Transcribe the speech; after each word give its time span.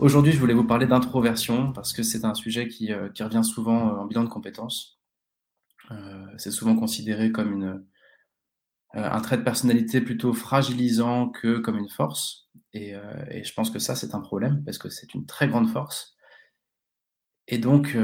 Aujourd'hui, 0.00 0.32
je 0.32 0.38
voulais 0.38 0.54
vous 0.54 0.64
parler 0.64 0.86
d'introversion 0.86 1.74
parce 1.74 1.92
que 1.92 2.02
c'est 2.02 2.24
un 2.24 2.32
sujet 2.32 2.68
qui, 2.68 2.90
euh, 2.90 3.10
revient 3.20 3.44
souvent 3.44 3.88
euh, 3.88 3.98
en 3.98 4.06
bilan 4.06 4.24
de 4.24 4.30
compétences. 4.30 4.98
Euh, 5.90 6.26
c'est 6.38 6.50
souvent 6.50 6.74
considéré 6.74 7.32
comme 7.32 7.52
une, 7.52 7.84
un 8.94 9.20
trait 9.20 9.36
de 9.36 9.42
personnalité 9.42 10.00
plutôt 10.00 10.32
fragilisant 10.32 11.28
que 11.28 11.58
comme 11.58 11.76
une 11.76 11.90
force. 11.90 12.48
Et, 12.72 12.94
je 12.94 13.52
pense 13.52 13.70
que 13.70 13.78
ça, 13.78 13.94
c'est 13.94 14.14
un 14.14 14.20
problème 14.20 14.64
parce 14.64 14.78
que 14.78 14.88
c'est 14.88 15.12
une 15.12 15.26
très 15.26 15.48
grande 15.48 15.68
force. 15.68 16.16
Et 17.46 17.58
donc, 17.58 17.96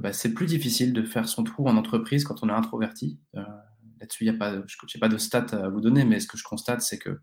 bah, 0.00 0.12
c'est 0.12 0.34
plus 0.34 0.46
difficile 0.46 0.92
de 0.92 1.02
faire 1.02 1.28
son 1.28 1.44
trou 1.44 1.68
en 1.68 1.76
entreprise 1.76 2.24
quand 2.24 2.42
on 2.42 2.48
est 2.48 2.52
introverti. 2.52 3.20
Là-dessus, 3.34 4.24
je 4.26 4.30
n'ai 4.32 5.00
pas 5.00 5.08
de 5.08 5.18
stats 5.18 5.46
à 5.52 5.68
vous 5.68 5.80
donner, 5.80 6.04
mais 6.04 6.18
ce 6.18 6.26
que 6.26 6.38
je 6.38 6.44
constate, 6.44 6.80
c'est 6.80 6.98
que 6.98 7.20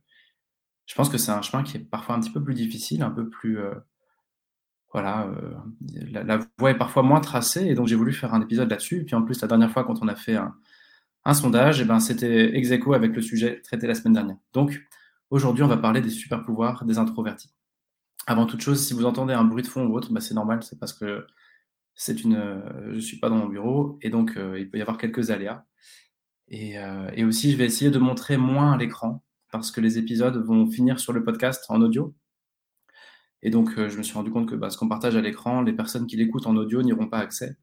je 0.85 0.96
pense 0.96 1.10
que 1.10 1.18
c'est 1.18 1.32
un 1.32 1.41
chemin 1.41 1.63
qui 1.63 1.77
est 1.77 1.82
parfois 1.82 2.16
un 2.16 2.20
petit 2.20 2.32
peu 2.32 2.44
plus 2.44 2.55
difficile, 2.55 3.02
un 3.02 3.12
peu 3.12 3.30
plus 3.30 3.60
voilà, 4.94 5.28
euh, 5.28 5.56
la, 6.12 6.40
voie 6.60 6.70
est 6.70 6.77
parfois 6.77 7.02
moins 7.02 7.20
tracée, 7.20 7.66
et 7.66 7.74
donc 7.74 7.88
j'ai 7.88 7.96
voulu 7.96 8.13
faire 8.13 8.34
un 8.34 8.41
épisode 8.41 8.70
là-dessus. 8.70 8.98
Et 8.98 9.04
puis 9.04 9.16
en 9.16 9.24
plus, 9.24 9.41
la 9.41 9.48
dernière 9.48 9.72
fois, 9.72 9.84
quand 9.84 10.02
on 10.04 10.08
a 10.08 10.16
fait 10.16 10.35
un, 10.35 11.34
sondage, 11.34 11.80
et 11.80 11.84
eh 11.84 11.85
ben, 11.85 12.00
c'était 12.00 12.55
ex 12.55 12.72
aequo 12.72 12.94
avec 12.94 13.16
le 13.16 13.22
sujet 13.22 13.62
traité 13.62 13.88
la 13.88 13.96
semaine 13.96 14.13
dernière. 14.13 14.38
Donc 14.54 14.85
aujourd'hui, 15.32 15.63
on 15.63 15.68
va 15.68 15.77
parler 15.77 16.02
des 16.02 16.12
super 16.12 16.46
pouvoirs 16.46 16.85
des 16.85 17.00
introvertis. 17.00 17.52
Avant 18.27 18.46
toute 18.46 18.62
chose, 18.62 18.85
si 18.85 18.94
vous 18.94 19.05
entendez 19.05 19.34
un 19.34 19.44
bruit 19.44 19.63
de 19.63 19.68
fond 19.68 19.85
ou 19.85 19.96
autre, 19.96 20.13
bah, 20.13 20.22
c'est 20.22 20.35
normal, 20.35 20.62
c'est 20.63 20.80
parce 20.80 20.94
que 20.94 21.26
c'est 21.96 22.24
une, 22.24 22.35
euh, 22.35 22.90
je 22.91 22.96
ne 22.96 23.00
suis 23.00 23.18
pas 23.20 23.30
dans 23.30 23.38
mon 23.38 23.48
bureau, 23.48 23.98
et 24.02 24.10
donc 24.10 24.38
euh, 24.38 24.60
il 24.60 24.70
peut 24.70 24.78
y 24.78 24.82
avoir 24.82 24.98
quelques 24.98 25.32
aléas. 25.32 25.66
Et, 26.50 26.76
et 27.16 27.24
aussi, 27.24 27.52
je 27.52 27.57
vais 27.57 27.66
essayer 27.66 27.90
de 27.90 27.98
montrer 27.98 28.38
moins 28.38 28.74
à 28.74 28.78
l'écran, 28.78 29.24
parce 29.52 29.72
que 29.72 29.82
les 29.82 29.98
épisodes 29.98 30.38
vont 30.38 30.70
finir 30.70 31.00
sur 31.00 31.12
le 31.13 31.24
podcast 31.24 31.66
en 31.70 31.82
audio, 31.82 32.13
et 33.44 33.49
donc, 33.49 33.77
euh, 33.77 33.90
je 33.90 33.98
me 33.98 34.04
suis 34.04 34.13
rendu 34.13 34.32
compte 34.32 34.49
que 34.49 34.55
bah, 34.55 34.70
ce 34.70 34.77
qu'on 34.77 34.88
partage 34.88 35.18
à 35.18 35.22
l'écran, 35.22 35.62
les 35.62 35.74
personnes 35.74 36.08
qui 36.08 36.16
l'écoutent 36.16 36.48
en 36.48 36.55
audio 36.55 36.82
n'y 36.82 36.94
auront 36.94 37.10
pas 37.10 37.20
accès. 37.20 37.58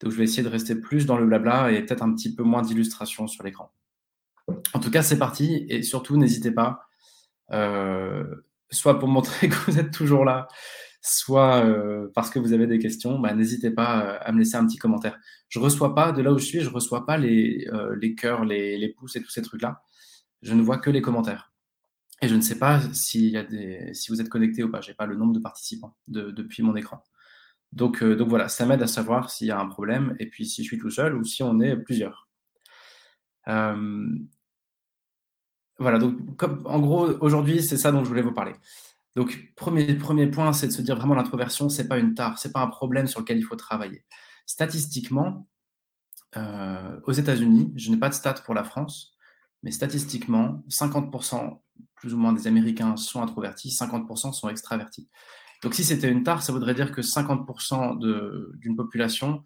Donc, 0.00 0.12
je 0.12 0.18
vais 0.18 0.24
essayer 0.24 0.42
de 0.42 0.48
rester 0.48 0.76
plus 0.76 1.06
dans 1.06 1.16
le 1.16 1.26
blabla 1.26 1.72
et 1.72 1.82
peut-être 1.82 2.02
un 2.02 2.14
petit 2.14 2.34
peu 2.34 2.42
moins 2.42 2.60
d'illustration 2.60 3.26
sur 3.26 3.42
l'écran. 3.42 3.72
En 4.74 4.80
tout 4.80 4.90
cas, 4.90 5.02
c'est 5.02 5.18
parti. 5.18 5.64
Et 5.70 5.82
surtout, 5.82 6.18
n'hésitez 6.18 6.50
pas, 6.50 6.82
euh, 7.52 8.22
soit 8.70 8.98
pour 8.98 9.08
montrer 9.08 9.48
que 9.50 9.54
vous 9.70 9.78
êtes 9.78 9.92
toujours 9.92 10.26
là, 10.26 10.46
soit 11.00 11.64
euh, 11.64 12.10
parce 12.14 12.28
que 12.28 12.38
vous 12.38 12.52
avez 12.52 12.66
des 12.66 12.78
questions, 12.78 13.18
bah, 13.18 13.32
n'hésitez 13.32 13.70
pas 13.70 14.16
à 14.16 14.30
me 14.30 14.38
laisser 14.38 14.56
un 14.56 14.66
petit 14.66 14.78
commentaire. 14.78 15.18
Je 15.48 15.58
ne 15.58 15.64
reçois 15.64 15.94
pas, 15.94 16.12
de 16.12 16.20
là 16.20 16.34
où 16.34 16.38
je 16.38 16.44
suis, 16.44 16.60
je 16.60 16.68
ne 16.68 16.74
reçois 16.74 17.06
pas 17.06 17.16
les, 17.16 17.66
les 17.98 18.14
cœurs, 18.14 18.44
les, 18.44 18.76
les 18.76 18.88
pouces 18.90 19.16
et 19.16 19.22
tous 19.22 19.30
ces 19.30 19.42
trucs-là. 19.42 19.82
Je 20.42 20.52
ne 20.52 20.60
vois 20.60 20.76
que 20.76 20.90
les 20.90 21.00
commentaires. 21.00 21.53
Je 22.28 22.34
ne 22.34 22.40
sais 22.40 22.58
pas 22.58 22.80
y 23.14 23.36
a 23.36 23.42
des, 23.42 23.94
si 23.94 24.10
vous 24.10 24.20
êtes 24.20 24.28
connecté 24.28 24.62
ou 24.62 24.70
pas. 24.70 24.80
Je 24.80 24.90
n'ai 24.90 24.94
pas 24.94 25.06
le 25.06 25.16
nombre 25.16 25.32
de 25.32 25.40
participants 25.40 25.96
depuis 26.06 26.62
mon 26.62 26.76
écran. 26.76 27.02
Donc, 27.72 28.02
euh, 28.02 28.14
donc 28.14 28.28
voilà, 28.28 28.48
ça 28.48 28.66
m'aide 28.66 28.82
à 28.82 28.86
savoir 28.86 29.30
s'il 29.30 29.48
y 29.48 29.50
a 29.50 29.58
un 29.58 29.66
problème 29.66 30.14
et 30.20 30.26
puis 30.26 30.46
si 30.46 30.62
je 30.62 30.68
suis 30.68 30.78
tout 30.78 30.90
seul 30.90 31.16
ou 31.16 31.24
si 31.24 31.42
on 31.42 31.60
est 31.60 31.76
plusieurs. 31.76 32.28
Euh, 33.48 34.06
voilà, 35.78 35.98
donc 35.98 36.42
en 36.42 36.80
gros, 36.80 37.08
aujourd'hui, 37.20 37.62
c'est 37.62 37.76
ça 37.76 37.90
dont 37.90 38.04
je 38.04 38.08
voulais 38.08 38.22
vous 38.22 38.32
parler. 38.32 38.54
Donc, 39.16 39.52
premier, 39.56 39.94
premier 39.94 40.28
point, 40.28 40.52
c'est 40.52 40.68
de 40.68 40.72
se 40.72 40.82
dire 40.82 40.96
vraiment 40.96 41.14
l'introversion, 41.14 41.68
ce 41.68 41.82
n'est 41.82 41.88
pas 41.88 41.98
une 41.98 42.14
tare, 42.14 42.38
ce 42.38 42.48
n'est 42.48 42.52
pas 42.52 42.60
un 42.60 42.68
problème 42.68 43.06
sur 43.06 43.20
lequel 43.20 43.38
il 43.38 43.42
faut 43.42 43.56
travailler. 43.56 44.04
Statistiquement, 44.46 45.48
euh, 46.36 47.00
aux 47.04 47.12
États-Unis, 47.12 47.72
je 47.76 47.90
n'ai 47.90 47.96
pas 47.96 48.08
de 48.08 48.14
stats 48.14 48.42
pour 48.44 48.54
la 48.54 48.64
France, 48.64 49.16
mais 49.62 49.70
statistiquement, 49.70 50.62
50% 50.68 51.60
plus 51.94 52.14
ou 52.14 52.18
moins 52.18 52.32
des 52.32 52.46
Américains 52.46 52.96
sont 52.96 53.22
introvertis, 53.22 53.70
50% 53.70 54.32
sont 54.32 54.48
extravertis. 54.48 55.08
Donc 55.62 55.74
si 55.74 55.84
c'était 55.84 56.10
une 56.10 56.22
tare, 56.22 56.42
ça 56.42 56.52
voudrait 56.52 56.74
dire 56.74 56.92
que 56.92 57.00
50% 57.00 57.98
d'une 58.58 58.76
population 58.76 59.42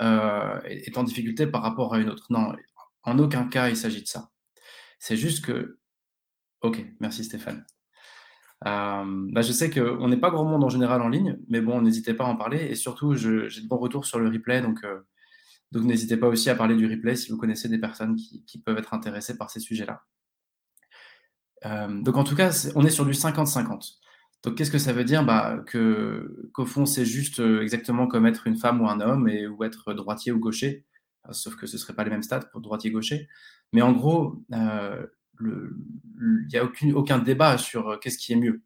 euh, 0.00 0.60
est 0.64 0.96
en 0.96 1.02
difficulté 1.02 1.46
par 1.46 1.62
rapport 1.62 1.94
à 1.94 1.98
une 1.98 2.08
autre. 2.08 2.26
Non, 2.30 2.54
en 3.02 3.18
aucun 3.18 3.48
cas 3.48 3.68
il 3.68 3.76
s'agit 3.76 4.02
de 4.02 4.06
ça. 4.06 4.30
C'est 5.00 5.16
juste 5.16 5.44
que... 5.44 5.78
Ok, 6.60 6.84
merci 7.00 7.24
Stéphane. 7.24 7.66
Euh, 8.66 9.28
bah 9.32 9.42
je 9.42 9.52
sais 9.52 9.68
qu'on 9.68 10.08
n'est 10.08 10.16
pas 10.16 10.30
grand 10.30 10.44
monde 10.44 10.64
en 10.64 10.68
général 10.68 11.02
en 11.02 11.08
ligne, 11.08 11.38
mais 11.48 11.60
bon, 11.60 11.82
n'hésitez 11.82 12.14
pas 12.14 12.24
à 12.24 12.28
en 12.28 12.36
parler. 12.36 12.64
Et 12.70 12.76
surtout, 12.76 13.14
j'ai 13.14 13.48
de 13.60 13.68
bons 13.68 13.78
retours 13.78 14.06
sur 14.06 14.18
le 14.18 14.28
replay, 14.28 14.62
donc, 14.62 14.84
euh, 14.84 15.00
donc 15.72 15.82
n'hésitez 15.84 16.16
pas 16.16 16.28
aussi 16.28 16.48
à 16.48 16.54
parler 16.54 16.76
du 16.76 16.86
replay 16.86 17.16
si 17.16 17.30
vous 17.30 17.36
connaissez 17.36 17.68
des 17.68 17.78
personnes 17.78 18.14
qui 18.14 18.62
peuvent 18.64 18.78
être 18.78 18.94
intéressées 18.94 19.36
par 19.36 19.50
ces 19.50 19.60
sujets-là. 19.60 20.04
Euh, 21.66 22.02
donc 22.02 22.16
en 22.16 22.24
tout 22.24 22.36
cas, 22.36 22.50
on 22.74 22.84
est 22.84 22.90
sur 22.90 23.04
du 23.04 23.12
50-50. 23.12 23.96
Donc 24.44 24.56
qu'est-ce 24.56 24.70
que 24.70 24.78
ça 24.78 24.92
veut 24.92 25.04
dire? 25.04 25.24
Bah, 25.24 25.58
que, 25.66 26.48
Qu'au 26.52 26.66
fond, 26.66 26.86
c'est 26.86 27.04
juste 27.04 27.40
euh, 27.40 27.62
exactement 27.62 28.06
comme 28.06 28.26
être 28.26 28.46
une 28.46 28.56
femme 28.56 28.80
ou 28.80 28.88
un 28.88 29.00
homme, 29.00 29.28
et, 29.28 29.46
ou 29.46 29.64
être 29.64 29.92
droitier 29.92 30.32
ou 30.32 30.38
gaucher, 30.38 30.84
sauf 31.30 31.56
que 31.56 31.66
ce 31.66 31.76
ne 31.76 31.78
serait 31.78 31.94
pas 31.94 32.04
les 32.04 32.10
mêmes 32.10 32.22
stats 32.22 32.40
pour 32.52 32.60
droitier-gaucher. 32.60 33.28
Mais 33.72 33.82
en 33.82 33.92
gros, 33.92 34.44
euh, 34.52 35.06
il 35.40 36.46
n'y 36.52 36.58
a 36.58 36.64
aucun 36.94 37.18
débat 37.18 37.58
sur 37.58 37.98
qu'est-ce 38.00 38.18
qui 38.18 38.32
est 38.32 38.36
mieux. 38.36 38.62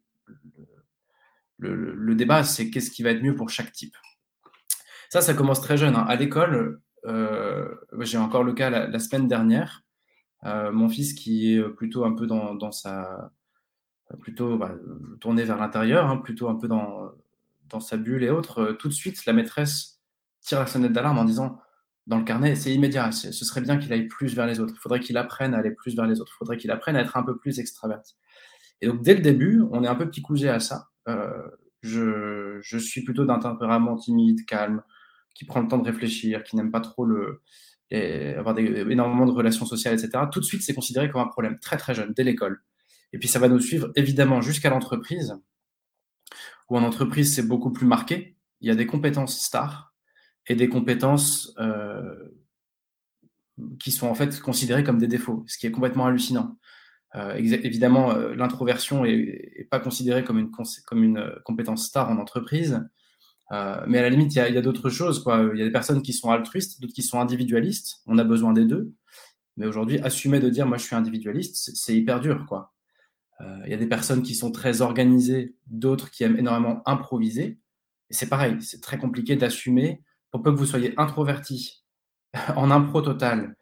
Le, 1.57 2.15
débat, 2.15 2.43
c'est 2.43 2.71
qu'est-ce 2.71 2.89
qui 2.89 3.03
va 3.03 3.11
être 3.11 3.21
mieux 3.21 3.35
pour 3.35 3.49
chaque 3.49 3.71
type. 3.71 3.95
Ça, 5.09 5.21
ça 5.21 5.33
commence 5.33 5.61
très 5.61 5.77
jeune. 5.77 5.95
Hein. 5.95 6.05
À 6.07 6.15
l'école, 6.15 6.81
j'ai 7.99 8.17
encore 8.17 8.43
le 8.43 8.53
cas 8.53 8.69
la 8.69 8.99
semaine 8.99 9.27
dernière. 9.27 9.83
Euh, 10.45 10.71
mon 10.71 10.89
fils 10.89 11.13
qui 11.13 11.55
est 11.55 11.63
plutôt 11.69 12.05
un 12.05 12.13
peu 12.13 12.27
dans, 12.27 12.71
sa 12.71 13.31
plutôt 14.19 14.57
bah, 14.57 14.75
tourné 15.19 15.43
vers 15.43 15.57
l'intérieur, 15.57 16.07
hein, 16.07 16.17
plutôt 16.17 16.49
un 16.49 16.55
peu 16.55 16.67
dans, 16.67 17.11
dans 17.69 17.79
sa 17.79 17.97
bulle 17.97 18.23
et 18.23 18.29
autres, 18.29 18.59
euh, 18.59 18.73
tout 18.73 18.87
de 18.87 18.93
suite, 18.93 19.25
la 19.25 19.33
maîtresse 19.33 19.99
tire 20.41 20.59
la 20.59 20.67
sonnette 20.67 20.93
d'alarme 20.93 21.19
en 21.19 21.25
disant 21.25 21.59
dans 22.07 22.17
le 22.17 22.23
carnet, 22.23 22.55
c'est 22.55 22.73
immédiat, 22.73 23.11
ce 23.11 23.31
serait 23.31 23.61
bien 23.61 23.77
qu'il 23.77 23.93
aille 23.93 24.07
plus 24.07 24.33
vers 24.35 24.47
les 24.47 24.59
autres, 24.59 24.73
il 24.75 24.79
faudrait 24.79 24.99
qu'il 24.99 25.17
apprenne 25.17 25.53
à 25.53 25.59
aller 25.59 25.71
plus 25.71 25.95
vers 25.95 26.07
les 26.07 26.19
autres, 26.19 26.33
il 26.35 26.39
faudrait 26.39 26.57
qu'il 26.57 26.71
apprenne 26.71 26.95
à 26.95 27.01
être 27.01 27.15
un 27.15 27.23
peu 27.23 27.37
plus 27.37 27.59
extraverti. 27.59 28.15
Et 28.81 28.87
donc, 28.87 29.03
dès 29.03 29.13
le 29.13 29.21
début, 29.21 29.63
on 29.71 29.83
est 29.83 29.87
un 29.87 29.95
peu 29.95 30.09
petit 30.09 30.23
couché 30.23 30.49
à 30.49 30.59
ça. 30.59 30.89
Euh, 31.07 31.47
je, 31.83 32.57
je, 32.61 32.77
suis 32.79 33.03
plutôt 33.03 33.25
d'un 33.25 33.37
tempérament 33.37 33.95
timide, 33.95 34.45
calme, 34.45 34.81
qui 35.35 35.45
prend 35.45 35.61
le 35.61 35.67
temps 35.67 35.77
de 35.77 35.85
réfléchir, 35.85 36.43
qui 36.43 36.55
n'aime 36.55 36.71
pas 36.71 36.81
trop 36.81 37.05
le, 37.05 37.41
avoir 37.91 38.57
énormément 38.57 39.25
de 39.25 39.31
relations 39.31 39.65
sociales, 39.65 39.93
etc., 39.93 40.23
tout 40.31 40.39
de 40.39 40.45
suite, 40.45 40.61
c'est 40.61 40.73
considéré 40.73 41.09
comme 41.09 41.21
un 41.21 41.27
problème 41.27 41.59
très 41.59 41.77
très 41.77 41.93
jeune, 41.93 42.13
dès 42.13 42.23
l'école. 42.23 42.61
Et 43.13 43.19
puis 43.19 43.27
ça 43.27 43.39
va 43.39 43.49
nous 43.49 43.59
suivre 43.59 43.91
évidemment 43.95 44.41
jusqu'à 44.41 44.69
l'entreprise, 44.69 45.35
où 46.69 46.77
en 46.77 46.83
entreprise, 46.83 47.33
c'est 47.35 47.47
beaucoup 47.47 47.71
plus 47.71 47.85
marqué. 47.85 48.37
Il 48.61 48.67
y 48.67 48.71
a 48.71 48.75
des 48.75 48.85
compétences 48.85 49.39
stars 49.43 49.93
et 50.47 50.55
des 50.55 50.69
compétences 50.69 51.53
euh, 51.59 52.29
qui 53.79 53.91
sont 53.91 54.07
en 54.07 54.15
fait 54.15 54.39
considérées 54.39 54.83
comme 54.83 54.97
des 54.97 55.07
défauts, 55.07 55.43
ce 55.47 55.57
qui 55.57 55.67
est 55.67 55.71
complètement 55.71 56.05
hallucinant. 56.05 56.57
Euh, 57.15 57.35
évidemment, 57.35 58.11
euh, 58.11 58.33
l'introversion 58.35 59.03
n'est 59.03 59.67
pas 59.69 59.79
considérée 59.79 60.23
comme 60.23 60.39
une 60.39 61.31
compétence 61.43 61.87
star 61.87 62.09
en 62.09 62.17
entreprise, 62.17 62.87
euh, 63.51 63.83
mais 63.87 63.99
à 63.99 64.01
la 64.03 64.09
limite, 64.09 64.33
il 64.33 64.37
y 64.37 64.57
a, 64.57 64.61
d'autres 64.61 64.89
choses. 64.89 65.23
Il 65.53 65.59
y 65.59 65.61
a 65.61 65.65
des 65.65 65.71
personnes 65.71 66.01
qui 66.01 66.13
sont 66.13 66.29
altruistes, 66.29 66.79
d'autres 66.79 66.93
qui 66.93 67.03
sont 67.03 67.19
individualistes. 67.19 68.01
On 68.07 68.17
a 68.17 68.23
besoin 68.23 68.53
des 68.53 68.65
deux. 68.65 68.93
Mais 69.57 69.65
aujourd'hui, 69.65 69.99
assumer 69.99 70.39
de 70.39 70.49
dire 70.49 70.65
moi 70.65 70.77
je 70.77 70.83
suis 70.83 70.95
individualiste, 70.95 71.71
c'est 71.75 71.95
hyper 71.95 72.21
dur. 72.21 72.45
Quoi. 72.47 72.73
Euh, 73.41 73.59
il 73.65 73.71
y 73.71 73.73
a 73.73 73.77
des 73.77 73.87
personnes 73.87 74.23
qui 74.23 74.33
sont 74.35 74.51
très 74.51 74.81
organisées, 74.81 75.55
d'autres 75.67 76.09
qui 76.09 76.23
aiment 76.23 76.37
énormément 76.37 76.81
improviser. 76.85 77.59
C'est 78.09 78.29
pareil, 78.29 78.57
c'est 78.61 78.81
très 78.81 78.97
compliqué 78.97 79.35
d'assumer, 79.35 80.01
pour 80.31 80.41
peu 80.41 80.53
que 80.53 80.57
vous 80.57 80.65
soyez 80.65 80.93
introverti, 80.97 81.83
en 82.55 82.71
impro 82.71 83.01
total, 83.01 83.55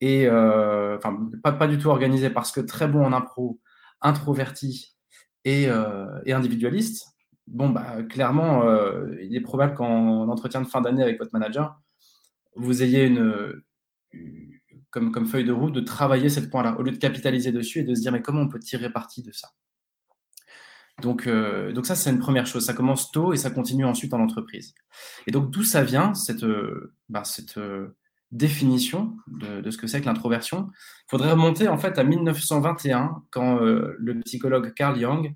et 0.00 0.26
euh, 0.26 0.96
enfin, 0.96 1.30
pas, 1.42 1.52
pas 1.52 1.68
du 1.68 1.78
tout 1.78 1.88
organisé 1.88 2.30
parce 2.30 2.50
que 2.50 2.60
très 2.60 2.88
bon 2.88 3.04
en 3.04 3.12
impro, 3.12 3.60
introverti 4.00 4.96
et 5.44 5.68
individualiste, 5.68 7.10
bon, 7.50 7.68
bah, 7.70 8.02
clairement, 8.08 8.64
euh, 8.64 9.14
il 9.22 9.36
est 9.36 9.40
probable 9.40 9.74
qu'en 9.74 10.28
entretien 10.28 10.62
de 10.62 10.66
fin 10.66 10.80
d'année 10.80 11.02
avec 11.02 11.18
votre 11.18 11.32
manager, 11.32 11.78
vous 12.56 12.82
ayez 12.82 13.06
une, 13.06 13.62
comme, 14.90 15.12
comme 15.12 15.26
feuille 15.26 15.44
de 15.44 15.52
route 15.52 15.72
de 15.72 15.80
travailler 15.80 16.28
ce 16.28 16.40
point-là, 16.40 16.76
au 16.78 16.82
lieu 16.82 16.92
de 16.92 16.98
capitaliser 16.98 17.52
dessus 17.52 17.80
et 17.80 17.84
de 17.84 17.94
se 17.94 18.00
dire, 18.00 18.12
mais 18.12 18.22
comment 18.22 18.42
on 18.42 18.48
peut 18.48 18.58
tirer 18.58 18.90
parti 18.90 19.22
de 19.22 19.32
ça? 19.32 19.48
Donc, 21.00 21.26
euh, 21.26 21.72
donc 21.72 21.86
ça, 21.86 21.94
c'est 21.94 22.10
une 22.10 22.18
première 22.18 22.46
chose. 22.46 22.64
Ça 22.64 22.74
commence 22.74 23.10
tôt 23.10 23.32
et 23.32 23.36
ça 23.36 23.50
continue 23.50 23.84
ensuite 23.84 24.12
en 24.12 24.20
entreprise. 24.20 24.74
Et 25.26 25.30
donc, 25.30 25.50
d'où 25.50 25.62
ça 25.62 25.82
vient, 25.82 26.14
cette, 26.14 26.44
euh, 26.44 26.92
bah, 27.08 27.24
cette 27.24 27.56
euh, 27.56 27.96
définition 28.32 29.16
de, 29.26 29.70
ce 29.70 29.78
que 29.78 29.86
c'est 29.86 30.00
que 30.00 30.06
l'introversion? 30.06 30.70
Il 31.06 31.10
faudrait 31.10 31.30
remonter 31.30 31.68
en 31.68 31.78
fait 31.78 31.98
à 31.98 32.04
1921, 32.04 33.22
quand 33.30 33.58
le 33.58 34.20
psychologue 34.20 34.72
Carl 34.74 34.98
Jung, 34.98 35.34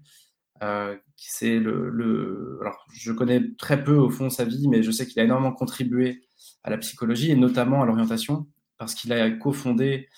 c'est 1.16 1.58
le, 1.58 1.90
le, 1.90 2.58
Alors, 2.60 2.86
je 2.92 3.12
connais 3.12 3.54
très 3.56 3.82
peu 3.84 3.94
au 3.94 4.10
fond 4.10 4.30
sa 4.30 4.44
vie, 4.44 4.68
mais 4.68 4.82
je 4.82 4.90
sais 4.90 5.06
qu'il 5.06 5.20
a 5.20 5.24
énormément 5.24 5.52
contribué 5.52 6.22
à 6.62 6.70
la 6.70 6.78
psychologie 6.78 7.30
et 7.30 7.36
notamment 7.36 7.82
à 7.82 7.86
l'orientation, 7.86 8.46
parce 8.78 8.94
qu'il 8.94 9.12
a 9.12 9.30
cofondé 9.30 10.08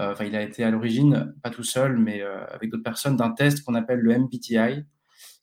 euh, 0.00 0.12
enfin, 0.12 0.24
il 0.24 0.34
a 0.36 0.42
été 0.42 0.64
à 0.64 0.70
l'origine, 0.70 1.34
pas 1.42 1.50
tout 1.50 1.62
seul, 1.62 1.98
mais 1.98 2.22
euh, 2.22 2.44
avec 2.46 2.70
d'autres 2.70 2.82
personnes, 2.82 3.16
d'un 3.16 3.30
test 3.30 3.64
qu'on 3.64 3.74
appelle 3.74 4.00
le 4.00 4.18
MBTI, 4.18 4.84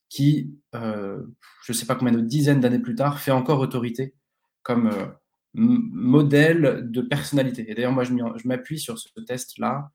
qui, 0.09 0.51
euh, 0.74 1.21
je 1.63 1.74
ne 1.74 1.77
sais 1.77 1.86
pas 1.86 1.95
combien 1.95 2.13
de 2.13 2.21
dizaines 2.21 2.60
d'années 2.62 2.80
plus 2.80 2.95
tard, 2.95 3.19
fait 3.19 3.31
encore 3.31 3.60
autorité 3.60 4.15
comme 4.63 4.92
modèle 5.53 6.88
de 6.92 7.01
personnalité. 7.01 7.69
Et 7.69 7.74
d'ailleurs, 7.74 7.94
moi, 7.94 8.03
je 8.03 8.48
m'appuie 8.48 8.80
sur 8.80 9.00
ce 9.00 9.07
test-là 9.21 9.89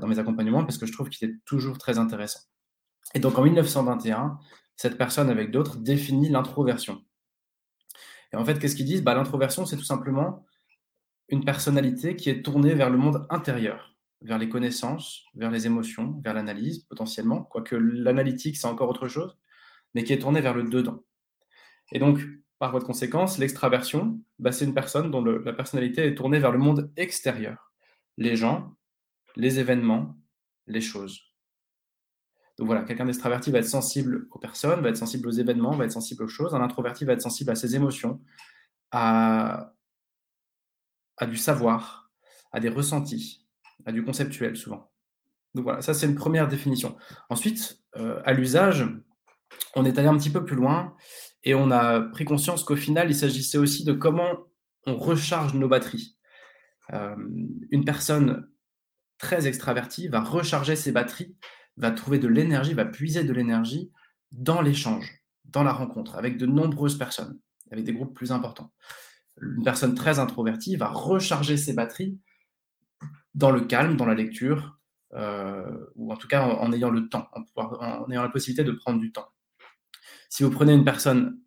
dans 0.00 0.06
mes 0.06 0.18
accompagnements 0.18 0.64
parce 0.64 0.76
que 0.76 0.84
je 0.84 0.92
trouve 0.92 1.08
qu'il 1.08 1.28
est 1.28 1.34
toujours 1.46 1.78
très 1.78 1.98
intéressant. 1.98 2.40
Et 3.14 3.20
donc, 3.20 3.38
en 3.38 3.42
1921, 3.42 4.38
cette 4.76 4.98
personne, 4.98 5.30
avec 5.30 5.50
d'autres, 5.50 5.76
définit 5.76 6.28
l'introversion. 6.28 7.02
Et 8.32 8.36
en 8.36 8.44
fait, 8.44 8.58
qu'est-ce 8.58 8.76
qu'ils 8.76 8.86
disent? 8.86 9.02
Bah, 9.02 9.14
L'introversion, 9.14 9.66
c'est 9.66 9.76
tout 9.76 9.84
simplement 9.84 10.44
une 11.28 11.44
personnalité 11.44 12.16
qui 12.16 12.30
est 12.30 12.42
tournée 12.42 12.74
vers 12.74 12.90
le 12.90 12.98
monde 12.98 13.26
intérieur, 13.30 13.96
vers 14.20 14.38
les 14.38 14.48
connaissances, 14.48 15.24
vers 15.34 15.50
les 15.50 15.66
émotions, 15.66 16.20
vers 16.24 16.34
l'analyse 16.34 16.84
potentiellement, 16.84 17.42
quoique 17.42 17.74
l'analytique 17.74 18.56
c'est 18.56 18.66
encore 18.66 18.90
autre 18.90 19.08
chose, 19.08 19.38
mais 19.94 20.04
qui 20.04 20.12
est 20.12 20.18
tournée 20.18 20.40
vers 20.40 20.54
le 20.54 20.64
dedans. 20.64 21.02
Et 21.92 21.98
donc, 21.98 22.20
par 22.58 22.70
voie 22.70 22.80
de 22.80 22.84
conséquence, 22.84 23.38
l'extraversion, 23.38 24.20
bah, 24.38 24.52
c'est 24.52 24.64
une 24.64 24.74
personne 24.74 25.10
dont 25.10 25.24
la 25.24 25.52
personnalité 25.52 26.06
est 26.06 26.14
tournée 26.14 26.38
vers 26.38 26.52
le 26.52 26.58
monde 26.58 26.92
extérieur, 26.96 27.72
les 28.18 28.36
gens, 28.36 28.74
les 29.36 29.58
événements, 29.58 30.16
les 30.66 30.80
choses. 30.80 31.31
Voilà, 32.64 32.82
quelqu'un 32.82 33.04
d'extraverti 33.04 33.50
va 33.50 33.58
être 33.58 33.68
sensible 33.68 34.28
aux 34.30 34.38
personnes, 34.38 34.80
va 34.80 34.88
être 34.88 34.96
sensible 34.96 35.28
aux 35.28 35.32
événements, 35.32 35.76
va 35.76 35.84
être 35.84 35.92
sensible 35.92 36.24
aux 36.24 36.28
choses. 36.28 36.54
Un 36.54 36.60
introverti 36.60 37.04
va 37.04 37.12
être 37.14 37.22
sensible 37.22 37.50
à 37.50 37.54
ses 37.54 37.76
émotions, 37.76 38.20
à, 38.90 39.72
à 41.16 41.26
du 41.26 41.36
savoir, 41.36 42.10
à 42.52 42.60
des 42.60 42.68
ressentis, 42.68 43.46
à 43.84 43.92
du 43.92 44.04
conceptuel 44.04 44.56
souvent. 44.56 44.92
Donc 45.54 45.64
voilà, 45.64 45.82
ça 45.82 45.94
c'est 45.94 46.06
une 46.06 46.14
première 46.14 46.48
définition. 46.48 46.96
Ensuite, 47.28 47.82
euh, 47.96 48.20
à 48.24 48.32
l'usage, 48.32 48.86
on 49.74 49.84
est 49.84 49.98
allé 49.98 50.08
un 50.08 50.16
petit 50.16 50.30
peu 50.30 50.44
plus 50.44 50.56
loin 50.56 50.96
et 51.44 51.54
on 51.54 51.70
a 51.70 52.00
pris 52.00 52.24
conscience 52.24 52.64
qu'au 52.64 52.76
final, 52.76 53.10
il 53.10 53.16
s'agissait 53.16 53.58
aussi 53.58 53.84
de 53.84 53.92
comment 53.92 54.46
on 54.86 54.96
recharge 54.96 55.54
nos 55.54 55.68
batteries. 55.68 56.16
Euh, 56.92 57.16
une 57.70 57.84
personne 57.84 58.48
très 59.18 59.46
extravertie 59.46 60.08
va 60.08 60.20
recharger 60.20 60.74
ses 60.74 60.92
batteries, 60.92 61.36
va 61.76 61.90
trouver 61.90 62.18
de 62.18 62.28
l'énergie, 62.28 62.74
va 62.74 62.84
puiser 62.84 63.24
de 63.24 63.32
l'énergie 63.32 63.90
dans 64.30 64.60
l'échange, 64.60 65.22
dans 65.44 65.62
la 65.62 65.72
rencontre, 65.72 66.16
avec 66.16 66.36
de 66.38 66.46
nombreuses 66.46 66.98
personnes, 66.98 67.38
avec 67.70 67.84
des 67.84 67.92
groupes 67.92 68.14
plus 68.14 68.32
importants 68.32 68.72
une 69.40 69.64
personne 69.64 69.94
très 69.94 70.18
introvertie 70.18 70.76
va 70.76 70.88
recharger 70.88 71.56
ses 71.56 71.72
batteries 71.72 72.18
dans 73.34 73.50
le 73.50 73.62
calme, 73.62 73.96
dans 73.96 74.06
la 74.06 74.14
lecture, 74.14 74.78
euh, 75.14 75.86
ou 75.96 76.12
en 76.12 76.16
tout 76.16 76.28
cas 76.28 76.42
en, 76.42 76.72
ayant 76.72 76.90
le 76.90 77.08
temps, 77.08 77.28
en, 77.56 78.10
ayant 78.10 78.22
la 78.22 78.28
possibilité 78.28 78.64
de 78.64 78.72
prendre 78.72 79.00
du 79.00 79.12
temps. 79.12 79.28
Si 80.28 80.42
vous 80.42 80.50
prenez 80.50 80.72
une 80.72 80.84
personne 80.84 81.38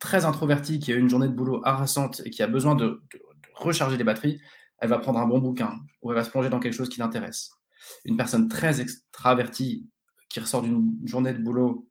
très 0.00 0.24
introvertie 0.24 0.80
qui 0.80 0.92
a 0.92 0.96
une 0.96 1.08
journée 1.08 1.28
de 1.28 1.32
boulot 1.32 1.60
harassante 1.64 2.22
et 2.24 2.30
qui 2.30 2.42
a 2.42 2.48
besoin 2.48 2.74
de, 2.74 3.02
recharger 3.54 3.96
les 3.96 4.04
batteries, 4.04 4.40
elle 4.78 4.88
va 4.88 4.98
prendre 4.98 5.20
un 5.20 5.26
bon 5.26 5.38
bouquin 5.38 5.78
ou 6.00 6.10
elle 6.10 6.16
va 6.16 6.24
se 6.24 6.30
plonger 6.30 6.48
dans 6.48 6.58
quelque 6.58 6.74
chose 6.74 6.88
qui 6.88 6.98
l'intéresse. 6.98 7.52
Une 8.04 8.16
personne 8.16 8.48
très 8.48 8.80
extravertie 8.80 9.88
qui 10.28 10.40
ressort 10.40 10.62
d'une 10.62 10.98
journée 11.04 11.32
de 11.32 11.42
boulot 11.42 11.88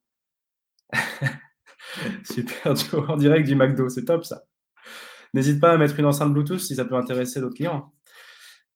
super 2.24 2.74
en 3.10 3.18
direct 3.18 3.48
du 3.48 3.56
McDo, 3.56 3.90
c'est 3.90 4.06
top 4.06 4.26
ça. 4.26 4.44
N'hésite 5.34 5.62
pas 5.62 5.72
à 5.72 5.78
mettre 5.78 5.98
une 6.00 6.06
enceinte 6.06 6.34
Bluetooth 6.34 6.60
si 6.60 6.76
ça 6.76 6.86
peut 6.86 6.96
intéresser 6.96 7.40
d'autres 7.40 7.56
clients. 7.56 7.94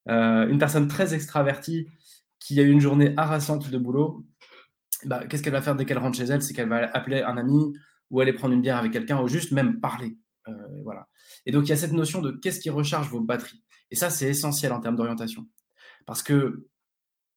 Euh, 0.08 0.48
une 0.48 0.58
personne 0.58 0.88
très 0.88 1.14
extravertie 1.14 1.88
qui 2.38 2.60
a 2.60 2.62
eu 2.62 2.70
une 2.70 2.80
journée 2.80 3.12
harassante 3.16 3.68
de 3.70 3.78
boulot, 3.78 4.24
bah, 5.04 5.26
qu'est-ce 5.26 5.42
qu'elle 5.42 5.52
va 5.52 5.62
faire 5.62 5.76
dès 5.76 5.84
qu'elle 5.84 5.98
rentre 5.98 6.16
chez 6.16 6.24
elle? 6.24 6.42
C'est 6.42 6.54
qu'elle 6.54 6.68
va 6.68 6.88
appeler 6.94 7.22
un 7.22 7.36
ami 7.36 7.72
ou 8.10 8.20
aller 8.20 8.32
prendre 8.32 8.54
une 8.54 8.62
bière 8.62 8.76
avec 8.76 8.92
quelqu'un 8.92 9.20
ou 9.20 9.28
juste 9.28 9.52
même 9.52 9.80
parler. 9.80 10.16
Euh, 10.48 10.52
voilà. 10.84 11.08
Et 11.44 11.52
donc, 11.52 11.64
il 11.66 11.70
y 11.70 11.72
a 11.72 11.76
cette 11.76 11.92
notion 11.92 12.22
de 12.22 12.30
qu'est-ce 12.30 12.60
qui 12.60 12.70
recharge 12.70 13.08
vos 13.08 13.20
batteries? 13.20 13.62
Et 13.90 13.96
ça, 13.96 14.10
c'est 14.10 14.28
essentiel 14.28 14.72
en 14.72 14.80
termes 14.80 14.96
d'orientation. 14.96 15.46
Parce 16.06 16.22
que, 16.22 16.66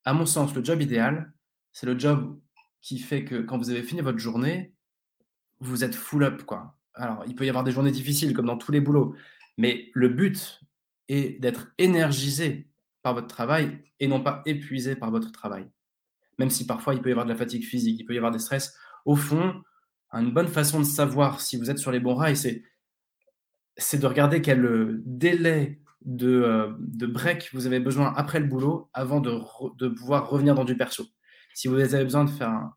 à 0.05 0.13
mon 0.13 0.25
sens, 0.25 0.53
le 0.55 0.63
job 0.63 0.81
idéal, 0.81 1.33
c'est 1.71 1.85
le 1.85 1.97
job 1.97 2.39
qui 2.81 2.99
fait 2.99 3.25
que 3.25 3.41
quand 3.41 3.57
vous 3.57 3.69
avez 3.69 3.83
fini 3.83 4.01
votre 4.01 4.19
journée, 4.19 4.73
vous 5.59 5.83
êtes 5.83 5.95
full 5.95 6.23
up, 6.23 6.43
quoi 6.43 6.79
alors, 6.99 7.23
il 7.27 7.35
peut 7.35 7.45
y 7.45 7.49
avoir 7.49 7.63
des 7.63 7.71
journées 7.71 7.91
difficiles 7.91 8.33
comme 8.33 8.45
dans 8.45 8.57
tous 8.57 8.73
les 8.73 8.81
boulots, 8.81 9.15
mais 9.57 9.89
le 9.93 10.09
but 10.09 10.59
est 11.07 11.39
d'être 11.39 11.71
énergisé 11.77 12.67
par 13.01 13.13
votre 13.13 13.27
travail 13.27 13.81
et 13.99 14.07
non 14.07 14.21
pas 14.21 14.41
épuisé 14.45 14.95
par 14.95 15.09
votre 15.09 15.31
travail. 15.31 15.67
Même 16.37 16.49
si 16.49 16.65
parfois 16.65 16.93
il 16.93 17.01
peut 17.01 17.09
y 17.09 17.13
avoir 17.13 17.25
de 17.25 17.31
la 17.31 17.37
fatigue 17.37 17.63
physique, 17.63 17.99
il 17.99 18.05
peut 18.05 18.13
y 18.13 18.17
avoir 18.17 18.33
des 18.33 18.39
stress. 18.39 18.75
Au 19.05 19.15
fond, 19.15 19.63
une 20.11 20.33
bonne 20.33 20.47
façon 20.47 20.79
de 20.79 20.85
savoir 20.85 21.39
si 21.39 21.57
vous 21.57 21.71
êtes 21.71 21.77
sur 21.77 21.91
les 21.91 22.01
bons 22.01 22.15
rails, 22.15 22.35
c'est, 22.35 22.63
c'est 23.77 23.99
de 23.99 24.07
regarder 24.07 24.41
quel 24.41 24.65
euh, 24.65 25.01
délai 25.05 25.79
de, 26.01 26.41
euh, 26.41 26.73
de 26.79 27.05
break 27.05 27.49
vous 27.53 27.67
avez 27.67 27.79
besoin 27.79 28.13
après 28.15 28.39
le 28.39 28.45
boulot 28.45 28.89
avant 28.93 29.19
de, 29.19 29.39
de 29.77 29.89
pouvoir 29.89 30.29
revenir 30.29 30.55
dans 30.55 30.65
du 30.65 30.77
perso. 30.77 31.05
Si 31.53 31.67
vous 31.67 31.79
avez 31.79 32.03
besoin 32.03 32.25
de 32.25 32.29
faire 32.29 32.69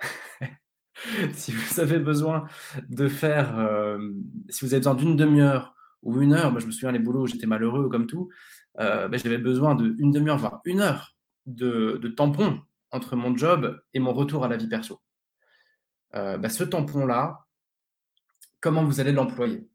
si 1.32 1.52
vous 1.52 1.80
avez 1.80 1.98
besoin 1.98 2.46
de 2.88 3.08
faire, 3.08 3.58
euh, 3.58 3.98
si 4.48 4.64
vous 4.64 4.74
avez 4.74 4.80
besoin 4.80 4.94
d'une 4.94 5.16
demi-heure 5.16 5.74
ou 6.02 6.20
une 6.20 6.32
heure, 6.32 6.52
moi 6.52 6.60
je 6.60 6.66
me 6.66 6.70
souviens 6.70 6.92
les 6.92 6.98
boulots 6.98 7.22
où 7.22 7.26
j'étais 7.26 7.46
malheureux 7.46 7.88
comme 7.88 8.06
tout, 8.06 8.28
euh, 8.78 9.08
ben, 9.08 9.18
j'avais 9.18 9.38
besoin 9.38 9.74
d'une 9.74 10.12
demi-heure, 10.12 10.38
voire 10.38 10.60
une 10.64 10.80
heure 10.80 11.16
de, 11.46 12.00
tampon 12.16 12.60
entre 12.90 13.16
mon 13.16 13.36
job 13.36 13.80
et 13.92 13.98
mon 13.98 14.12
retour 14.12 14.44
à 14.44 14.48
la 14.48 14.56
vie 14.56 14.68
perso. 14.68 15.00
Ben, 16.12 16.48
ce 16.48 16.64
tampon-là, 16.64 17.44
comment 18.60 18.84
vous 18.84 19.00
allez 19.00 19.12
l'employer? 19.12 19.68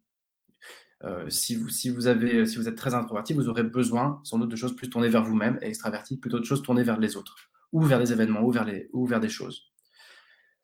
Si, 1.28 1.56
vous, 1.56 1.70
si, 1.70 1.90
vous 1.90 2.02
si 2.02 2.56
vous 2.56 2.68
êtes 2.70 2.78
très 2.78 2.94
introverti, 2.94 3.34
vous 3.34 3.50
aurez 3.50 3.64
besoin 3.64 4.22
sans 4.24 4.40
doute 4.40 4.50
de 4.50 4.56
choses 4.56 4.76
plus 4.76 4.90
tournées 4.90 5.10
vers 5.10 5.24
vous-même 5.24 5.60
et 5.62 5.68
extraverti, 5.68 6.18
plutôt 6.18 6.40
de 6.40 6.46
choses 6.46 6.62
tournées 6.62 6.84
vers 6.84 7.00
les 7.00 7.18
autres, 7.18 7.36
ou 7.72 7.82
vers 7.82 8.00
des 8.00 8.14
événements, 8.14 8.42
ou 8.42 8.52
vers, 8.52 8.64
les, 8.64 8.90
ou 8.94 9.06
vers 9.06 9.20
des 9.20 9.30
choses. 9.30 9.74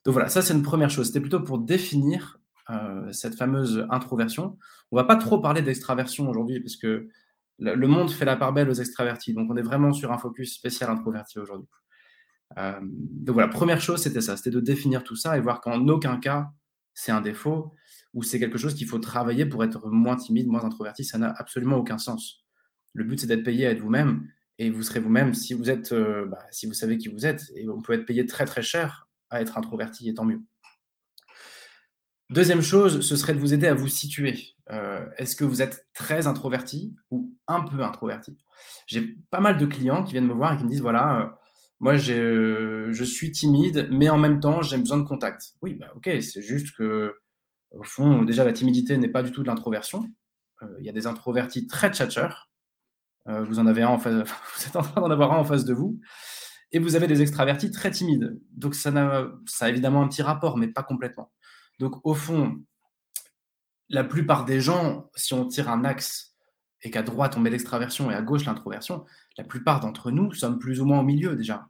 Donc 0.04 0.14
voilà, 0.14 0.28
ça 0.28 0.42
c'est 0.42 0.54
une 0.54 0.62
première 0.62 0.90
chose. 0.90 1.08
C'était 1.08 1.20
plutôt 1.20 1.40
pour 1.40 1.58
définir 1.58 2.38
euh, 2.70 3.12
cette 3.12 3.34
fameuse 3.34 3.86
introversion. 3.90 4.56
On 4.92 4.96
va 4.96 5.04
pas 5.04 5.16
trop 5.16 5.40
parler 5.40 5.62
d'extraversion 5.62 6.28
aujourd'hui 6.28 6.60
parce 6.60 6.76
que 6.76 7.08
le 7.58 7.86
monde 7.86 8.10
fait 8.10 8.24
la 8.24 8.36
part 8.36 8.52
belle 8.52 8.70
aux 8.70 8.74
extravertis. 8.74 9.34
Donc 9.34 9.50
on 9.50 9.56
est 9.56 9.62
vraiment 9.62 9.92
sur 9.92 10.12
un 10.12 10.18
focus 10.18 10.54
spécial 10.54 10.88
introverti 10.88 11.38
aujourd'hui. 11.38 11.68
Euh, 12.58 12.80
donc 12.82 13.34
voilà, 13.34 13.48
première 13.48 13.80
chose 13.80 14.02
c'était 14.02 14.20
ça, 14.20 14.36
c'était 14.36 14.50
de 14.50 14.60
définir 14.60 15.04
tout 15.04 15.14
ça 15.14 15.36
et 15.36 15.40
voir 15.40 15.60
qu'en 15.60 15.86
aucun 15.86 16.16
cas 16.16 16.50
c'est 16.94 17.12
un 17.12 17.20
défaut 17.20 17.74
ou 18.14 18.22
c'est 18.22 18.38
quelque 18.38 18.58
chose 18.58 18.74
qu'il 18.74 18.86
faut 18.86 18.98
travailler 18.98 19.46
pour 19.46 19.62
être 19.64 19.88
moins 19.88 20.16
timide, 20.16 20.48
moins 20.48 20.64
introverti. 20.64 21.04
Ça 21.04 21.18
n'a 21.18 21.30
absolument 21.36 21.76
aucun 21.76 21.98
sens. 21.98 22.44
Le 22.92 23.04
but 23.04 23.20
c'est 23.20 23.26
d'être 23.26 23.44
payé 23.44 23.66
à 23.66 23.70
être 23.70 23.80
vous-même 23.80 24.28
et 24.60 24.68
vous 24.68 24.82
serez 24.82 25.00
vous-même 25.00 25.32
si 25.32 25.54
vous 25.54 25.70
êtes, 25.70 25.92
euh, 25.92 26.26
bah, 26.26 26.46
si 26.50 26.66
vous 26.66 26.74
savez 26.74 26.98
qui 26.98 27.08
vous 27.08 27.24
êtes. 27.24 27.44
Et 27.56 27.66
on 27.68 27.80
peut 27.80 27.94
être 27.94 28.04
payé 28.04 28.26
très 28.26 28.44
très 28.44 28.62
cher 28.62 29.08
à 29.30 29.40
être 29.40 29.56
introverti, 29.56 30.08
et 30.08 30.14
tant 30.14 30.24
mieux. 30.24 30.42
Deuxième 32.28 32.60
chose, 32.60 33.00
ce 33.00 33.16
serait 33.16 33.32
de 33.32 33.38
vous 33.38 33.54
aider 33.54 33.66
à 33.66 33.74
vous 33.74 33.88
situer. 33.88 34.54
Euh, 34.70 35.04
est-ce 35.16 35.34
que 35.34 35.44
vous 35.44 35.62
êtes 35.62 35.88
très 35.94 36.26
introverti 36.26 36.94
ou 37.10 37.34
un 37.48 37.62
peu 37.62 37.82
introverti? 37.82 38.36
J'ai 38.86 39.16
pas 39.30 39.40
mal 39.40 39.56
de 39.56 39.66
clients 39.66 40.04
qui 40.04 40.12
viennent 40.12 40.26
me 40.26 40.34
voir 40.34 40.52
et 40.52 40.58
qui 40.58 40.64
me 40.64 40.68
disent, 40.68 40.82
voilà, 40.82 41.22
euh, 41.22 41.26
moi 41.80 41.96
je 41.96 43.04
suis 43.04 43.32
timide, 43.32 43.88
mais 43.90 44.10
en 44.10 44.18
même 44.18 44.40
temps 44.40 44.60
j'ai 44.60 44.76
besoin 44.76 44.98
de 44.98 45.04
contact. 45.04 45.54
Oui, 45.62 45.74
bah, 45.74 45.90
ok, 45.96 46.10
c'est 46.20 46.42
juste 46.42 46.76
que, 46.76 47.14
au 47.72 47.82
fond, 47.82 48.22
déjà 48.22 48.44
la 48.44 48.52
timidité 48.52 48.96
n'est 48.96 49.08
pas 49.08 49.22
du 49.22 49.32
tout 49.32 49.42
de 49.42 49.48
l'introversion. 49.48 50.08
Euh, 50.62 50.66
il 50.80 50.86
y 50.86 50.88
a 50.88 50.92
des 50.92 51.06
introvertis 51.06 51.66
très 51.66 51.90
tchatcheurs. 51.90 52.50
vous 53.26 53.58
en 53.58 53.66
avez 53.66 53.82
un 53.82 53.88
en 53.88 53.98
face, 53.98 54.14
vous 54.56 54.66
êtes 54.66 54.76
en 54.76 54.82
train 54.82 55.00
d'en 55.00 55.10
avoir 55.10 55.32
un 55.32 55.38
en 55.38 55.44
face 55.44 55.64
de 55.64 55.74
vous 55.74 56.00
et 56.72 56.78
vous 56.78 56.96
avez 56.96 57.06
des 57.06 57.22
extravertis 57.22 57.70
très 57.70 57.90
timides. 57.90 58.40
Donc 58.52 58.74
ça 58.74 58.90
a 59.60 59.68
évidemment 59.68 60.02
un 60.02 60.08
petit 60.08 60.22
rapport, 60.22 60.56
mais 60.56 60.68
pas 60.68 60.82
complètement. 60.82 61.32
Donc 61.78 62.04
au 62.04 62.14
fond, 62.14 62.62
la 63.88 64.04
plupart 64.04 64.44
des 64.44 64.60
gens, 64.60 65.10
si 65.16 65.34
on 65.34 65.46
tire 65.46 65.68
un 65.68 65.84
axe 65.84 66.36
et 66.82 66.90
qu'à 66.90 67.02
droite 67.02 67.36
on 67.36 67.40
met 67.40 67.50
l'extraversion 67.50 68.10
et 68.10 68.14
à 68.14 68.22
gauche 68.22 68.44
l'introversion, 68.44 69.04
la 69.36 69.44
plupart 69.44 69.80
d'entre 69.80 70.10
nous 70.10 70.32
sommes 70.32 70.58
plus 70.58 70.80
ou 70.80 70.84
moins 70.84 71.00
au 71.00 71.04
milieu 71.04 71.34
déjà. 71.34 71.68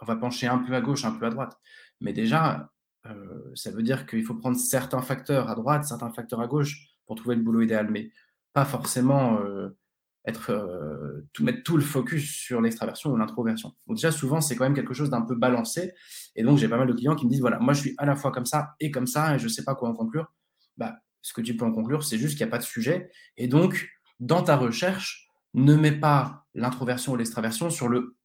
On 0.00 0.04
va 0.04 0.16
pencher 0.16 0.48
un 0.48 0.58
peu 0.58 0.74
à 0.74 0.80
gauche, 0.80 1.04
un 1.04 1.12
peu 1.12 1.26
à 1.26 1.30
droite. 1.30 1.58
Mais 2.00 2.12
déjà, 2.12 2.70
euh, 3.06 3.50
ça 3.54 3.70
veut 3.70 3.82
dire 3.82 4.06
qu'il 4.06 4.24
faut 4.24 4.34
prendre 4.34 4.56
certains 4.56 5.02
facteurs 5.02 5.50
à 5.50 5.54
droite, 5.54 5.84
certains 5.84 6.10
facteurs 6.10 6.40
à 6.40 6.46
gauche 6.46 6.88
pour 7.06 7.16
trouver 7.16 7.36
le 7.36 7.42
boulot 7.42 7.62
idéal, 7.62 7.90
mais 7.90 8.10
pas 8.52 8.64
forcément 8.64 9.40
euh, 9.40 9.76
être, 10.24 10.50
euh, 10.50 11.26
tout, 11.32 11.42
mettre 11.42 11.62
tout 11.62 11.76
le 11.76 11.82
focus 11.82 12.30
sur 12.30 12.60
l'extraversion 12.60 13.10
ou 13.10 13.16
l'introversion. 13.16 13.74
Donc 13.86 13.96
déjà, 13.96 14.12
souvent, 14.12 14.40
c'est 14.40 14.56
quand 14.56 14.64
même 14.64 14.74
quelque 14.74 14.94
chose 14.94 15.10
d'un 15.10 15.22
peu 15.22 15.34
balancé. 15.34 15.92
Et 16.36 16.42
donc, 16.42 16.58
j'ai 16.58 16.68
pas 16.68 16.76
mal 16.76 16.86
de 16.86 16.92
clients 16.92 17.16
qui 17.16 17.26
me 17.26 17.30
disent, 17.30 17.40
voilà, 17.40 17.58
moi, 17.58 17.74
je 17.74 17.80
suis 17.80 17.94
à 17.98 18.06
la 18.06 18.14
fois 18.14 18.30
comme 18.30 18.46
ça 18.46 18.74
et 18.78 18.90
comme 18.90 19.06
ça, 19.06 19.34
et 19.34 19.38
je 19.38 19.48
sais 19.48 19.64
pas 19.64 19.74
quoi 19.74 19.88
en 19.88 19.94
conclure. 19.94 20.32
Bah, 20.76 20.96
ce 21.22 21.32
que 21.32 21.40
tu 21.40 21.56
peux 21.56 21.64
en 21.64 21.72
conclure, 21.72 22.04
c'est 22.04 22.18
juste 22.18 22.36
qu'il 22.36 22.44
n'y 22.46 22.50
a 22.50 22.52
pas 22.52 22.58
de 22.58 22.64
sujet. 22.64 23.10
Et 23.36 23.48
donc, 23.48 23.88
dans 24.20 24.42
ta 24.42 24.56
recherche, 24.56 25.28
ne 25.54 25.74
mets 25.74 25.92
pas 25.92 26.46
l'introversion 26.54 27.12
ou 27.12 27.16
l'extraversion 27.16 27.70
sur 27.70 27.88
le 27.88 28.16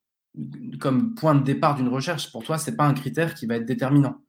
comme 0.80 1.16
point 1.16 1.34
de 1.34 1.44
départ 1.44 1.76
d'une 1.76 1.88
recherche. 1.88 2.32
Pour 2.32 2.44
toi, 2.44 2.60
ce 2.60 2.70
n'est 2.70 2.78
pas 2.78 2.86
un 2.86 2.94
critère 2.94 3.34
qui 3.34 3.48
va 3.48 3.56
être 3.56 3.66
déterminant. 3.66 4.22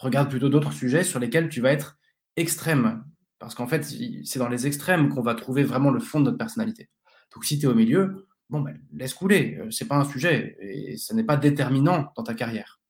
Regarde 0.00 0.30
plutôt 0.30 0.48
d'autres 0.48 0.72
sujets 0.72 1.04
sur 1.04 1.20
lesquels 1.20 1.50
tu 1.50 1.60
vas 1.60 1.72
être 1.72 1.98
extrême. 2.36 3.04
Parce 3.38 3.54
qu'en 3.54 3.66
fait, 3.66 3.84
c'est 4.24 4.38
dans 4.38 4.48
les 4.48 4.66
extrêmes 4.66 5.10
qu'on 5.10 5.20
va 5.20 5.34
trouver 5.34 5.62
vraiment 5.62 5.90
le 5.90 6.00
fond 6.00 6.20
de 6.20 6.24
notre 6.24 6.38
personnalité. 6.38 6.88
Donc 7.34 7.44
si 7.44 7.58
tu 7.58 7.66
es 7.66 7.68
au 7.68 7.74
milieu, 7.74 8.26
bon, 8.48 8.60
ben, 8.60 8.80
laisse 8.92 9.12
couler, 9.12 9.58
euh, 9.60 9.70
c'est 9.70 9.86
pas 9.86 9.96
un 9.96 10.06
sujet 10.06 10.56
et 10.60 10.96
ce 10.96 11.12
n'est 11.12 11.24
pas 11.24 11.36
déterminant 11.36 12.12
dans 12.16 12.22
ta 12.22 12.32
carrière. 12.32 12.80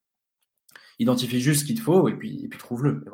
Identifie 1.00 1.40
juste 1.40 1.62
ce 1.62 1.64
qu'il 1.66 1.76
te 1.76 1.82
faut 1.82 2.08
et 2.08 2.14
puis, 2.14 2.48
trouve-le. 2.58 3.04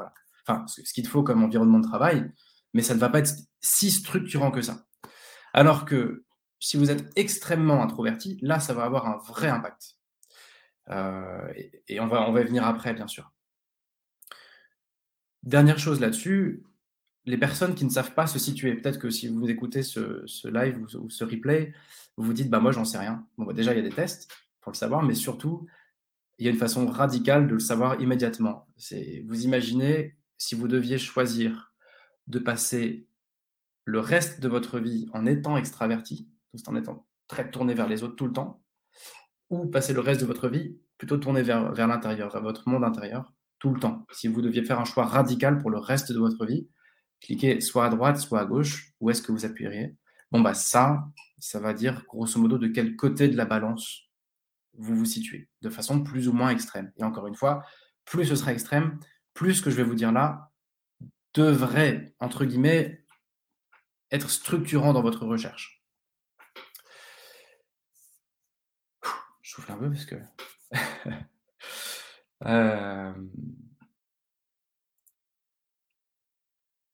Enfin, 0.46 0.66
ce 0.66 0.92
qu'il 0.92 1.04
te 1.04 1.08
faut 1.08 1.22
comme 1.22 1.42
environnement 1.42 1.78
de 1.78 1.86
travail, 1.86 2.30
mais 2.74 2.82
ça 2.82 2.94
ne 2.94 3.00
va 3.00 3.08
pas 3.08 3.20
être 3.20 3.32
si 3.62 3.90
structurant 3.90 4.50
que 4.50 4.60
ça. 4.60 4.84
Alors 5.54 5.86
que 5.86 6.24
si 6.60 6.76
vous 6.76 6.90
êtes 6.90 7.10
extrêmement 7.16 7.82
introverti, 7.82 8.38
là, 8.42 8.60
ça 8.60 8.74
va 8.74 8.84
avoir 8.84 9.06
un 9.06 9.16
vrai 9.26 9.48
impact. 9.48 9.96
Euh, 10.90 11.52
et, 11.88 11.98
on, 11.98 12.06
va, 12.06 12.28
on 12.28 12.32
va 12.32 12.42
venir 12.42 12.66
après, 12.66 12.92
bien 12.92 13.06
sûr. 13.06 13.32
Dernière 15.46 15.78
chose 15.78 16.00
là-dessus, 16.00 16.64
les 17.24 17.38
personnes 17.38 17.76
qui 17.76 17.84
ne 17.84 17.90
savent 17.90 18.14
pas 18.14 18.26
se 18.26 18.38
situer. 18.38 18.74
Peut-être 18.74 18.98
que 18.98 19.10
si 19.10 19.28
vous 19.28 19.48
écoutez 19.48 19.84
ce, 19.84 20.48
live 20.48 20.84
ou, 21.00 21.08
ce 21.08 21.24
replay, 21.24 21.72
vous 22.16 22.24
vous 22.24 22.32
dites, 22.32 22.50
bah 22.50 22.58
moi, 22.58 22.72
j'en 22.72 22.84
sais 22.84 22.98
rien. 22.98 23.24
Bon, 23.38 23.44
bah, 23.44 23.52
déjà, 23.52 23.72
il 23.72 23.76
y 23.76 23.80
a 23.80 23.88
des 23.88 23.94
tests 23.94 24.28
pour 24.60 24.72
le 24.72 24.76
savoir, 24.76 25.04
mais 25.04 25.14
surtout, 25.14 25.68
il 26.38 26.46
y 26.46 26.48
a 26.48 26.50
une 26.50 26.58
façon 26.58 26.86
radicale 26.88 27.46
de 27.46 27.54
le 27.54 27.60
savoir 27.60 28.00
immédiatement. 28.00 28.66
C'est 28.76 29.24
vous 29.28 29.44
imaginez 29.44 30.16
si 30.36 30.56
vous 30.56 30.66
deviez 30.66 30.98
choisir 30.98 31.72
de 32.26 32.40
passer 32.40 33.06
le 33.84 34.00
reste 34.00 34.40
de 34.40 34.48
votre 34.48 34.80
vie 34.80 35.08
en 35.12 35.26
étant 35.26 35.56
extraverti, 35.56 36.28
en 36.66 36.74
étant 36.74 37.06
très 37.28 37.48
tourné 37.52 37.72
vers 37.74 37.88
les 37.88 38.02
autres 38.02 38.16
tout 38.16 38.26
le 38.26 38.32
temps, 38.32 38.64
ou 39.48 39.66
passer 39.66 39.92
le 39.92 40.00
reste 40.00 40.20
de 40.22 40.26
votre 40.26 40.48
vie 40.48 40.76
plutôt 40.98 41.18
tourné 41.18 41.42
vers, 41.42 41.72
vers 41.72 41.86
l'intérieur, 41.86 42.30
vers 42.32 42.42
votre 42.42 42.68
monde 42.68 42.82
intérieur, 42.82 43.32
le 43.72 43.80
temps. 43.80 44.06
Si 44.12 44.28
vous 44.28 44.42
deviez 44.42 44.64
faire 44.64 44.80
un 44.80 44.84
choix 44.84 45.04
radical 45.04 45.58
pour 45.58 45.70
le 45.70 45.78
reste 45.78 46.12
de 46.12 46.18
votre 46.18 46.44
vie, 46.46 46.68
cliquez 47.20 47.60
soit 47.60 47.86
à 47.86 47.88
droite, 47.88 48.18
soit 48.18 48.40
à 48.40 48.44
gauche, 48.44 48.92
où 49.00 49.10
est-ce 49.10 49.22
que 49.22 49.32
vous 49.32 49.44
appuieriez? 49.44 49.96
Bon, 50.30 50.40
bah 50.40 50.54
ça, 50.54 51.08
ça 51.38 51.60
va 51.60 51.72
dire 51.72 52.04
grosso 52.06 52.40
modo 52.40 52.58
de 52.58 52.68
quel 52.68 52.96
côté 52.96 53.28
de 53.28 53.36
la 53.36 53.44
balance 53.44 54.02
vous 54.78 54.96
vous 54.96 55.04
situez, 55.04 55.48
de 55.62 55.70
façon 55.70 56.02
plus 56.02 56.28
ou 56.28 56.32
moins 56.32 56.50
extrême. 56.50 56.92
Et 56.96 57.04
encore 57.04 57.26
une 57.26 57.34
fois, 57.34 57.64
plus 58.04 58.26
ce 58.26 58.36
sera 58.36 58.52
extrême, 58.52 58.98
plus 59.34 59.54
ce 59.54 59.62
que 59.62 59.70
je 59.70 59.76
vais 59.76 59.82
vous 59.82 59.94
dire 59.94 60.12
là 60.12 60.50
devrait, 61.34 62.14
entre 62.18 62.44
guillemets, 62.44 63.04
être 64.10 64.30
structurant 64.30 64.92
dans 64.92 65.02
votre 65.02 65.26
recherche. 65.26 65.82
Je 69.42 69.50
souffle 69.50 69.72
un 69.72 69.76
peu 69.76 69.90
parce 69.90 70.06
que... 70.06 70.16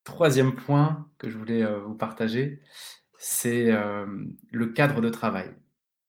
Troisième 0.03 0.55
point 0.55 1.09
que 1.17 1.29
je 1.29 1.37
voulais 1.37 1.65
vous 1.79 1.95
partager, 1.95 2.61
c'est 3.17 3.71
le 4.51 4.67
cadre 4.67 5.01
de 5.01 5.09
travail. 5.09 5.53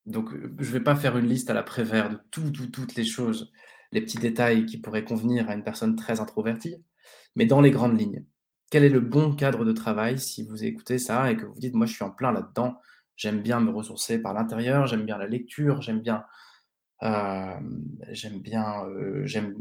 Donc, 0.07 0.31
je 0.33 0.69
ne 0.69 0.73
vais 0.73 0.81
pas 0.81 0.97
faire 0.97 1.17
une 1.17 1.27
liste 1.27 1.49
à 1.49 1.55
la 1.55 1.63
Prévert 1.63 2.11
de 2.11 2.19
toutes 2.31 2.95
les 2.95 3.05
choses, 3.05 3.53
les 3.93 4.01
petits 4.01 4.19
détails 4.19 4.67
qui 4.67 4.79
pourraient 4.79 5.05
convenir 5.05 5.49
à 5.49 5.55
une 5.55 5.65
personne 5.65 5.97
très 5.97 6.21
introvertie, 6.21 6.85
mais 7.37 7.47
dans 7.47 7.61
les 7.61 7.71
grandes 7.71 7.99
lignes. 7.99 8.25
Quel 8.71 8.83
est 8.85 8.89
le 8.89 9.01
bon 9.01 9.35
cadre 9.35 9.65
de 9.65 9.73
travail 9.73 10.19
si 10.19 10.45
vous 10.45 10.65
écoutez 10.65 10.99
ça 10.99 11.31
et 11.31 11.37
que 11.37 11.47
vous 11.47 11.59
dites, 11.59 11.75
moi, 11.75 11.87
je 11.87 11.93
suis 11.93 12.03
en 12.03 12.11
plein 12.11 12.33
là-dedans, 12.33 12.81
j'aime 13.15 13.41
bien 13.41 13.61
me 13.61 13.71
ressourcer 13.71 14.21
par 14.21 14.35
l'intérieur, 14.35 14.87
j'aime 14.87 15.05
bien 15.05 15.17
la 15.17 15.29
lecture, 15.29 15.81
j'aime 15.81 16.01
bien 16.01 16.25
j'aime 17.01 18.41
bien, 18.41 18.87
j'aime, 19.25 19.55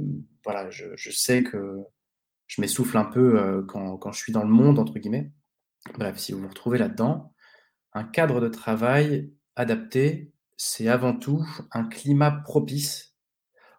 voilà, 0.44 0.70
je, 0.70 1.12
sais 1.12 1.44
que 1.44 1.78
je 2.48 2.62
m'essouffle 2.62 2.98
un 2.98 3.06
peu 3.06 3.64
quand, 3.68 3.98
quand, 3.98 4.12
je 4.12 4.20
suis 4.20 4.34
dans 4.34 4.44
le 4.44 4.50
monde, 4.50 4.80
entre 4.80 5.00
guillemets. 5.00 5.32
Bref, 5.98 6.18
si 6.18 6.32
vous 6.32 6.42
vous 6.42 6.48
retrouvez 6.48 6.78
là-dedans, 6.78 7.34
un 7.94 8.04
cadre 8.04 8.40
de 8.40 8.48
travail 8.48 9.34
adapté, 9.56 10.32
c'est 10.58 10.88
avant 10.88 11.16
tout 11.16 11.46
un 11.72 11.84
climat 11.84 12.32
propice 12.32 13.16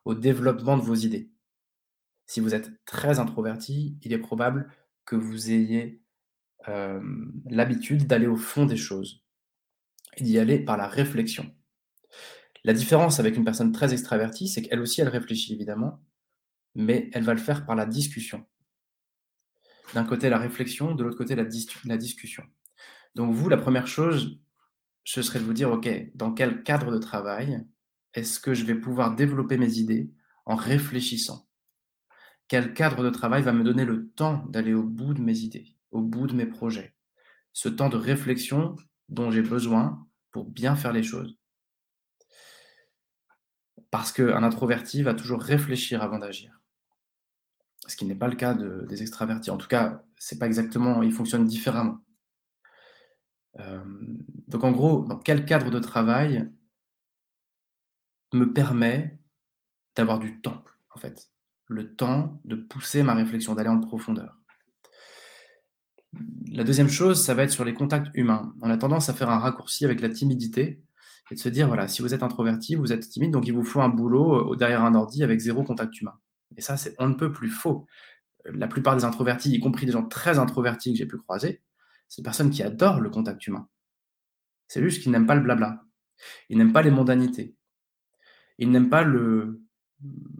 au 0.04 0.14
développement 0.14 0.76
de 0.76 0.82
vos 0.82 0.94
idées. 0.94 1.30
Si 2.26 2.40
vous 2.40 2.54
êtes 2.54 2.70
très 2.84 3.18
introverti, 3.18 3.98
il 4.02 4.12
est 4.12 4.18
probable 4.18 4.70
que 5.04 5.16
vous 5.16 5.50
ayez 5.50 6.00
l'habitude 6.66 8.06
d'aller 8.06 8.26
au 8.26 8.36
fond 8.36 8.64
des 8.64 8.76
choses 8.76 9.22
et 10.16 10.24
d'y 10.24 10.38
aller 10.38 10.58
par 10.58 10.76
la 10.76 10.88
réflexion. 10.88 11.54
La 12.64 12.72
différence 12.72 13.20
avec 13.20 13.36
une 13.36 13.44
personne 13.44 13.72
très 13.72 13.92
extravertie, 13.92 14.48
c'est 14.48 14.62
qu'elle 14.62 14.80
aussi, 14.80 15.02
elle 15.02 15.08
réfléchit 15.08 15.52
évidemment, 15.52 16.02
mais 16.74 17.10
elle 17.12 17.22
va 17.22 17.34
le 17.34 17.40
faire 17.40 17.66
par 17.66 17.76
la 17.76 17.84
discussion. 17.84 18.44
D'un 19.92 20.04
côté, 20.04 20.30
la 20.30 20.38
réflexion, 20.38 20.94
de 20.94 21.04
l'autre 21.04 21.18
côté, 21.18 21.34
la, 21.34 21.44
la, 21.84 21.96
discussion. 21.98 22.42
Donc 23.14 23.34
vous, 23.34 23.48
la 23.50 23.58
première 23.58 23.86
chose, 23.86 24.40
ce 25.04 25.20
serait 25.20 25.38
de 25.40 25.44
vous 25.44 25.52
dire, 25.52 25.70
OK, 25.70 25.88
dans 26.14 26.32
quel 26.32 26.62
cadre 26.62 26.90
de 26.90 26.98
travail 26.98 27.64
est-ce 28.14 28.40
que 28.40 28.54
je 28.54 28.64
vais 28.64 28.76
pouvoir 28.76 29.14
développer 29.14 29.58
mes 29.58 29.78
idées 29.78 30.10
en 30.46 30.54
réfléchissant? 30.54 31.48
Quel 32.48 32.72
cadre 32.72 33.02
de 33.02 33.10
travail 33.10 33.42
va 33.42 33.52
me 33.52 33.64
donner 33.64 33.84
le 33.84 34.08
temps 34.10 34.44
d'aller 34.46 34.72
au 34.72 34.84
bout 34.84 35.14
de 35.14 35.20
mes 35.20 35.38
idées, 35.38 35.76
au 35.90 36.00
bout 36.00 36.26
de 36.26 36.34
mes 36.34 36.46
projets? 36.46 36.94
Ce 37.52 37.68
temps 37.68 37.88
de 37.88 37.96
réflexion 37.96 38.76
dont 39.08 39.30
j'ai 39.30 39.42
besoin 39.42 40.06
pour 40.30 40.44
bien 40.44 40.76
faire 40.76 40.92
les 40.92 41.02
choses. 41.02 41.38
Parce 43.94 44.10
qu'un 44.10 44.42
introverti 44.42 45.04
va 45.04 45.14
toujours 45.14 45.40
réfléchir 45.40 46.02
avant 46.02 46.18
d'agir. 46.18 46.60
Ce 47.86 47.94
qui 47.94 48.04
n'est 48.04 48.16
pas 48.16 48.26
le 48.26 48.34
cas 48.34 48.52
des 48.52 49.02
extravertis. 49.02 49.52
En 49.52 49.56
tout 49.56 49.68
cas, 49.68 50.02
c'est 50.16 50.36
pas 50.36 50.46
exactement, 50.46 51.00
ils 51.04 51.12
fonctionnent 51.12 51.46
différemment. 51.46 52.00
Euh, 53.60 53.84
donc 54.48 54.64
en 54.64 54.72
gros, 54.72 55.04
dans 55.04 55.16
quel 55.16 55.44
cadre 55.44 55.70
de 55.70 55.78
travail 55.78 56.50
me 58.32 58.52
permet 58.52 59.16
d'avoir 59.94 60.18
du 60.18 60.40
temps, 60.40 60.64
en 60.90 60.98
fait, 60.98 61.30
le 61.68 61.94
temps 61.94 62.40
de 62.44 62.56
pousser 62.56 63.04
ma 63.04 63.14
réflexion, 63.14 63.54
d'aller 63.54 63.68
en 63.68 63.78
profondeur. 63.78 64.40
La 66.50 66.64
deuxième 66.64 66.90
chose, 66.90 67.24
ça 67.24 67.34
va 67.34 67.44
être 67.44 67.52
sur 67.52 67.64
les 67.64 67.74
contacts 67.74 68.10
humains. 68.14 68.56
On 68.60 68.70
a 68.70 68.76
tendance 68.76 69.08
à 69.08 69.14
faire 69.14 69.30
un 69.30 69.38
raccourci 69.38 69.84
avec 69.84 70.00
la 70.00 70.08
timidité 70.08 70.82
et 71.30 71.34
de 71.34 71.40
se 71.40 71.48
dire, 71.48 71.66
voilà, 71.66 71.88
si 71.88 72.02
vous 72.02 72.14
êtes 72.14 72.22
introverti, 72.22 72.74
vous 72.74 72.92
êtes 72.92 73.08
timide, 73.08 73.30
donc 73.30 73.46
il 73.46 73.52
vous 73.52 73.64
faut 73.64 73.80
un 73.80 73.88
boulot 73.88 74.52
euh, 74.52 74.56
derrière 74.56 74.84
un 74.84 74.94
ordi 74.94 75.22
avec 75.22 75.40
zéro 75.40 75.64
contact 75.64 75.98
humain. 76.00 76.18
Et 76.56 76.60
ça, 76.60 76.76
c'est 76.76 76.94
on 76.98 77.08
ne 77.08 77.14
peut 77.14 77.32
plus 77.32 77.48
faux. 77.48 77.86
La 78.44 78.68
plupart 78.68 78.94
des 78.96 79.04
introvertis, 79.04 79.50
y 79.50 79.60
compris 79.60 79.86
des 79.86 79.92
gens 79.92 80.06
très 80.06 80.38
introvertis 80.38 80.92
que 80.92 80.98
j'ai 80.98 81.06
pu 81.06 81.16
croiser, 81.16 81.62
c'est 82.08 82.20
des 82.20 82.24
personnes 82.24 82.50
qui 82.50 82.62
adorent 82.62 83.00
le 83.00 83.10
contact 83.10 83.46
humain. 83.46 83.68
C'est 84.68 84.82
juste 84.82 85.02
qu'ils 85.02 85.12
n'aiment 85.12 85.26
pas 85.26 85.34
le 85.34 85.40
blabla. 85.40 85.82
Ils 86.50 86.58
n'aiment 86.58 86.72
pas 86.72 86.82
les 86.82 86.90
mondanités. 86.90 87.56
Ils 88.58 88.70
n'aiment 88.70 88.90
pas 88.90 89.02
le 89.02 89.62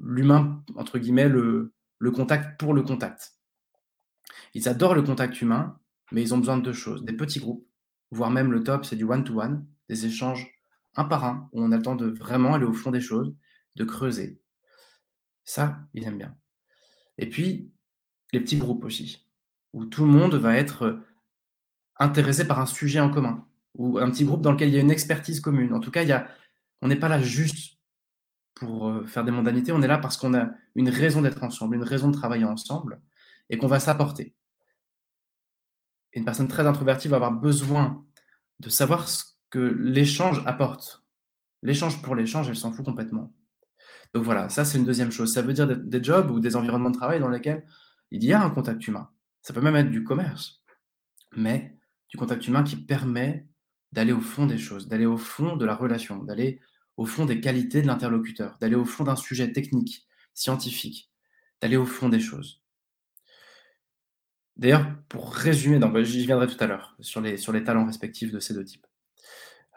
l'humain, 0.02 0.62
entre 0.76 0.98
guillemets, 0.98 1.28
le, 1.28 1.72
le 1.98 2.10
contact 2.10 2.60
pour 2.60 2.74
le 2.74 2.82
contact. 2.82 3.38
Ils 4.52 4.68
adorent 4.68 4.94
le 4.94 5.02
contact 5.02 5.40
humain, 5.40 5.78
mais 6.12 6.20
ils 6.20 6.34
ont 6.34 6.38
besoin 6.38 6.58
de 6.58 6.62
deux 6.62 6.72
choses. 6.74 7.04
Des 7.04 7.14
petits 7.14 7.40
groupes, 7.40 7.66
voire 8.10 8.30
même 8.30 8.52
le 8.52 8.62
top, 8.62 8.84
c'est 8.84 8.96
du 8.96 9.04
one-to-one, 9.04 9.66
des 9.88 10.04
échanges 10.04 10.53
un 10.96 11.04
par 11.04 11.24
un, 11.24 11.48
où 11.52 11.62
on 11.62 11.72
a 11.72 11.76
le 11.76 11.82
temps 11.82 11.96
de 11.96 12.06
vraiment 12.06 12.54
aller 12.54 12.64
au 12.64 12.72
fond 12.72 12.90
des 12.90 13.00
choses, 13.00 13.34
de 13.76 13.84
creuser. 13.84 14.40
Ça, 15.44 15.80
ils 15.92 16.04
aiment 16.04 16.18
bien. 16.18 16.36
Et 17.18 17.28
puis, 17.28 17.72
les 18.32 18.40
petits 18.40 18.56
groupes 18.56 18.84
aussi, 18.84 19.28
où 19.72 19.84
tout 19.84 20.04
le 20.04 20.10
monde 20.10 20.34
va 20.34 20.56
être 20.56 21.00
intéressé 21.98 22.46
par 22.46 22.60
un 22.60 22.66
sujet 22.66 23.00
en 23.00 23.10
commun, 23.10 23.46
ou 23.74 23.98
un 23.98 24.10
petit 24.10 24.24
groupe 24.24 24.42
dans 24.42 24.52
lequel 24.52 24.68
il 24.68 24.74
y 24.74 24.78
a 24.78 24.80
une 24.80 24.90
expertise 24.90 25.40
commune. 25.40 25.72
En 25.72 25.80
tout 25.80 25.90
cas, 25.90 26.02
il 26.02 26.08
y 26.08 26.12
a, 26.12 26.28
on 26.80 26.88
n'est 26.88 26.96
pas 26.96 27.08
là 27.08 27.20
juste 27.20 27.78
pour 28.54 28.88
euh, 28.88 29.04
faire 29.06 29.24
des 29.24 29.32
mondanités, 29.32 29.72
on 29.72 29.82
est 29.82 29.88
là 29.88 29.98
parce 29.98 30.16
qu'on 30.16 30.34
a 30.34 30.50
une 30.76 30.88
raison 30.88 31.22
d'être 31.22 31.42
ensemble, 31.42 31.74
une 31.74 31.82
raison 31.82 32.08
de 32.08 32.16
travailler 32.16 32.44
ensemble, 32.44 33.00
et 33.50 33.58
qu'on 33.58 33.66
va 33.66 33.80
s'apporter. 33.80 34.34
Une 36.12 36.24
personne 36.24 36.48
très 36.48 36.66
introvertie 36.66 37.08
va 37.08 37.16
avoir 37.16 37.32
besoin 37.32 38.04
de 38.60 38.68
savoir 38.68 39.08
ce 39.08 39.24
que 39.54 39.61
l'échange 39.61 40.42
apporte. 40.46 41.04
L'échange 41.62 42.02
pour 42.02 42.16
l'échange, 42.16 42.49
elle 42.49 42.56
s'en 42.56 42.73
fout 42.73 42.84
complètement. 42.84 43.32
Donc 44.12 44.25
voilà, 44.25 44.49
ça 44.49 44.64
c'est 44.64 44.78
une 44.78 44.84
deuxième 44.84 45.12
chose. 45.12 45.32
Ça 45.32 45.42
veut 45.42 45.52
dire 45.52 45.68
des, 45.68 46.02
jobs 46.02 46.28
ou 46.32 46.40
des 46.40 46.56
environnements 46.56 46.90
de 46.90 46.96
travail 46.96 47.20
dans 47.20 47.28
lesquels 47.28 47.64
il 48.11 48.25
y 48.25 48.32
a 48.32 48.42
un 48.42 48.50
contact 48.50 48.84
humain. 48.88 49.08
Ça 49.42 49.54
peut 49.54 49.61
même 49.61 49.76
être 49.76 49.92
du 49.92 50.02
commerce, 50.02 50.64
mais 51.37 51.78
du 52.08 52.16
contact 52.16 52.49
humain 52.49 52.64
qui 52.64 52.75
permet 52.75 53.46
d'aller 53.92 54.11
au 54.11 54.20
fond 54.20 54.46
des 54.46 54.58
choses, 54.58 54.88
d'aller 54.88 55.06
au 55.06 55.16
fond 55.16 55.54
de 55.54 55.64
la 55.64 55.76
relation, 55.76 56.25
d'aller 56.25 56.61
au 56.96 57.06
fond 57.06 57.25
des 57.25 57.40
qualités 57.40 57.80
de 57.80 57.87
l'interlocuteur, 57.87 58.58
d'aller 58.61 58.75
au 58.75 58.84
fond 58.84 59.04
d'un 59.04 59.14
sujet 59.14 59.52
technique, 59.52 60.08
scientifique, 60.32 61.12
d'aller 61.62 61.76
au 61.76 61.87
fond 61.87 62.08
des 62.08 62.18
choses. 62.18 62.61
D'ailleurs, 64.56 64.84
pour 65.08 65.32
résumer, 65.32 65.78
j'y 66.02 66.26
viendrai 66.26 66.49
tout 66.49 66.58
à 66.58 66.66
l'heure 66.66 66.96
sur 66.99 67.20
les, 67.20 67.37
sur 67.37 67.52
les 67.52 67.62
talents 67.62 67.87
respectifs 67.87 68.32
de 68.32 68.40
ces 68.40 68.52
deux 68.52 68.64
types. 68.64 68.87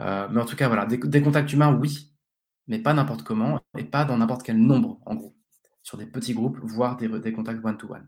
Euh, 0.01 0.27
mais 0.29 0.41
en 0.41 0.45
tout 0.45 0.55
cas, 0.55 0.67
voilà, 0.67 0.85
des, 0.85 1.21
contacts 1.21 1.51
humains, 1.51 1.73
oui, 1.73 2.13
mais 2.67 2.79
pas 2.79 2.93
n'importe 2.93 3.23
comment 3.23 3.59
et 3.77 3.83
pas 3.83 4.05
dans 4.05 4.17
n'importe 4.17 4.43
quel 4.43 4.57
nombre, 4.57 4.99
en 5.05 5.15
gros, 5.15 5.35
sur 5.81 5.97
des 5.97 6.05
petits 6.05 6.33
groupes, 6.33 6.59
voire 6.61 6.97
des, 6.97 7.33
contacts 7.33 7.63
one-to-one. 7.63 8.07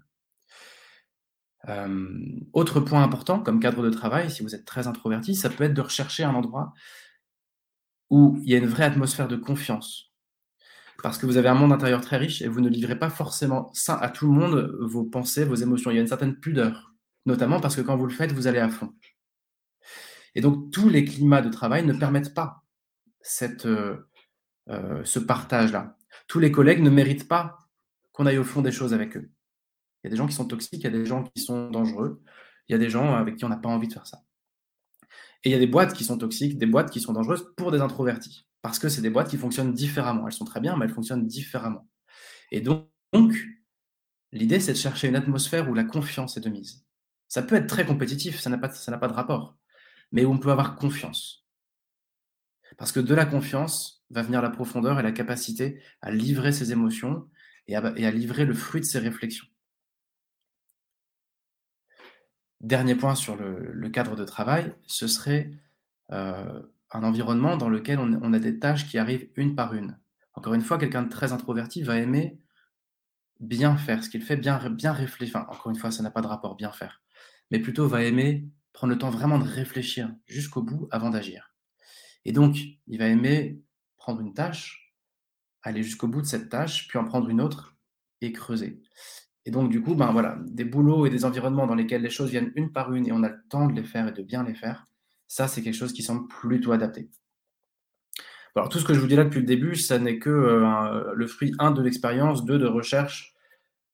Euh, 1.68 2.10
autre 2.54 2.80
point 2.80 3.04
important 3.04 3.40
comme 3.42 3.60
cadre 3.60 3.84
de 3.84 3.90
travail, 3.90 4.32
si 4.32 4.44
vous 4.44 4.56
êtes 4.56 4.66
très 4.66 4.88
introverti, 4.88 5.36
ça 5.36 5.50
peut 5.50 5.66
être 5.66 5.74
de 5.74 5.82
rechercher 5.82 6.24
un 6.24 6.34
endroit 6.34 6.74
où 8.10 8.40
il 8.44 8.50
y 8.50 8.56
a 8.56 8.58
une 8.58 8.66
vraie 8.66 8.86
atmosphère 8.86 9.28
de 9.28 9.36
confiance, 9.36 10.14
parce 11.04 11.18
que 11.18 11.26
vous 11.26 11.38
avez 11.38 11.50
un 11.50 11.56
monde 11.56 11.72
intérieur 11.74 12.02
très 12.02 12.18
riche 12.18 12.42
et 12.42 12.48
vous 12.48 12.62
ne 12.62 12.70
livrez 12.70 12.98
pas 12.98 13.10
forcément 13.10 13.72
à 13.88 14.10
tout 14.10 14.26
le 14.28 14.34
monde 14.34 14.78
vos 14.82 15.04
pensées, 15.04 15.46
vos 15.46 15.56
émotions. 15.56 15.92
Il 15.92 15.96
y 15.96 15.98
a 15.98 16.02
une 16.02 16.08
certaine 16.08 16.36
pudeur, 16.36 16.94
notamment 17.26 17.60
parce 17.60 17.76
que 17.76 17.82
quand 17.82 17.98
vous 17.98 18.06
le 18.06 18.14
faites, 18.14 18.32
vous 18.32 18.48
allez 18.48 18.60
à 18.60 18.70
fond. 18.70 18.94
Et 20.36 20.42
donc, 20.42 20.72
tous 20.72 20.90
les 20.90 21.06
climats 21.06 21.42
de 21.42 21.50
travail 21.50 21.86
ne 21.86 21.94
permettent 21.94 22.34
pas 22.34 22.64
cette, 23.22 23.66
euh, 23.66 24.10
euh, 24.70 25.04
ce 25.04 25.20
partage-là. 25.20 25.98
Tous 26.28 26.40
les 26.40 26.52
collègues 26.52 26.82
ne 26.82 26.90
méritent 26.90 27.28
pas 27.28 27.58
qu'on 28.12 28.26
aille 28.26 28.38
au 28.38 28.44
fond 28.44 28.62
des 28.62 28.72
choses 28.72 28.94
avec 28.94 29.18
eux. 29.18 29.30
Il 30.04 30.08
y 30.08 30.10
a 30.10 30.12
des 30.12 30.18
gens 30.18 30.28
qui 30.28 30.36
sont 30.36 30.46
toxiques, 30.46 30.82
il 30.82 30.84
y 30.84 30.88
a 30.88 30.92
des 30.92 31.06
gens 31.06 31.24
qui 31.24 31.42
sont 31.42 31.70
dangereux, 31.70 32.22
il 32.68 32.74
y 32.74 32.76
a 32.76 32.78
des 32.78 32.90
gens 32.90 33.16
avec 33.16 33.36
qui 33.36 33.46
on 33.46 33.50
n'a 33.50 33.58
pas 33.58 33.70
envie 33.70 33.88
de 33.88 33.94
faire 33.94 34.08
ça. 34.08 34.22
Et 35.44 35.50
il 35.50 35.52
y 35.52 35.56
a 35.56 35.60
des 35.60 35.68
boîtes 35.68 35.94
qui 35.94 36.04
sont 36.04 36.18
toxiques, 36.18 36.58
des 36.58 36.66
boîtes 36.66 36.92
qui 36.92 37.00
sont 37.00 37.14
dangereuses 37.14 37.54
pour 37.56 37.72
des 37.72 37.80
introvertis. 37.80 38.46
Parce 38.62 38.78
que 38.78 38.90
c'est 38.90 39.02
des 39.02 39.10
boîtes 39.10 39.30
qui 39.30 39.38
fonctionnent 39.38 39.74
différemment. 39.74 40.28
Elles 40.28 40.34
sont 40.34 40.46
très 40.46 40.60
bien, 40.60 40.76
mais 40.76 40.86
elles 40.86 40.94
fonctionnent 40.94 41.26
différemment. 41.26 41.88
Et 42.52 42.62
donc, 42.62 42.84
l'idée, 44.32 44.60
c'est 44.60 44.74
de 44.74 44.78
chercher 44.78 45.08
une 45.08 45.16
atmosphère 45.16 45.70
où 45.70 45.74
la 45.74 45.86
confiance 45.86 46.36
est 46.38 46.42
de 46.42 46.50
mise. 46.50 46.86
Ça 47.28 47.42
peut 47.42 47.56
être 47.56 47.68
très 47.68 47.86
compétitif, 47.86 48.40
ça 48.40 48.50
n'a 48.50 48.58
pas, 48.58 48.70
pas 48.70 49.08
de 49.08 49.14
rapport, 49.14 49.58
mais 50.12 50.26
où 50.26 50.32
on 50.32 50.38
peut 50.38 50.52
avoir 50.52 50.76
confiance. 50.76 51.46
Parce 52.78 52.92
que 52.92 53.00
de 53.00 53.14
la 53.14 53.26
confiance 53.26 54.06
va 54.10 54.22
venir 54.22 54.42
la 54.42 54.50
profondeur 54.50 55.00
et 55.00 55.04
la 55.04 55.12
capacité 55.12 55.82
à 56.02 56.12
livrer 56.12 56.52
ses 56.52 56.72
émotions 56.72 57.28
et 57.68 57.76
à, 57.76 58.12
livrer 58.12 58.46
le 58.46 58.54
fruit 58.54 58.82
de 58.82 58.86
ses 58.86 59.00
réflexions. 59.00 59.46
Dernier 62.62 62.96
point 62.96 63.16
sur 63.16 63.36
le, 63.36 63.90
cadre 63.90 64.16
de 64.16 64.26
travail, 64.26 64.74
ce 64.88 65.08
serait 65.08 65.52
euh, 66.12 66.62
un 66.92 67.04
environnement 67.04 67.58
dans 67.58 67.70
lequel 67.70 68.00
on, 68.00 68.34
a 68.34 68.40
des 68.40 68.60
tâches 68.60 68.88
qui 68.88 68.98
arrivent 68.98 69.30
une 69.36 69.56
par 69.56 69.76
une. 69.76 69.98
Encore 70.34 70.56
une 70.56 70.62
fois, 70.62 70.78
quelqu'un 70.78 71.04
de 71.04 71.10
très 71.10 71.32
introverti 71.32 71.84
va 71.84 71.98
aimer 71.98 72.40
bien 73.40 73.78
faire 73.78 74.04
ce 74.04 74.10
qu'il 74.10 74.24
fait, 74.24 74.36
bien, 74.36 74.58
bien 74.70 74.92
réfléchir. 74.92 75.46
Encore 75.50 75.70
une 75.70 75.78
fois, 75.78 75.92
ça 75.92 76.04
n'a 76.04 76.12
pas 76.12 76.22
de 76.22 76.28
rapport, 76.28 76.56
bien 76.56 76.72
faire. 76.72 77.02
Mais 77.52 77.60
plutôt 77.60 77.88
va 77.88 78.04
aimer 78.04 78.48
prendre 78.80 78.94
le 78.94 78.98
temps 78.98 79.10
vraiment 79.10 79.40
de 79.40 79.44
réfléchir 79.44 80.10
jusqu'au 80.26 80.62
bout 80.62 80.88
avant 80.90 81.10
d'agir. 81.10 81.54
Et 82.24 82.32
donc, 82.32 82.56
il 82.88 82.98
va 82.98 83.08
aimer 83.08 83.62
prendre 83.98 84.22
une 84.22 84.34
tâche, 84.34 84.96
aller 85.64 85.84
jusqu'au 85.84 86.08
bout 86.08 86.22
de 86.22 86.26
cette 86.26 86.48
tâche, 86.48 86.88
puis 86.88 86.98
en 86.98 87.04
prendre 87.04 87.28
une 87.28 87.42
autre 87.42 87.76
et 88.22 88.32
creuser. 88.32 88.82
Et 89.44 89.52
donc, 89.52 89.70
du 89.70 89.82
coup, 89.82 89.96
ben 89.96 90.14
voilà, 90.14 90.38
des 90.48 90.64
boulots 90.64 91.06
et 91.06 91.10
des 91.10 91.26
environnements 91.26 91.68
dans 91.68 91.76
lesquels 91.76 92.02
les 92.02 92.10
choses 92.10 92.30
viennent 92.30 92.54
une 92.56 92.72
par 92.72 92.94
une 92.94 93.06
et 93.06 93.12
on 93.12 93.22
a 93.22 93.28
le 93.28 93.42
temps 93.50 93.68
de 93.68 93.74
les 93.74 93.84
faire 93.84 94.08
et 94.08 94.14
de 94.14 94.24
bien 94.24 94.46
les 94.46 94.56
faire, 94.56 94.88
ça, 95.28 95.50
c'est 95.50 95.62
quelque 95.62 95.76
chose 95.76 95.92
qui 95.92 96.02
semble 96.02 96.30
plutôt 96.30 96.72
adapté. 96.72 97.10
Alors, 98.56 98.70
tout 98.70 98.80
ce 98.80 98.86
que 98.86 98.94
je 98.94 99.02
vous 99.02 99.08
dis 99.08 99.18
là 99.18 99.26
depuis 99.26 99.42
le 99.42 99.46
début, 99.46 99.76
ça 99.76 100.00
n'est 100.00 100.20
que 100.20 100.30
euh, 100.30 101.12
le 101.14 101.28
fruit, 101.28 101.52
un, 101.60 101.72
de 101.72 101.82
l'expérience, 101.82 102.46
deux, 102.46 102.58
de 102.58 102.66
recherche 102.66 103.36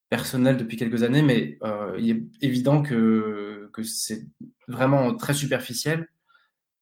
personnelle 0.10 0.58
depuis 0.58 0.78
quelques 0.78 1.04
années, 1.04 1.22
mais 1.22 1.58
euh, 1.64 1.96
il 2.00 2.10
est 2.10 2.24
évident 2.42 2.82
que, 2.82 3.70
c'est 3.84 4.26
vraiment 4.70 5.16
très 5.16 5.34
superficiel 5.34 6.08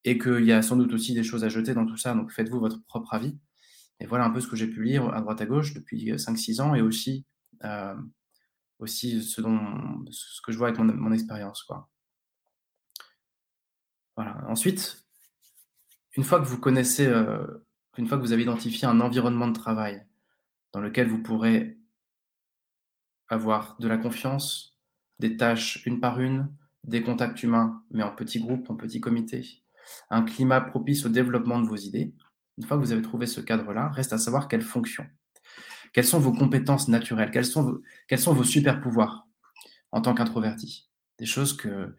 et 0.04 0.20
qu'il 0.20 0.46
y 0.46 0.52
a 0.52 0.62
sans 0.62 0.76
doute 0.76 0.94
aussi 0.94 1.16
des 1.16 1.24
choses 1.24 1.44
à 1.44 1.50
jeter 1.50 1.74
dans 1.74 1.86
tout 1.86 1.98
ça, 1.98 2.14
donc 2.14 2.32
faites-vous 2.32 2.60
votre 2.60 2.84
propre 2.86 3.14
avis. 3.14 3.36
Et 4.00 4.06
voilà 4.06 4.26
un 4.26 4.30
peu 4.30 4.42
ce 4.42 4.48
que 4.48 4.56
j'ai 4.56 4.68
pu 4.68 4.84
lire 4.84 5.12
à 5.14 5.22
droite 5.22 5.42
à 5.42 5.46
gauche 5.46 5.74
depuis 5.74 6.12
5-6 6.12 6.62
ans 6.62 6.76
et 6.76 6.82
aussi, 6.82 7.26
euh, 7.64 7.96
ce, 8.86 9.42
que 10.42 10.52
je 10.52 10.58
vois 10.58 10.68
avec 10.68 10.80
mon, 10.80 11.12
expérience. 11.12 11.66
Voilà. 14.16 14.44
Ensuite, 14.48 15.04
une 16.16 16.24
fois 16.24 16.40
que 16.40 16.46
vous 16.46 16.60
connaissez, 16.60 17.08
euh, 17.08 17.48
une 17.98 18.08
fois 18.08 18.18
que 18.18 18.24
vous 18.24 18.34
avez 18.34 18.44
identifié 18.44 18.88
un 18.88 19.00
environnement 19.00 19.48
de 19.48 19.54
travail 19.54 20.06
dans 20.74 20.82
lequel 20.82 21.08
vous 21.08 21.24
pourrez 21.24 21.78
avoir 23.34 23.76
de 23.80 23.88
la 23.88 23.98
confiance, 23.98 24.78
des 25.19 25.38
tâches 25.38 25.86
une 25.86 26.00
par 26.00 26.19
une, 26.19 26.50
des 26.84 27.02
contacts 27.02 27.43
humains, 27.43 27.84
mais 27.91 28.04
en 28.04 28.12
petits 28.12 28.39
groupes, 28.39 28.69
en 28.69 28.76
petits 28.76 29.02
comités, 29.02 29.63
un 30.10 30.24
climat 30.24 30.62
propice 30.62 31.06
au 31.06 31.10
développement 31.10 31.60
de 31.60 31.67
vos 31.67 31.76
idées, 31.76 32.13
une 32.58 32.65
fois 32.65 32.78
que 32.78 32.84
vous 32.84 32.91
avez 32.91 33.02
trouvé 33.02 33.26
ce 33.26 33.41
cadre-là, 33.41 33.89
reste 33.89 34.13
à 34.13 34.17
savoir 34.17 34.48
quelles 34.48 34.62
fonctions, 34.62 35.08
quelles 35.91 36.06
sont 36.06 36.19
vos 36.19 36.32
compétences 36.32 36.88
naturelles, 36.88 37.32
quels 37.32 37.46
sont 37.46 37.82
vos, 38.34 38.43
super 38.43 38.82
pouvoirs 38.82 39.28
en 39.91 40.02
tant 40.02 40.13
qu'introverti? 40.13 40.89
Des 41.19 41.26
choses 41.26 41.56
que 41.56 41.96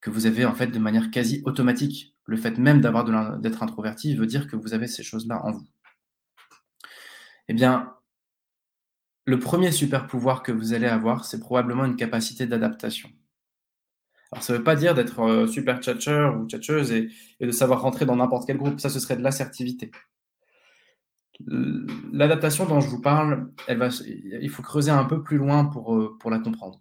que 0.00 0.10
vous 0.10 0.26
avez 0.26 0.44
en 0.44 0.54
fait 0.54 0.68
de 0.68 0.78
manière 0.78 1.10
quasi 1.10 1.42
automatique. 1.46 2.14
Le 2.26 2.36
fait 2.36 2.58
même 2.58 2.80
d'avoir 2.80 3.04
d'être 3.40 3.62
introverti 3.64 4.14
veut 4.14 4.26
dire 4.26 4.46
que 4.46 4.54
vous 4.54 4.72
avez 4.72 4.86
ces 4.86 5.02
choses-là 5.02 5.44
en 5.44 5.50
vous. 5.50 5.66
Eh 7.48 7.54
bien, 7.54 7.95
le 9.26 9.40
premier 9.40 9.72
super 9.72 10.06
pouvoir 10.06 10.42
que 10.42 10.52
vous 10.52 10.72
allez 10.72 10.86
avoir, 10.86 11.24
c'est 11.24 11.40
probablement 11.40 11.84
une 11.84 11.96
capacité 11.96 12.46
d'adaptation. 12.46 13.10
Alors, 14.32 14.42
ça 14.42 14.52
ne 14.52 14.58
veut 14.58 14.64
pas 14.64 14.76
dire 14.76 14.94
d'être 14.94 15.20
euh, 15.20 15.46
super 15.46 15.80
tchatcher 15.80 16.30
ou 16.36 16.46
tchatcheuse 16.46 16.92
et, 16.92 17.10
de 17.40 17.50
savoir 17.50 17.82
rentrer 17.82 18.06
dans 18.06 18.16
n'importe 18.16 18.46
quel 18.46 18.56
groupe. 18.56 18.80
Ça, 18.80 18.88
ce 18.88 19.00
serait 19.00 19.16
de 19.16 19.22
l'assertivité. 19.22 19.90
L'adaptation 22.12 22.66
dont 22.66 22.80
je 22.80 22.88
vous 22.88 23.00
parle, 23.00 23.50
elle 23.66 23.88
il 24.40 24.48
faut 24.48 24.62
creuser 24.62 24.90
un 24.90 25.04
peu 25.04 25.22
plus 25.22 25.36
loin 25.36 25.66
pour, 25.66 25.96
euh, 25.96 26.16
la 26.30 26.38
comprendre. 26.38 26.80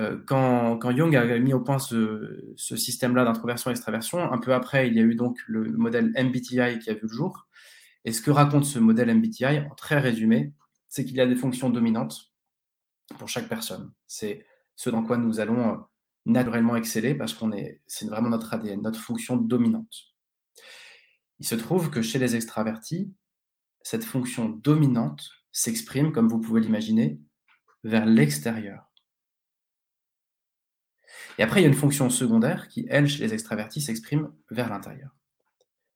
Euh, 0.00 0.18
quand, 0.26 0.90
Jung 0.96 1.14
a 1.14 1.38
mis 1.38 1.52
au 1.52 1.60
point 1.60 1.78
ce, 1.78 2.52
ce 2.56 2.76
système-là 2.76 3.24
d'introversion-extraversion, 3.24 4.32
un 4.32 4.38
peu 4.38 4.52
après, 4.52 4.88
il 4.88 4.94
y 4.94 5.00
a 5.00 5.02
eu 5.02 5.14
donc 5.14 5.38
le 5.46 5.70
modèle 5.70 6.12
MBTI 6.16 6.80
qui 6.80 6.90
a 6.90 6.94
vu 6.94 7.02
le 7.02 7.08
jour. 7.08 7.46
Et 8.04 8.12
ce 8.12 8.20
que 8.20 8.30
raconte 8.30 8.64
ce 8.64 8.78
modèle 8.78 9.14
MBTI, 9.14 9.60
en 9.70 9.74
très 9.76 9.98
résumé, 9.98 10.52
c'est 10.94 11.04
qu'il 11.04 11.16
y 11.16 11.20
a 11.20 11.26
des 11.26 11.34
fonctions 11.34 11.70
dominantes 11.70 12.32
pour 13.18 13.28
chaque 13.28 13.48
personne. 13.48 13.92
C'est 14.06 14.46
ce 14.76 14.90
dans 14.90 15.02
quoi 15.02 15.16
nous 15.16 15.40
allons 15.40 15.72
euh, 15.72 15.76
naturellement 16.24 16.76
exceller 16.76 17.16
parce 17.16 17.34
qu'on 17.34 17.50
est, 17.50 17.82
c'est 17.88 18.06
vraiment 18.06 18.28
notre 18.28 18.54
ADN, 18.54 18.80
notre 18.80 19.00
fonction 19.00 19.36
dominante. 19.36 19.92
Il 21.40 21.46
se 21.48 21.56
trouve 21.56 21.90
que 21.90 22.00
chez 22.00 22.20
les 22.20 22.36
extravertis, 22.36 23.12
cette 23.82 24.04
fonction 24.04 24.48
dominante 24.48 25.30
s'exprime, 25.50 26.12
comme 26.12 26.28
vous 26.28 26.38
pouvez 26.38 26.60
l'imaginer, 26.60 27.18
vers 27.82 28.06
l'extérieur. 28.06 28.88
Et 31.38 31.42
après, 31.42 31.58
il 31.58 31.64
y 31.64 31.66
a 31.66 31.70
une 31.70 31.74
fonction 31.74 32.08
secondaire 32.08 32.68
qui, 32.68 32.86
elle, 32.88 33.08
chez 33.08 33.24
les 33.24 33.34
extravertis, 33.34 33.80
s'exprime 33.80 34.32
vers 34.48 34.70
l'intérieur. 34.70 35.10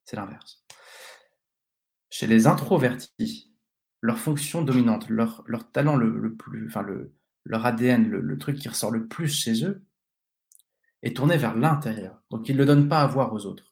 C'est 0.04 0.16
l'inverse. 0.16 0.64
Chez 2.10 2.26
les 2.26 2.48
introvertis, 2.48 3.47
leur 4.00 4.18
fonction 4.18 4.62
dominante, 4.62 5.08
leur, 5.08 5.42
leur 5.46 5.70
talent 5.70 5.96
le, 5.96 6.34
plus, 6.34 6.66
enfin 6.68 6.82
le, 6.82 7.14
leur 7.44 7.66
ADN, 7.66 8.08
le, 8.08 8.38
truc 8.38 8.56
qui 8.56 8.68
ressort 8.68 8.90
le 8.90 9.06
plus 9.06 9.28
chez 9.28 9.64
eux, 9.64 9.84
est 11.02 11.16
tourné 11.16 11.36
vers 11.36 11.56
l'intérieur. 11.56 12.22
Donc 12.30 12.48
ils 12.48 12.54
ne 12.54 12.58
le 12.58 12.66
donnent 12.66 12.88
pas 12.88 13.02
à 13.02 13.06
voir 13.06 13.32
aux 13.32 13.46
autres. 13.46 13.64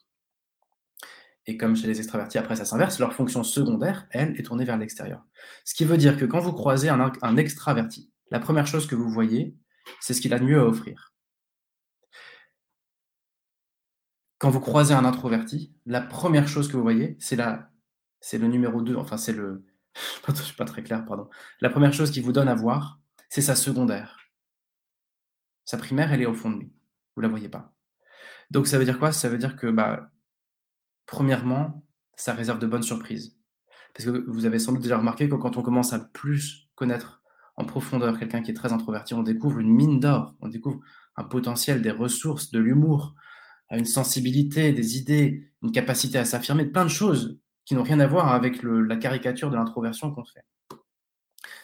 Et 1.47 1.57
comme 1.57 1.77
chez 1.77 1.87
les 1.87 1.99
extravertis, 1.99 2.39
après 2.39 2.57
ça 2.57 2.65
s'inverse, 2.65 2.99
leur 2.99 3.13
fonction 3.13 3.45
secondaire, 3.45 4.09
elle, 4.11 4.39
est 4.39 4.43
tournée 4.43 4.65
vers 4.65 4.79
l'extérieur. 4.79 5.25
Ce 5.65 5.75
qui 5.75 5.85
veut 5.85 5.97
dire 5.97 6.17
que 6.17 6.25
quand 6.25 6.41
vous 6.41 6.53
croisez 6.53 6.89
un, 6.89 7.13
un 7.23 7.37
extraverti, 7.37 8.11
la 8.33 8.41
première 8.41 8.67
chose 8.67 8.89
que 8.89 8.97
vous 8.97 9.09
voyez, 9.09 9.57
c'est 10.01 10.15
ce 10.15 10.21
qu'il 10.21 10.35
a 10.35 10.41
de 10.41 10.45
mieux 10.45 10.59
à 10.59 10.65
offrir. 10.65 11.13
quand 14.39 14.51
vous 14.51 14.61
croisez 14.61 14.95
un 14.95 15.05
introverti, 15.05 15.75
la 15.87 16.01
première 16.01 16.49
chose 16.49 16.69
que 16.69 16.77
vous 16.77 16.83
voyez, 16.83 17.17
c'est 17.19 17.39
c'est 18.21 18.39
le 18.39 18.49
numéro 18.49 18.83
2, 18.83 18.97
enfin 18.97 19.17
c'est 19.17 19.33
le, 19.33 19.65
je 20.29 20.43
suis 20.43 20.57
pas 20.57 20.65
très 20.65 20.83
clair, 20.83 21.05
pardon. 21.05 21.29
La 21.61 21.71
première 21.71 21.93
chose 21.93 22.11
qui 22.11 22.21
vous 22.21 22.33
donne 22.33 22.49
à 22.49 22.55
voir, 22.55 23.01
c'est 23.29 23.43
sa 23.43 23.57
secondaire. 23.57 24.19
Sa 25.65 25.79
primaire, 25.79 26.13
elle 26.13 26.23
est 26.23 26.27
au 26.27 26.35
fond 26.35 26.51
de 26.51 26.61
lui. 26.61 26.73
Vous 27.17 27.23
la 27.23 27.29
voyez 27.29 27.49
pas. 27.49 27.73
Donc 28.51 28.67
ça 28.67 28.79
veut 28.79 28.85
dire 28.85 28.99
quoi? 28.99 29.13
Ça 29.13 29.29
veut 29.29 29.39
dire 29.39 29.57
que, 29.57 29.67
bah, 29.67 30.11
premièrement, 31.07 31.85
ça 32.17 32.35
réserve 32.35 32.59
de 32.59 32.67
bonnes 32.67 32.83
surprises. 32.83 33.37
Parce 33.95 34.05
que 34.05 34.25
vous 34.31 34.45
avez 34.45 34.59
sans 34.59 34.73
doute 34.73 34.83
déjà 34.83 34.99
remarqué 34.99 35.29
que 35.29 35.35
quand 35.35 35.57
on 35.57 35.63
commence 35.63 35.93
à 35.93 35.99
plus 35.99 36.69
connaître 36.75 37.23
en 37.57 37.65
profondeur 37.65 38.19
quelqu'un 38.19 38.43
qui 38.43 38.51
est 38.51 38.55
très 38.55 38.73
introverti, 38.73 39.15
on 39.15 39.23
découvre 39.23 39.59
une 39.59 39.71
mine 39.71 39.99
d'or, 39.99 40.35
on 40.41 40.49
découvre 40.49 40.81
un 41.17 41.25
potentiel, 41.25 41.81
des 41.81 41.91
ressources, 41.91 42.51
de 42.51 42.59
l'humour, 42.59 43.15
une 43.71 43.87
sensibilité, 43.87 44.73
des 44.73 44.99
idées, 44.99 45.51
une 45.63 45.73
capacité 45.73 46.19
à 46.19 46.25
s'affirmer, 46.25 46.67
plein 46.67 46.85
de 46.85 46.91
choses 46.91 47.41
qui 47.67 47.75
n'ont 47.75 47.83
rien 47.83 48.01
à 48.01 48.07
voir 48.07 48.33
avec 48.33 48.63
la 48.63 48.97
caricature 48.97 49.51
de 49.51 49.57
l'introversion 49.57 50.13
qu'on 50.13 50.25
fait. 50.25 50.45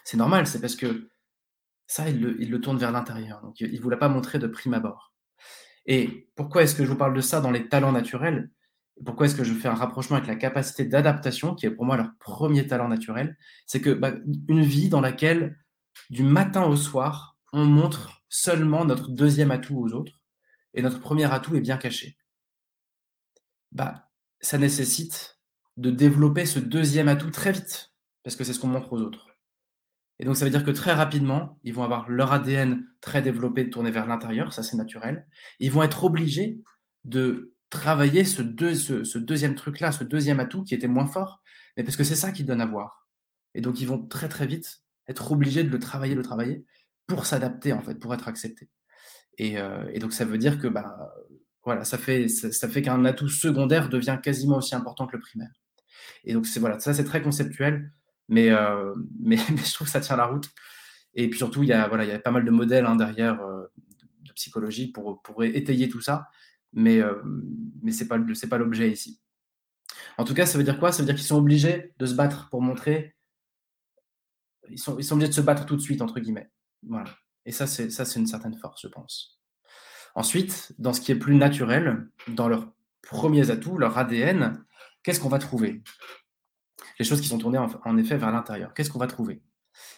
C'est 0.04 0.16
normal, 0.16 0.46
c'est 0.46 0.60
parce 0.60 0.76
que 0.76 1.08
ça, 1.86 2.08
il 2.08 2.20
le, 2.20 2.60
tourne 2.60 2.76
vers 2.76 2.92
l'intérieur. 2.92 3.40
Donc, 3.40 3.60
il 3.60 3.72
ne 3.72 3.80
vous 3.80 3.88
l'a 3.88 3.96
pas 3.96 4.08
montré 4.08 4.38
de 4.38 4.46
prime 4.46 4.74
abord. 4.74 5.14
Et 5.86 6.28
pourquoi 6.34 6.62
est-ce 6.62 6.74
que 6.74 6.84
je 6.84 6.90
vous 6.90 6.96
parle 6.96 7.14
de 7.14 7.20
ça 7.20 7.40
dans 7.40 7.50
les 7.50 7.68
talents 7.68 7.92
naturels? 7.92 8.50
Pourquoi 9.04 9.26
est-ce 9.26 9.34
que 9.34 9.44
je 9.44 9.54
fais 9.54 9.68
un 9.68 9.74
rapprochement 9.74 10.16
avec 10.16 10.28
la 10.28 10.36
capacité 10.36 10.84
d'adaptation, 10.84 11.54
qui 11.54 11.66
est 11.66 11.70
pour 11.70 11.84
moi 11.84 11.96
leur 11.96 12.10
premier 12.18 12.66
talent 12.66 12.88
naturel? 12.88 13.36
C'est 13.66 13.80
que 13.80 13.90
bah, 13.90 14.12
une 14.48 14.62
vie 14.62 14.88
dans 14.88 15.00
laquelle, 15.00 15.58
du 16.10 16.24
matin 16.24 16.64
au 16.64 16.76
soir, 16.76 17.36
on 17.52 17.64
montre 17.64 18.22
seulement 18.28 18.84
notre 18.84 19.10
deuxième 19.10 19.50
atout 19.50 19.78
aux 19.78 19.92
autres, 19.92 20.20
et 20.74 20.82
notre 20.82 21.00
premier 21.00 21.32
atout 21.32 21.54
est 21.54 21.60
bien 21.60 21.76
caché. 21.76 22.16
Bah, 23.70 24.08
ça 24.40 24.58
nécessite 24.58 25.41
de 25.76 25.90
développer 25.90 26.46
ce 26.46 26.58
deuxième 26.58 27.08
atout 27.08 27.30
très 27.30 27.52
vite, 27.52 27.92
parce 28.22 28.36
que 28.36 28.44
c'est 28.44 28.52
ce 28.52 28.60
qu'on 28.60 28.68
montre 28.68 28.92
aux 28.92 29.00
autres. 29.00 29.28
Et 30.18 30.24
donc, 30.24 30.36
ça 30.36 30.44
veut 30.44 30.50
dire 30.50 30.64
que 30.64 30.70
très 30.70 30.92
rapidement, 30.92 31.58
ils 31.64 31.74
vont 31.74 31.82
avoir 31.82 32.08
leur 32.08 32.32
ADN 32.32 32.86
très 33.00 33.22
développé, 33.22 33.68
tourné 33.70 33.90
vers 33.90 34.06
l'intérieur, 34.06 34.52
ça 34.52 34.62
c'est 34.62 34.76
naturel. 34.76 35.26
Ils 35.58 35.72
vont 35.72 35.82
être 35.82 36.04
obligés 36.04 36.60
de 37.04 37.54
travailler 37.70 38.24
ce, 38.24 38.42
ce, 39.04 39.18
deuxième 39.18 39.54
truc-là, 39.54 39.92
ce 39.92 40.04
deuxième 40.04 40.40
atout 40.40 40.62
qui 40.62 40.74
était 40.74 40.88
moins 40.88 41.06
fort, 41.06 41.42
mais 41.76 41.82
parce 41.82 41.96
que 41.96 42.04
c'est 42.04 42.14
ça 42.14 42.30
qui 42.30 42.44
donne 42.44 42.60
à 42.60 42.66
voir. 42.66 43.08
Et 43.54 43.60
donc, 43.60 43.80
ils 43.80 43.86
vont 43.86 44.06
très 44.06 44.28
très 44.28 44.46
vite 44.46 44.82
être 45.08 45.32
obligés 45.32 45.64
de 45.64 45.70
le 45.70 45.78
travailler, 45.78 46.14
le 46.14 46.22
travailler, 46.22 46.64
pour 47.06 47.26
s'adapter 47.26 47.72
en 47.72 47.82
fait, 47.82 47.96
pour 47.96 48.14
être 48.14 48.28
acceptés. 48.28 48.70
Et, 49.38 49.58
euh, 49.58 49.98
donc, 49.98 50.12
ça 50.12 50.24
veut 50.24 50.38
dire 50.38 50.58
que 50.58 50.68
bah, 50.68 51.12
voilà, 51.64 51.84
ça 51.84 51.98
fait, 51.98 52.28
ça 52.28 52.68
fait 52.68 52.82
qu'un 52.82 53.04
atout 53.04 53.28
secondaire 53.28 53.88
devient 53.88 54.18
quasiment 54.22 54.58
aussi 54.58 54.74
important 54.74 55.06
que 55.06 55.16
le 55.16 55.22
primaire. 55.22 55.61
Et 56.24 56.32
donc, 56.32 56.46
voilà, 56.58 56.78
ça 56.80 56.94
c'est 56.94 57.04
très 57.04 57.22
conceptuel, 57.22 57.92
mais, 58.28 58.50
euh, 58.50 58.94
mais, 59.20 59.36
je 59.36 59.74
trouve 59.74 59.86
que 59.86 59.92
ça 59.92 60.00
tient 60.00 60.16
la 60.16 60.26
route. 60.26 60.50
Et 61.14 61.28
puis 61.28 61.38
surtout, 61.38 61.62
il 61.62 61.68
y 61.68 61.72
a, 61.72 61.88
voilà, 61.88 62.04
il 62.04 62.10
y 62.10 62.12
a 62.12 62.18
pas 62.18 62.30
mal 62.30 62.44
de 62.44 62.50
modèles 62.50 62.86
hein, 62.86 62.96
derrière 62.96 63.40
euh, 63.42 63.66
de 64.22 64.32
psychologie 64.32 64.90
pour, 64.90 65.20
pour 65.22 65.44
étayer 65.44 65.88
tout 65.88 66.00
ça, 66.00 66.28
mais, 66.72 67.00
euh, 67.00 67.14
mais 67.82 67.92
ce 67.92 68.02
n'est 68.02 68.08
pas, 68.08 68.18
pas 68.50 68.58
l'objet 68.58 68.90
ici. 68.90 69.20
En 70.18 70.24
tout 70.24 70.34
cas, 70.34 70.46
ça 70.46 70.58
veut 70.58 70.64
dire 70.64 70.78
quoi? 70.78 70.92
Ça 70.92 71.02
veut 71.02 71.06
dire 71.06 71.14
qu'ils 71.14 71.24
sont 71.24 71.38
obligés 71.38 71.92
de 71.98 72.06
se 72.06 72.14
battre 72.14 72.48
pour 72.50 72.62
montrer. 72.62 73.14
Ils 74.70 74.78
sont, 74.78 74.98
ils 74.98 75.04
sont 75.04 75.14
obligés 75.14 75.30
de 75.30 75.34
se 75.34 75.40
battre 75.40 75.66
tout 75.66 75.76
de 75.76 75.82
suite, 75.82 76.02
entre 76.02 76.18
guillemets. 76.20 76.50
Voilà. 76.86 77.10
Et 77.44 77.52
ça, 77.52 77.66
c'est 77.66 78.16
une 78.16 78.26
certaine 78.26 78.56
force, 78.56 78.82
je 78.82 78.88
pense. 78.88 79.40
Ensuite, 80.14 80.72
dans 80.78 80.92
ce 80.92 81.00
qui 81.00 81.12
est 81.12 81.16
plus 81.16 81.34
naturel, 81.34 82.08
dans 82.28 82.48
leurs 82.48 82.72
premiers 83.02 83.50
atouts, 83.50 83.78
leur 83.78 83.98
ADN, 83.98 84.64
qu'est-ce 85.02 85.20
qu'on 85.20 85.28
va 85.28 85.38
trouver? 85.38 85.82
Les 86.98 87.04
choses 87.04 87.20
qui 87.20 87.28
sont 87.28 87.38
tournées 87.38 87.58
en, 87.58 87.96
effet 87.96 88.16
vers 88.16 88.32
l'intérieur. 88.32 88.74
Qu'est-ce 88.74 88.90
qu'on 88.90 88.98
va 88.98 89.06
trouver? 89.06 89.42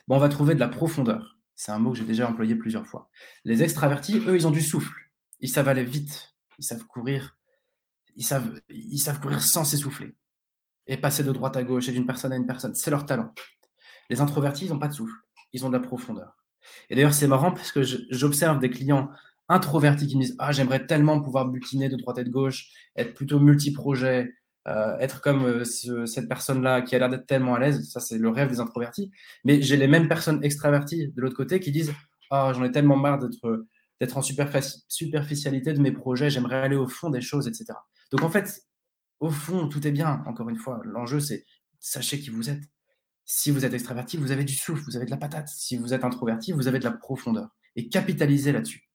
On 0.09 0.19
va 0.19 0.29
trouver 0.29 0.55
de 0.55 0.61
la 0.61 0.69
profondeur. 0.69 1.39
C'est 1.57 1.73
un 1.73 1.79
mot 1.79 1.93
que 1.93 1.99
j'ai 1.99 2.05
déjà 2.05 2.29
employé 2.29 2.55
plusieurs 2.55 2.87
fois. 2.87 3.11
Les 3.45 3.63
extravertis, 3.63 4.19
eux, 4.27 4.37
ils 4.37 4.47
ont 4.47 4.51
du 4.51 4.63
souffle. 4.63 4.95
Ils 5.41 5.49
savent 5.49 5.69
aller 5.69 5.85
vite. 5.85 6.35
Ils 6.59 6.65
savent 6.65 6.85
courir. 6.87 7.37
Ils 8.17 8.25
savent, 8.25 8.61
ils 8.69 8.99
savent 8.99 9.21
courir 9.21 9.43
sans 9.43 9.65
s'essouffler. 9.65 10.15
Et 10.87 10.97
passer 10.97 11.25
de 11.25 11.33
droite 11.33 11.57
à 11.57 11.63
gauche 11.63 11.89
et 11.89 11.93
d'une 11.93 12.07
personne 12.07 12.33
à 12.33 12.37
une 12.37 12.47
personne. 12.47 12.75
C'est 12.75 12.91
leur 12.91 13.07
talent. 13.07 13.33
Les 14.11 14.21
introvertis, 14.21 14.67
ils 14.67 14.71
n'ont 14.71 14.79
pas 14.79 14.89
de 14.89 14.95
souffle. 14.95 15.17
Ils 15.53 15.65
ont 15.65 15.69
de 15.69 15.77
la 15.77 15.81
profondeur. 15.81 16.37
Et 16.91 16.95
d'ailleurs, 16.95 17.15
c'est 17.15 17.29
marrant 17.29 17.53
parce 17.53 17.73
que 17.73 17.83
j'observe 17.83 18.59
des 18.59 18.71
clients 18.71 19.11
introvertis 19.49 20.07
qui 20.07 20.17
me 20.17 20.23
disent 20.23 20.37
Ah, 20.39 20.53
j'aimerais 20.53 20.87
tellement 20.87 21.21
pouvoir 21.21 21.49
butiner 21.49 21.89
de 21.89 21.97
droite 21.97 22.19
et 22.19 22.25
de 22.25 22.31
gauche, 22.31 22.71
être 22.97 23.15
plutôt 23.15 23.39
multi-projet, 23.39 24.35
euh, 24.67 24.97
être 24.99 25.21
comme 25.21 25.45
euh, 25.45 26.07
cette 26.07 26.29
personne-là 26.29 26.83
qui 26.83 26.95
a 26.95 26.99
l'air 26.99 27.11
d'être 27.11 27.27
tellement 27.27 27.55
à 27.55 27.59
l'aise, 27.59 27.89
ça 27.91 28.01
c'est 28.01 28.19
le 28.19 28.29
rêve 28.31 28.49
des 28.49 28.61
introvertis. 28.61 29.11
Mais 29.45 29.61
j'ai 29.61 29.77
les 29.77 29.89
mêmes 29.89 30.09
personnes 30.09 30.43
extraverties 30.43 31.09
de 31.09 31.21
l'autre 31.21 31.37
côté 31.37 31.61
qui 31.61 31.71
disent 31.71 31.93
Ah, 32.31 32.53
j'en 32.55 32.65
ai 32.65 32.71
tellement 32.71 32.97
marre 32.97 33.19
d'être 33.19 33.67
d'être 34.01 34.17
en 34.17 34.23
superficialité 34.23 35.73
de 35.73 35.81
mes 35.81 35.93
projets, 35.93 36.29
j'aimerais 36.31 36.57
aller 36.57 36.77
au 36.77 36.89
fond 36.89 37.11
des 37.11 37.21
choses, 37.21 37.47
etc. 37.47 37.79
Donc 38.11 38.23
en 38.23 38.31
fait, 38.31 38.63
au 39.21 39.31
fond, 39.31 39.69
tout 39.69 39.87
est 39.87 39.93
bien, 39.93 40.23
encore 40.27 40.49
une 40.49 40.57
fois. 40.57 40.81
L'enjeu, 40.85 41.21
c'est 41.21 41.45
sachez 41.79 42.19
qui 42.19 42.31
vous 42.31 42.51
êtes. 42.51 42.63
Si 43.25 43.51
vous 43.51 43.65
êtes 43.65 43.73
extraverti, 43.73 44.17
vous 44.17 44.33
avez 44.33 44.45
du 44.45 44.55
souffle, 44.55 44.83
vous 44.85 44.97
avez 44.97 45.07
de 45.07 45.11
la 45.11 45.17
patate. 45.17 45.49
Si 45.49 45.77
vous 45.77 45.95
êtes 45.95 46.05
introverti, 46.05 46.53
vous 46.53 46.69
avez 46.69 46.79
de 46.79 46.85
la 46.85 46.93
profondeur. 46.93 47.49
Et 47.77 47.89
capitalisez 47.89 48.53
là-dessus. 48.53 48.91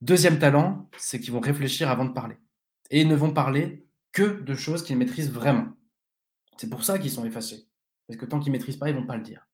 Deuxième 0.00 0.38
talent, 0.38 0.88
c'est 0.96 1.20
qu'ils 1.20 1.32
vont 1.32 1.40
réfléchir 1.40 1.90
avant 1.90 2.04
de 2.04 2.12
parler 2.12 2.36
et 2.90 3.00
ils 3.00 3.08
ne 3.08 3.16
vont 3.16 3.32
parler 3.32 3.86
que 4.12 4.40
de 4.40 4.54
choses 4.54 4.82
qu'ils 4.82 4.96
maîtrisent 4.96 5.30
vraiment. 5.30 5.68
C'est 6.56 6.70
pour 6.70 6.84
ça 6.84 6.98
qu'ils 6.98 7.10
sont 7.10 7.24
effacés. 7.24 7.68
Parce 8.06 8.18
que 8.18 8.26
tant 8.26 8.40
qu'ils 8.40 8.52
ne 8.52 8.58
maîtrisent 8.58 8.76
pas, 8.76 8.88
ils 8.88 8.94
ne 8.94 9.00
vont 9.00 9.06
pas 9.06 9.16
le 9.16 9.22
dire. 9.22 9.46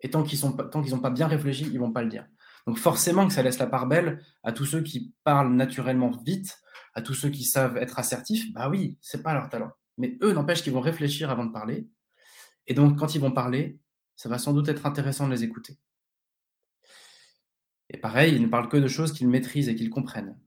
Et 0.00 0.10
tant 0.10 0.22
qu'ils 0.22 0.40
n'ont 0.40 1.00
pas 1.00 1.10
bien 1.10 1.26
réfléchi, 1.26 1.64
ils 1.64 1.74
ne 1.74 1.78
vont 1.78 1.92
pas 1.92 2.02
le 2.02 2.08
dire. 2.08 2.26
Donc 2.66 2.78
forcément 2.78 3.26
que 3.26 3.32
ça 3.32 3.42
laisse 3.42 3.58
la 3.58 3.66
part 3.66 3.86
belle 3.86 4.22
à 4.42 4.52
tous 4.52 4.64
ceux 4.64 4.82
qui 4.82 5.14
parlent 5.22 5.54
naturellement 5.54 6.10
vite, 6.10 6.58
à 6.94 7.02
tous 7.02 7.14
ceux 7.14 7.28
qui 7.28 7.44
savent 7.44 7.76
être 7.76 7.98
assertifs. 7.98 8.52
Bah 8.52 8.68
oui, 8.68 8.98
c'est 9.00 9.22
pas 9.22 9.34
leur 9.34 9.48
talent. 9.48 9.70
Mais 9.98 10.18
eux, 10.22 10.32
n'empêche 10.32 10.62
qu'ils 10.62 10.72
vont 10.72 10.80
réfléchir 10.80 11.30
avant 11.30 11.44
de 11.44 11.52
parler. 11.52 11.88
Et 12.66 12.74
donc, 12.74 12.98
quand 12.98 13.14
ils 13.14 13.20
vont 13.20 13.32
parler, 13.32 13.78
ça 14.16 14.28
va 14.28 14.38
sans 14.38 14.52
doute 14.52 14.68
être 14.68 14.86
intéressant 14.86 15.26
de 15.26 15.32
les 15.32 15.44
écouter. 15.44 15.78
Et 17.90 17.98
pareil, 17.98 18.34
ils 18.34 18.42
ne 18.42 18.48
parlent 18.48 18.68
que 18.68 18.76
de 18.76 18.88
choses 18.88 19.12
qu'ils 19.12 19.28
maîtrisent 19.28 19.68
et 19.68 19.74
qu'ils 19.74 19.90
comprennent 19.90 20.38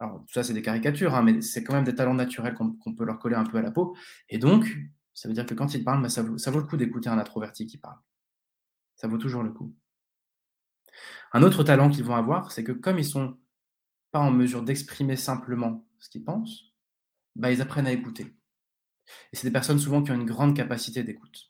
alors 0.00 0.24
tout 0.26 0.32
ça 0.32 0.42
c'est 0.44 0.54
des 0.54 0.62
caricatures, 0.62 1.14
hein, 1.14 1.22
mais 1.22 1.40
c'est 1.42 1.64
quand 1.64 1.74
même 1.74 1.84
des 1.84 1.94
talents 1.94 2.14
naturels 2.14 2.54
qu'on 2.54 2.94
peut 2.94 3.04
leur 3.04 3.18
coller 3.18 3.36
un 3.36 3.44
peu 3.44 3.58
à 3.58 3.62
la 3.62 3.70
peau. 3.70 3.96
Et 4.28 4.38
donc, 4.38 4.78
ça 5.14 5.28
veut 5.28 5.34
dire 5.34 5.46
que 5.46 5.54
quand 5.54 5.74
ils 5.74 5.82
parlent, 5.82 6.00
bah, 6.00 6.08
ça, 6.08 6.22
vaut, 6.22 6.58
le 6.60 6.66
coup 6.66 6.76
d'écouter 6.76 7.08
un 7.08 7.18
introverti 7.18 7.66
qui 7.66 7.78
parle. 7.78 7.98
Ça 8.94 9.08
vaut 9.08 9.18
toujours 9.18 9.42
le 9.42 9.50
coup. 9.50 9.74
Un 11.32 11.42
autre 11.42 11.64
talent 11.64 11.90
qu'ils 11.90 12.04
vont 12.04 12.14
avoir, 12.14 12.52
c'est 12.52 12.64
que 12.64 12.72
comme 12.72 12.98
ils 12.98 13.04
sont 13.04 13.36
pas 14.12 14.20
en 14.20 14.30
mesure 14.30 14.62
d'exprimer 14.62 15.16
simplement 15.16 15.86
ce 15.98 16.08
qu'ils 16.08 16.24
pensent, 16.24 16.72
bah, 17.34 17.50
ils 17.50 17.60
apprennent 17.60 17.86
à 17.86 17.92
écouter. 17.92 18.36
Et 19.32 19.36
c'est 19.36 19.46
des 19.46 19.52
personnes 19.52 19.78
souvent 19.78 20.02
qui 20.02 20.12
ont 20.12 20.14
une 20.14 20.24
grande 20.24 20.54
capacité 20.54 21.02
d'écoute. 21.02 21.48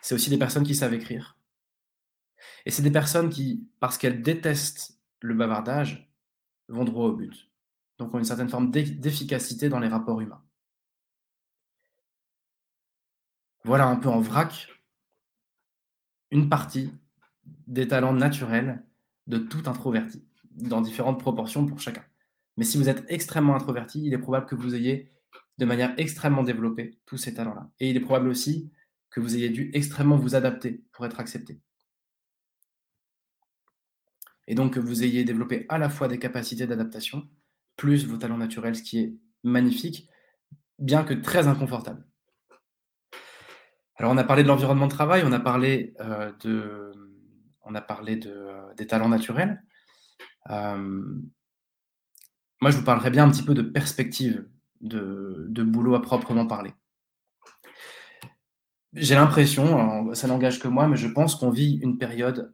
C'est 0.00 0.14
aussi 0.14 0.30
des 0.30 0.38
personnes 0.38 0.64
qui 0.64 0.74
savent 0.74 0.94
écrire. 0.94 1.38
Et 2.66 2.70
c'est 2.70 2.82
des 2.82 2.90
personnes 2.90 3.30
qui, 3.30 3.68
parce 3.80 3.96
qu'elles 3.98 4.22
détestent 4.22 4.98
le 5.20 5.34
bavardage, 5.34 6.07
vont 6.68 6.84
droit 6.84 7.06
au 7.06 7.12
but. 7.12 7.50
Donc 7.98 8.14
ont 8.14 8.18
une 8.18 8.24
certaine 8.24 8.48
forme 8.48 8.70
d'efficacité 8.70 9.68
dans 9.68 9.80
les 9.80 9.88
rapports 9.88 10.20
humains. 10.20 10.42
Voilà 13.64 13.86
un 13.86 13.96
peu 13.96 14.08
en 14.08 14.20
vrac 14.20 14.68
une 16.30 16.48
partie 16.48 16.92
des 17.66 17.88
talents 17.88 18.12
naturels 18.12 18.84
de 19.26 19.38
tout 19.38 19.62
introverti, 19.66 20.24
dans 20.52 20.80
différentes 20.80 21.20
proportions 21.20 21.66
pour 21.66 21.80
chacun. 21.80 22.04
Mais 22.56 22.64
si 22.64 22.78
vous 22.78 22.88
êtes 22.88 23.04
extrêmement 23.08 23.54
introverti, 23.54 24.04
il 24.04 24.12
est 24.12 24.18
probable 24.18 24.46
que 24.46 24.54
vous 24.54 24.74
ayez 24.74 25.10
de 25.58 25.64
manière 25.64 25.94
extrêmement 25.96 26.42
développée 26.42 26.98
tous 27.06 27.16
ces 27.16 27.34
talents-là. 27.34 27.70
Et 27.80 27.90
il 27.90 27.96
est 27.96 28.00
probable 28.00 28.28
aussi 28.28 28.70
que 29.10 29.20
vous 29.20 29.36
ayez 29.36 29.48
dû 29.48 29.70
extrêmement 29.74 30.16
vous 30.16 30.34
adapter 30.34 30.84
pour 30.92 31.06
être 31.06 31.20
accepté 31.20 31.60
et 34.48 34.54
donc 34.54 34.74
que 34.74 34.80
vous 34.80 35.04
ayez 35.04 35.24
développé 35.24 35.66
à 35.68 35.78
la 35.78 35.90
fois 35.90 36.08
des 36.08 36.18
capacités 36.18 36.66
d'adaptation, 36.66 37.28
plus 37.76 38.06
vos 38.06 38.16
talents 38.16 38.38
naturels, 38.38 38.74
ce 38.74 38.82
qui 38.82 38.98
est 38.98 39.14
magnifique, 39.44 40.08
bien 40.78 41.04
que 41.04 41.12
très 41.12 41.46
inconfortable. 41.46 42.04
Alors 43.96 44.10
on 44.10 44.16
a 44.16 44.24
parlé 44.24 44.42
de 44.42 44.48
l'environnement 44.48 44.86
de 44.86 44.92
travail, 44.92 45.22
on 45.26 45.32
a 45.32 45.38
parlé, 45.38 45.94
euh, 46.00 46.32
de, 46.40 46.92
on 47.62 47.74
a 47.74 47.82
parlé 47.82 48.16
de, 48.16 48.30
euh, 48.30 48.74
des 48.74 48.86
talents 48.86 49.10
naturels. 49.10 49.62
Euh, 50.50 51.20
moi, 52.60 52.70
je 52.70 52.78
vous 52.78 52.84
parlerai 52.84 53.10
bien 53.10 53.24
un 53.24 53.30
petit 53.30 53.44
peu 53.44 53.54
de 53.54 53.62
perspective 53.62 54.48
de, 54.80 55.46
de 55.48 55.62
boulot 55.62 55.94
à 55.94 56.00
proprement 56.00 56.46
parler. 56.46 56.72
J'ai 58.94 59.14
l'impression, 59.14 60.14
ça 60.14 60.26
n'engage 60.26 60.58
que 60.58 60.68
moi, 60.68 60.88
mais 60.88 60.96
je 60.96 61.06
pense 61.06 61.36
qu'on 61.36 61.50
vit 61.50 61.78
une 61.82 61.98
période 61.98 62.52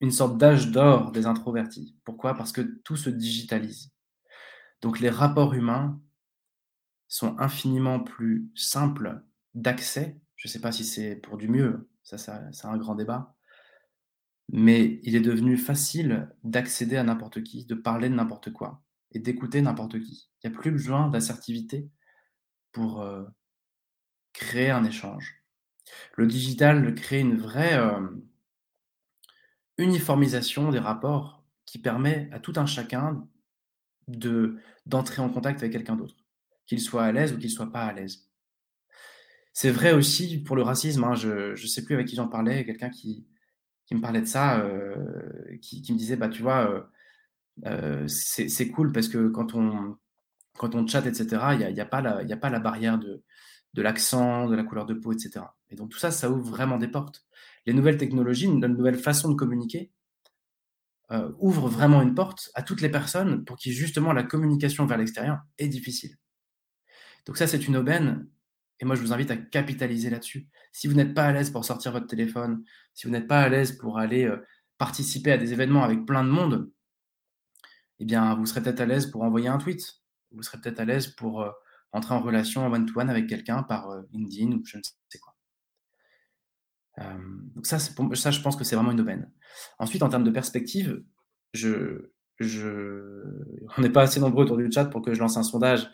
une 0.00 0.10
sorte 0.10 0.36
d'âge 0.38 0.70
d'or 0.70 1.12
des 1.12 1.26
introvertis. 1.26 1.96
Pourquoi? 2.04 2.34
Parce 2.34 2.52
que 2.52 2.60
tout 2.60 2.96
se 2.96 3.10
digitalise. 3.10 3.90
Donc 4.82 5.00
les 5.00 5.10
rapports 5.10 5.54
humains 5.54 6.00
sont 7.08 7.38
infiniment 7.38 8.00
plus 8.00 8.50
simples 8.54 9.22
d'accès. 9.54 10.20
Je 10.36 10.48
ne 10.48 10.52
sais 10.52 10.60
pas 10.60 10.72
si 10.72 10.84
c'est 10.84 11.16
pour 11.16 11.36
du 11.36 11.48
mieux, 11.48 11.88
ça, 12.02 12.18
c'est 12.18 12.66
un 12.66 12.76
grand 12.76 12.94
débat. 12.94 13.34
Mais 14.48 15.00
il 15.02 15.16
est 15.16 15.20
devenu 15.20 15.56
facile 15.56 16.28
d'accéder 16.44 16.96
à 16.96 17.02
n'importe 17.02 17.42
qui, 17.42 17.64
de 17.64 17.74
parler 17.74 18.08
de 18.08 18.14
n'importe 18.14 18.52
quoi 18.52 18.82
et 19.12 19.18
d'écouter 19.18 19.62
n'importe 19.62 20.00
qui. 20.00 20.30
Il 20.42 20.48
n'y 20.48 20.54
a 20.54 20.58
plus 20.58 20.70
besoin 20.70 21.08
d'assertivité 21.08 21.88
pour 22.72 23.04
créer 24.32 24.70
un 24.70 24.84
échange. 24.84 25.42
Le 26.14 26.26
digital 26.26 26.94
crée 26.94 27.20
une 27.20 27.38
vraie 27.38 27.80
uniformisation 29.78 30.70
des 30.70 30.78
rapports 30.78 31.44
qui 31.66 31.78
permet 31.78 32.28
à 32.32 32.40
tout 32.40 32.52
un 32.56 32.66
chacun 32.66 33.26
de 34.08 34.56
d'entrer 34.86 35.22
en 35.22 35.28
contact 35.30 35.60
avec 35.60 35.72
quelqu'un 35.72 35.96
d'autre, 35.96 36.16
qu'il 36.66 36.80
soit 36.80 37.04
à 37.04 37.12
l'aise 37.12 37.32
ou 37.34 37.38
qu'il 37.38 37.50
soit 37.50 37.72
pas 37.72 37.84
à 37.86 37.92
l'aise. 37.92 38.28
C'est 39.52 39.70
vrai 39.70 39.92
aussi 39.92 40.38
pour 40.38 40.54
le 40.56 40.62
racisme, 40.62 41.04
hein, 41.04 41.14
je 41.14 41.50
ne 41.52 41.56
sais 41.56 41.84
plus 41.84 41.94
avec 41.94 42.06
qui 42.08 42.16
j'en 42.16 42.28
parlais, 42.28 42.64
quelqu'un 42.64 42.90
qui 42.90 43.26
qui 43.86 43.94
me 43.94 44.00
parlait 44.00 44.20
de 44.22 44.26
ça, 44.26 44.64
qui 45.62 45.82
qui 45.82 45.92
me 45.92 45.98
disait: 45.98 46.16
«Bah, 46.16 46.28
tu 46.28 46.42
vois, 46.42 46.90
c'est 48.08 48.70
cool 48.70 48.92
parce 48.92 49.08
que 49.08 49.28
quand 49.28 49.54
on 49.54 49.96
quand 50.58 50.74
on 50.76 50.86
chatte 50.86 51.06
et 51.06 51.14
cetera, 51.14 51.54
il 51.56 51.62
y 51.62 51.64
a 51.64 51.70
y 51.70 51.80
a 51.80 51.86
pas 51.86 52.02
la 52.02 52.22
il 52.24 52.32
a 52.32 52.38
pas 52.38 52.50
la 52.50 52.60
barrière 52.60 52.98
de 52.98 53.24
de 53.74 53.82
l'accent, 53.82 54.48
de 54.48 54.56
la 54.56 54.64
couleur 54.64 54.86
de 54.86 54.94
peau 54.94 55.12
et 55.14 55.18
cetera» 55.20 55.55
et 55.70 55.76
donc 55.76 55.90
tout 55.90 55.98
ça, 55.98 56.10
ça 56.10 56.30
ouvre 56.30 56.48
vraiment 56.48 56.78
des 56.78 56.88
portes. 56.88 57.26
Les 57.66 57.72
nouvelles 57.72 57.96
technologies, 57.96 58.46
une 58.46 58.64
nouvelle 58.66 58.98
façon 58.98 59.30
de 59.30 59.34
communiquer, 59.34 59.90
euh, 61.12 61.32
ouvre 61.38 61.68
vraiment 61.68 62.02
une 62.02 62.14
porte 62.14 62.50
à 62.54 62.62
toutes 62.62 62.80
les 62.80 62.88
personnes 62.88 63.44
pour 63.44 63.56
qui 63.56 63.72
justement 63.72 64.12
la 64.12 64.24
communication 64.24 64.86
vers 64.86 64.98
l'extérieur 64.98 65.38
est 65.58 65.68
difficile. 65.68 66.16
Donc 67.26 67.36
ça, 67.36 67.46
c'est 67.46 67.68
une 67.68 67.76
aubaine, 67.76 68.28
et 68.80 68.84
moi 68.84 68.96
je 68.96 69.02
vous 69.02 69.12
invite 69.12 69.30
à 69.30 69.36
capitaliser 69.36 70.10
là-dessus. 70.10 70.48
Si 70.72 70.88
vous 70.88 70.94
n'êtes 70.94 71.14
pas 71.14 71.24
à 71.24 71.32
l'aise 71.32 71.50
pour 71.50 71.64
sortir 71.64 71.92
votre 71.92 72.06
téléphone, 72.08 72.64
si 72.94 73.06
vous 73.06 73.12
n'êtes 73.12 73.28
pas 73.28 73.40
à 73.40 73.48
l'aise 73.48 73.72
pour 73.72 73.98
aller 73.98 74.24
euh, 74.24 74.44
participer 74.78 75.32
à 75.32 75.38
des 75.38 75.52
événements 75.52 75.84
avec 75.84 76.04
plein 76.06 76.24
de 76.24 76.30
monde, 76.30 76.70
eh 78.00 78.04
bien 78.04 78.34
vous 78.34 78.46
serez 78.46 78.62
peut-être 78.62 78.80
à 78.80 78.86
l'aise 78.86 79.06
pour 79.06 79.22
envoyer 79.22 79.48
un 79.48 79.58
tweet, 79.58 80.02
vous 80.32 80.42
serez 80.42 80.58
peut-être 80.60 80.80
à 80.80 80.84
l'aise 80.84 81.08
pour 81.08 81.42
euh, 81.42 81.50
entrer 81.92 82.14
en 82.14 82.20
relation 82.20 82.66
one-to-one 82.66 83.10
avec 83.10 83.28
quelqu'un 83.28 83.62
par 83.62 83.88
LinkedIn 84.12 84.52
ou 84.52 84.62
je 84.64 84.78
ne 84.78 84.82
sais 84.82 85.18
quoi. 85.18 85.35
Donc 87.54 87.66
ça, 87.66 87.78
je 87.78 88.40
pense 88.40 88.56
que 88.56 88.64
c'est 88.64 88.76
vraiment 88.76 88.92
une 88.92 89.00
aubaine. 89.00 89.30
Ensuite, 89.78 90.02
en 90.02 90.08
termes 90.08 90.24
de 90.24 90.30
perspective, 90.30 91.02
on 92.40 93.82
n'est 93.82 93.90
pas 93.90 94.02
assez 94.02 94.20
nombreux 94.20 94.44
autour 94.44 94.56
du 94.56 94.70
chat 94.70 94.86
pour 94.86 95.02
que 95.02 95.14
je 95.14 95.20
lance 95.20 95.36
un 95.36 95.42
sondage, 95.42 95.88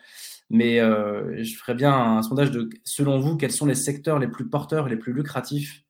mais 0.51 0.81
euh, 0.81 1.43
je 1.43 1.57
ferais 1.57 1.75
bien 1.75 1.95
un 1.95 2.23
sondage 2.23 2.51
de, 2.51 2.69
selon 2.85 3.19
vous, 3.19 3.37
quels 3.37 3.53
sont 3.53 3.67
les 3.67 3.75
secteurs 3.75 4.19
les 4.19 4.29
plus 4.29 4.49
porteurs, 4.49 4.89
les 4.89 4.97
plus 4.97 5.13
lucratifs 5.13 5.83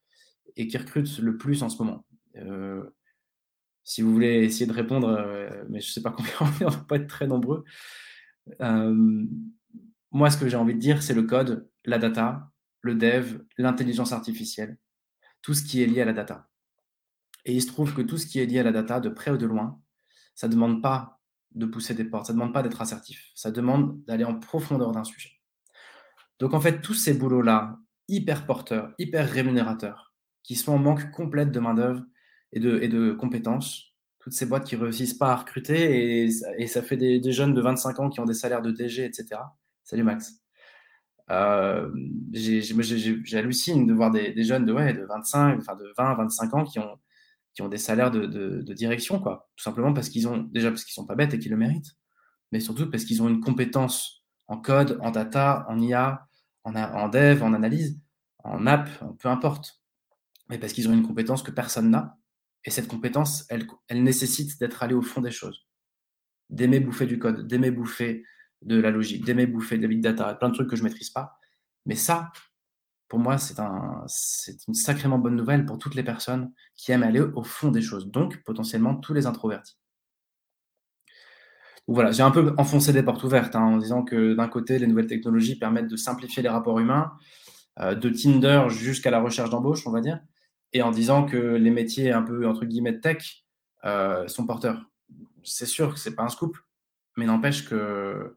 et 0.57 0.66
qui 0.66 0.77
recrutent 0.77 1.18
le 1.18 1.37
plus 1.37 1.62
en 1.62 1.68
ce 1.68 1.83
moment? 1.83 2.07
Euh, 2.37 2.83
si 3.85 4.03
vous 4.03 4.12
voulez 4.12 4.44
essayer 4.44 4.66
de 4.66 4.72
répondre, 4.72 5.09
euh, 5.09 5.64
mais 5.68 5.81
je 5.81 5.88
ne 5.88 5.92
sais 5.92 6.03
pas 6.03 6.11
combien 6.16 6.33
on 6.40 6.70
ne 6.70 6.70
va 6.70 6.85
pas 6.88 6.96
être 6.96 7.09
très 7.09 7.27
nombreux. 7.27 7.64
moi, 8.61 10.31
ce 10.31 10.37
que 10.37 10.48
j'ai 10.48 10.57
envie 10.57 10.75
de 10.75 10.81
dire, 10.81 11.03
c'est 11.03 11.14
le 11.14 11.22
code, 11.22 11.68
la 11.85 11.98
data, 11.98 12.51
le 12.83 12.94
dev, 12.94 13.40
l'intelligence 13.59 14.12
artificielle, 14.12 14.77
tout 15.42 15.55
ce 15.55 15.62
qui 15.64 15.83
est 15.83 15.87
lié 15.87 16.02
à 16.02 16.05
la 16.05 16.12
data. 16.12 16.48
Et 17.44 17.52
il 17.55 17.61
se 17.61 17.66
trouve 17.66 17.94
que 17.94 18.02
tout 18.02 18.18
ce 18.18 18.26
qui 18.26 18.38
est 18.38 18.46
lié 18.46 18.61
à 18.61 18.62
la 18.62 18.72
data, 18.72 19.00
de 19.00 19.09
près 19.09 19.31
ou 19.31 19.37
de 19.37 19.46
loin, 19.46 19.81
ça 20.35 20.46
ne 20.48 20.52
demande 20.52 20.83
pas 20.83 21.20
de 21.55 21.66
pousser 21.66 21.94
des 21.94 22.05
portes, 22.05 22.26
ça 22.26 22.33
ne 22.33 22.38
demande 22.38 22.55
pas 22.55 22.62
d'être 22.62 22.81
assertif, 22.81 23.31
ça 23.35 23.50
demande 23.50 24.02
d'aller 24.05 24.24
en 24.24 24.38
profondeur 24.38 24.92
d'un 24.92 25.05
sujet. 25.05 25.31
Donc 26.38 26.55
en 26.55 26.61
fait, 26.61 26.81
tous 26.81 26.94
ces 26.94 27.14
boulots-là, 27.14 27.78
hyper 28.09 28.46
porteurs, 28.46 28.94
hyper 28.98 29.28
rémunérateurs, 29.28 30.14
qui 30.42 30.57
sont 30.57 30.72
en 30.72 30.78
manque 30.78 31.11
complète 31.11 31.50
de 31.50 31.61
main-d'œuvre 31.61 32.05
et 32.52 32.61
de, 32.61 32.81
et 32.81 32.88
de 32.88 33.12
compétences, 33.12 33.92
toutes 34.18 34.33
ces 34.33 34.46
boîtes 34.46 34.64
qui 34.64 34.76
ne 34.76 34.83
réussissent 34.83 35.14
pas 35.14 35.33
à 35.33 35.37
recruter, 35.37 36.24
et, 36.24 36.66
ça 36.66 36.83
fait 36.83 36.96
des, 36.96 37.33
jeunes 37.33 37.55
de 37.55 37.61
25 37.61 38.00
ans 38.00 38.09
qui 38.09 38.20
ont 38.20 38.24
des 38.24 38.35
salaires 38.35 38.62
de 38.62 38.70
DG, 38.70 39.05
etc. 39.05 39.40
Salut 39.83 40.05
Max. 40.05 40.41
Euh, 41.30 41.90
J'hallucine 42.32 43.87
de 43.87 43.94
voir 43.94 44.11
des, 44.11 44.42
jeunes 44.42 44.64
de, 44.64 44.72
ouais, 44.72 44.92
de 44.92 45.04
25, 45.04 45.58
enfin 45.58 45.76
de 45.76 45.92
20, 45.96 46.14
25 46.14 46.54
ans 46.54 46.64
qui 46.64 46.78
ont, 46.78 46.98
qui 47.54 47.62
ont 47.62 47.68
des 47.68 47.78
salaires 47.78 48.11
de, 48.11 48.62
direction, 48.74 49.20
quoi. 49.20 49.48
Tout 49.56 49.62
simplement 49.62 49.92
parce 49.92 50.08
qu'ils 50.08 50.28
ont, 50.28 50.38
déjà 50.38 50.70
parce 50.70 50.85
qu'ils 50.85 50.94
sont 50.94 51.06
pas 51.06 51.14
bêtes 51.14 51.35
et 51.35 51.38
qu'ils 51.38 51.50
le 51.50 51.56
méritent, 51.56 51.92
mais 52.50 52.61
surtout 52.61 52.90
parce 52.90 53.04
qu'ils 53.04 53.22
ont 53.22 53.28
une 53.28 53.40
compétence 53.40 54.24
en 54.48 54.58
code, 54.58 54.98
en 55.02 55.11
data, 55.11 55.64
en 55.68 55.78
IA, 55.80 56.26
en, 56.64 56.74
en 56.74 57.08
dev, 57.08 57.42
en 57.42 57.52
analyse, 57.54 58.00
en 58.44 58.66
app, 58.66 58.88
peu 59.18 59.28
importe. 59.28 59.80
Mais 60.48 60.58
parce 60.58 60.72
qu'ils 60.72 60.88
ont 60.88 60.92
une 60.92 61.06
compétence 61.06 61.42
que 61.42 61.50
personne 61.50 61.90
n'a. 61.90 62.18
Et 62.64 62.70
cette 62.70 62.88
compétence, 62.88 63.44
elle, 63.48 63.66
elle 63.88 64.02
nécessite 64.02 64.58
d'être 64.61 64.82
allé 64.82 64.94
au 64.94 65.02
fond 65.02 65.20
des 65.20 65.30
choses. 65.30 65.66
D'aimer 66.50 66.80
bouffer 66.80 67.06
du 67.06 67.18
code, 67.18 67.46
d'aimer 67.46 67.70
bouffer 67.70 68.24
de 68.64 68.81
la 68.81 68.90
logique, 68.90 69.25
d'aimer 69.25 69.46
bouffer 69.46 69.77
de 69.77 69.83
la 69.83 69.88
big 69.88 70.01
data, 70.01 70.35
plein 70.35 70.48
de 70.48 70.55
trucs 70.55 70.70
que 70.70 70.77
je 70.77 70.83
maîtrise 70.83 71.11
pas. 71.11 71.38
Mais 71.87 71.94
ça, 71.94 72.31
pour 73.09 73.18
moi, 73.18 73.37
c'est 73.38 73.61
un, 73.61 74.07
une 74.68 74.75
sacrément 74.75 75.18
bonne 75.18 75.37
nouvelle 75.37 75.66
pour 75.66 75.79
toutes 75.79 75.94
les 75.94 76.03
personnes 76.03 76.53
qui 76.77 76.92
aiment 76.92 77.03
aller 77.03 77.20
au 77.20 77.42
fond 77.42 77.70
des 77.70 77.83
choses, 77.83 78.11
donc 78.11 78.42
potentiellement 78.44 78.94
tous 78.94 79.12
les 79.12 79.27
introvertis. 79.27 79.77
voilà, 81.87 82.11
j'ai 82.12 82.22
un 82.22 82.31
peu 82.31 82.55
enfoncé 82.57 82.92
des 82.92 83.03
portes 83.03 83.22
ouvertes 83.25 83.55
hein, 83.55 83.64
en 83.64 83.77
disant 83.77 84.03
que 84.03 84.35
d'un 84.35 84.48
côté, 84.48 84.79
les 84.79 84.87
nouvelles 84.87 85.09
technologies 85.09 85.59
permettent 85.59 85.88
de 85.88 85.96
simplifier 85.96 86.42
les 86.42 86.48
rapports 86.48 86.79
humains, 86.79 87.12
euh, 87.81 87.94
de 87.94 88.09
Tinder 88.09 88.64
jusqu'à 88.68 89.11
la 89.11 89.20
recherche 89.20 89.51
d'embauche, 89.51 89.87
on 89.87 89.90
va 89.90 90.01
dire, 90.01 90.20
et 90.72 90.83
en 90.83 90.90
disant 90.90 91.25
que 91.27 91.37
les 91.37 91.70
métiers 91.70 92.12
un 92.12 92.22
peu 92.22 92.46
entre 92.46 92.64
guillemets 92.64 92.98
tech 93.01 93.44
euh, 93.85 94.27
sont 94.29 94.46
porteurs. 94.46 94.90
C'est 95.42 95.66
sûr 95.66 95.92
que 95.92 96.01
c'est 96.01 96.14
pas 96.14 96.22
un 96.22 96.29
scoop, 96.29 96.57
mais 97.16 97.27
n'empêche 97.27 97.68
que, 97.68 98.37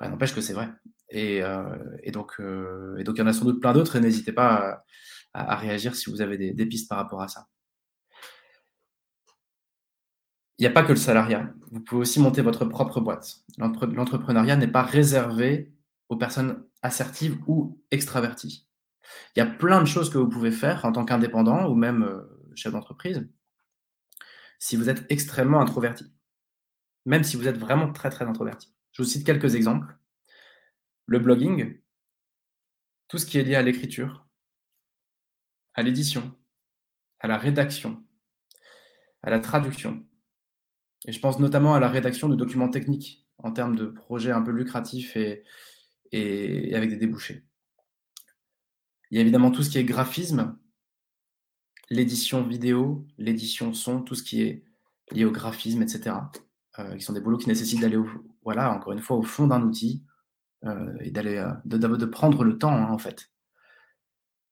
bah, 0.00 0.08
n'empêche 0.08 0.34
que 0.34 0.40
c'est 0.40 0.52
vrai. 0.52 0.68
Euh, 1.14 1.96
et, 2.02 2.10
donc, 2.10 2.34
euh, 2.40 2.96
et 2.98 3.04
donc, 3.04 3.16
il 3.16 3.20
y 3.20 3.22
en 3.22 3.26
a 3.26 3.32
sans 3.32 3.44
doute 3.44 3.60
plein 3.60 3.72
d'autres 3.72 3.96
et 3.96 4.00
n'hésitez 4.00 4.32
pas 4.32 4.84
à, 5.32 5.56
réagir 5.56 5.94
si 5.94 6.10
vous 6.10 6.20
avez 6.20 6.36
des, 6.52 6.66
pistes 6.66 6.88
par 6.88 6.98
rapport 6.98 7.22
à 7.22 7.28
ça. 7.28 7.46
Il 10.58 10.62
n'y 10.62 10.66
a 10.66 10.70
pas 10.70 10.82
que 10.82 10.92
le 10.92 10.96
salariat. 10.96 11.52
Vous 11.70 11.80
pouvez 11.80 12.00
aussi 12.02 12.20
monter 12.20 12.40
votre 12.40 12.64
propre 12.64 13.00
boîte. 13.00 13.40
L'entrepreneuriat 13.58 14.56
n'est 14.56 14.66
pas 14.66 14.82
réservé 14.82 15.72
aux 16.08 16.16
personnes 16.16 16.64
assertives 16.82 17.38
ou 17.46 17.82
extraverties. 17.90 18.66
Il 19.34 19.40
y 19.40 19.42
a 19.42 19.46
plein 19.46 19.80
de 19.80 19.86
choses 19.86 20.10
que 20.10 20.18
vous 20.18 20.28
pouvez 20.28 20.50
faire 20.50 20.84
en 20.84 20.92
tant 20.92 21.04
qu'indépendant 21.04 21.68
ou 21.68 21.74
même 21.74 22.02
euh, 22.02 22.22
chef 22.54 22.72
d'entreprise 22.72 23.28
si 24.58 24.76
vous 24.76 24.88
êtes 24.88 25.04
extrêmement 25.10 25.60
introverti. 25.60 26.06
Même 27.04 27.22
si 27.22 27.36
vous 27.36 27.46
êtes 27.46 27.58
vraiment 27.58 27.92
très 27.92 28.08
très 28.10 28.24
introverti. 28.24 28.75
Je 28.96 29.02
vous 29.02 29.08
cite 29.08 29.26
quelques 29.26 29.56
exemples 29.56 29.94
le 31.04 31.18
blogging, 31.18 31.78
tout 33.08 33.18
ce 33.18 33.26
qui 33.26 33.36
est 33.36 33.42
lié 33.42 33.54
à 33.54 33.60
l'écriture, 33.60 34.26
à 35.74 35.82
l'édition, 35.82 36.34
à 37.20 37.28
la 37.28 37.36
rédaction, 37.36 38.02
à 39.22 39.28
la 39.28 39.38
traduction. 39.38 40.02
Et 41.04 41.12
je 41.12 41.20
pense 41.20 41.38
notamment 41.38 41.74
à 41.74 41.78
la 41.78 41.90
rédaction 41.90 42.26
de 42.30 42.36
documents 42.36 42.70
techniques 42.70 43.28
en 43.36 43.52
termes 43.52 43.76
de 43.76 43.84
projets 43.84 44.30
un 44.30 44.40
peu 44.40 44.50
lucratifs 44.50 45.14
et, 45.14 45.44
avec 46.74 46.88
des 46.88 46.96
débouchés. 46.96 47.44
Il 49.10 49.16
y 49.16 49.18
a 49.18 49.20
évidemment 49.20 49.50
tout 49.50 49.62
ce 49.62 49.68
qui 49.68 49.76
est 49.76 49.84
graphisme, 49.84 50.58
l'édition 51.90 52.42
vidéo, 52.42 53.06
l'édition 53.18 53.74
son, 53.74 54.00
tout 54.00 54.14
ce 54.14 54.22
qui 54.22 54.40
est 54.40 54.64
lié 55.12 55.26
au 55.26 55.32
graphisme, 55.32 55.82
etc. 55.82 56.16
Euh, 56.78 56.96
qui 56.96 57.04
sont 57.04 57.12
des 57.12 57.20
boulots 57.20 57.36
qui 57.36 57.48
nécessitent 57.48 57.82
d'aller, 57.82 57.98
voilà, 58.46 58.72
encore 58.72 58.92
une 58.92 59.00
fois, 59.00 59.16
au 59.16 59.22
fond 59.22 59.48
d'un 59.48 59.60
outil, 59.62 60.04
euh, 60.64 60.96
et 61.00 61.10
d'aller 61.10 61.36
euh, 61.36 61.52
de, 61.64 62.06
prendre 62.06 62.44
le 62.44 62.56
temps 62.58 62.72
hein, 62.72 62.90
en 62.90 62.98
fait. 62.98 63.30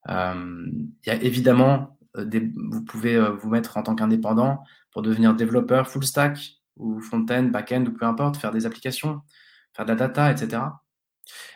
Euh, 0.09 0.67
il 1.07 1.09
y 1.09 1.11
a 1.11 1.15
évidemment 1.23 1.97
des, 2.19 2.53
vous 2.57 2.85
pouvez 2.85 3.19
vous 3.37 3.49
mettre 3.49 3.77
en 3.77 3.85
tant 3.85 3.95
qu'indépendant 3.95 4.65
pour 4.91 5.03
devenir 5.03 5.35
développeur 5.35 5.89
full 5.89 6.05
stack 6.05 6.61
ou 6.77 7.01
front-end, 7.01 7.45
back-end 7.45 7.87
ou 7.87 7.93
peu 7.93 8.05
importe, 8.05 8.37
faire 8.37 8.51
des 8.51 8.67
applications, 8.67 9.23
faire 9.73 9.87
de 9.87 9.93
la 9.93 9.97
data, 9.97 10.31
etc. 10.33 10.63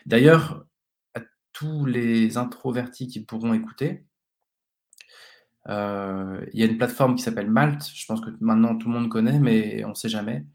D'ailleurs, 0.06 0.64
à 1.14 1.20
tous 1.52 1.84
les 1.86 2.38
introvertis 2.38 3.08
qui 3.08 3.24
pourront 3.24 3.52
écouter, 3.52 4.04
il 5.66 6.54
y 6.54 6.62
a 6.62 6.66
une 6.66 6.78
plateforme 6.78 7.16
qui 7.16 7.22
s'appelle 7.22 7.50
Malt, 7.50 7.84
je 7.92 8.06
pense 8.06 8.20
que 8.20 8.30
maintenant 8.40 8.76
tout 8.76 8.88
le 8.88 8.94
monde 8.94 9.10
connaît, 9.10 9.40
mais 9.40 9.84
on 9.84 9.90
ne 9.90 9.94
sait 9.94 10.08
jamais, 10.08 10.46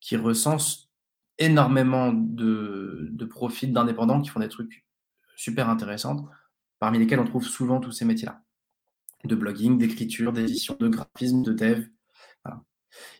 qui 0.00 0.16
recense 0.16 0.87
énormément 1.38 2.12
de, 2.12 3.08
de 3.10 3.24
profils 3.24 3.72
d'indépendants 3.72 4.20
qui 4.20 4.30
font 4.30 4.40
des 4.40 4.48
trucs 4.48 4.84
super 5.36 5.68
intéressants, 5.68 6.28
parmi 6.78 6.98
lesquels 6.98 7.20
on 7.20 7.24
trouve 7.24 7.44
souvent 7.44 7.80
tous 7.80 7.92
ces 7.92 8.04
métiers-là. 8.04 8.42
De 9.24 9.34
blogging, 9.34 9.78
d'écriture, 9.78 10.32
d'édition, 10.32 10.76
de 10.78 10.88
graphisme, 10.88 11.42
de 11.42 11.52
dev. 11.52 11.86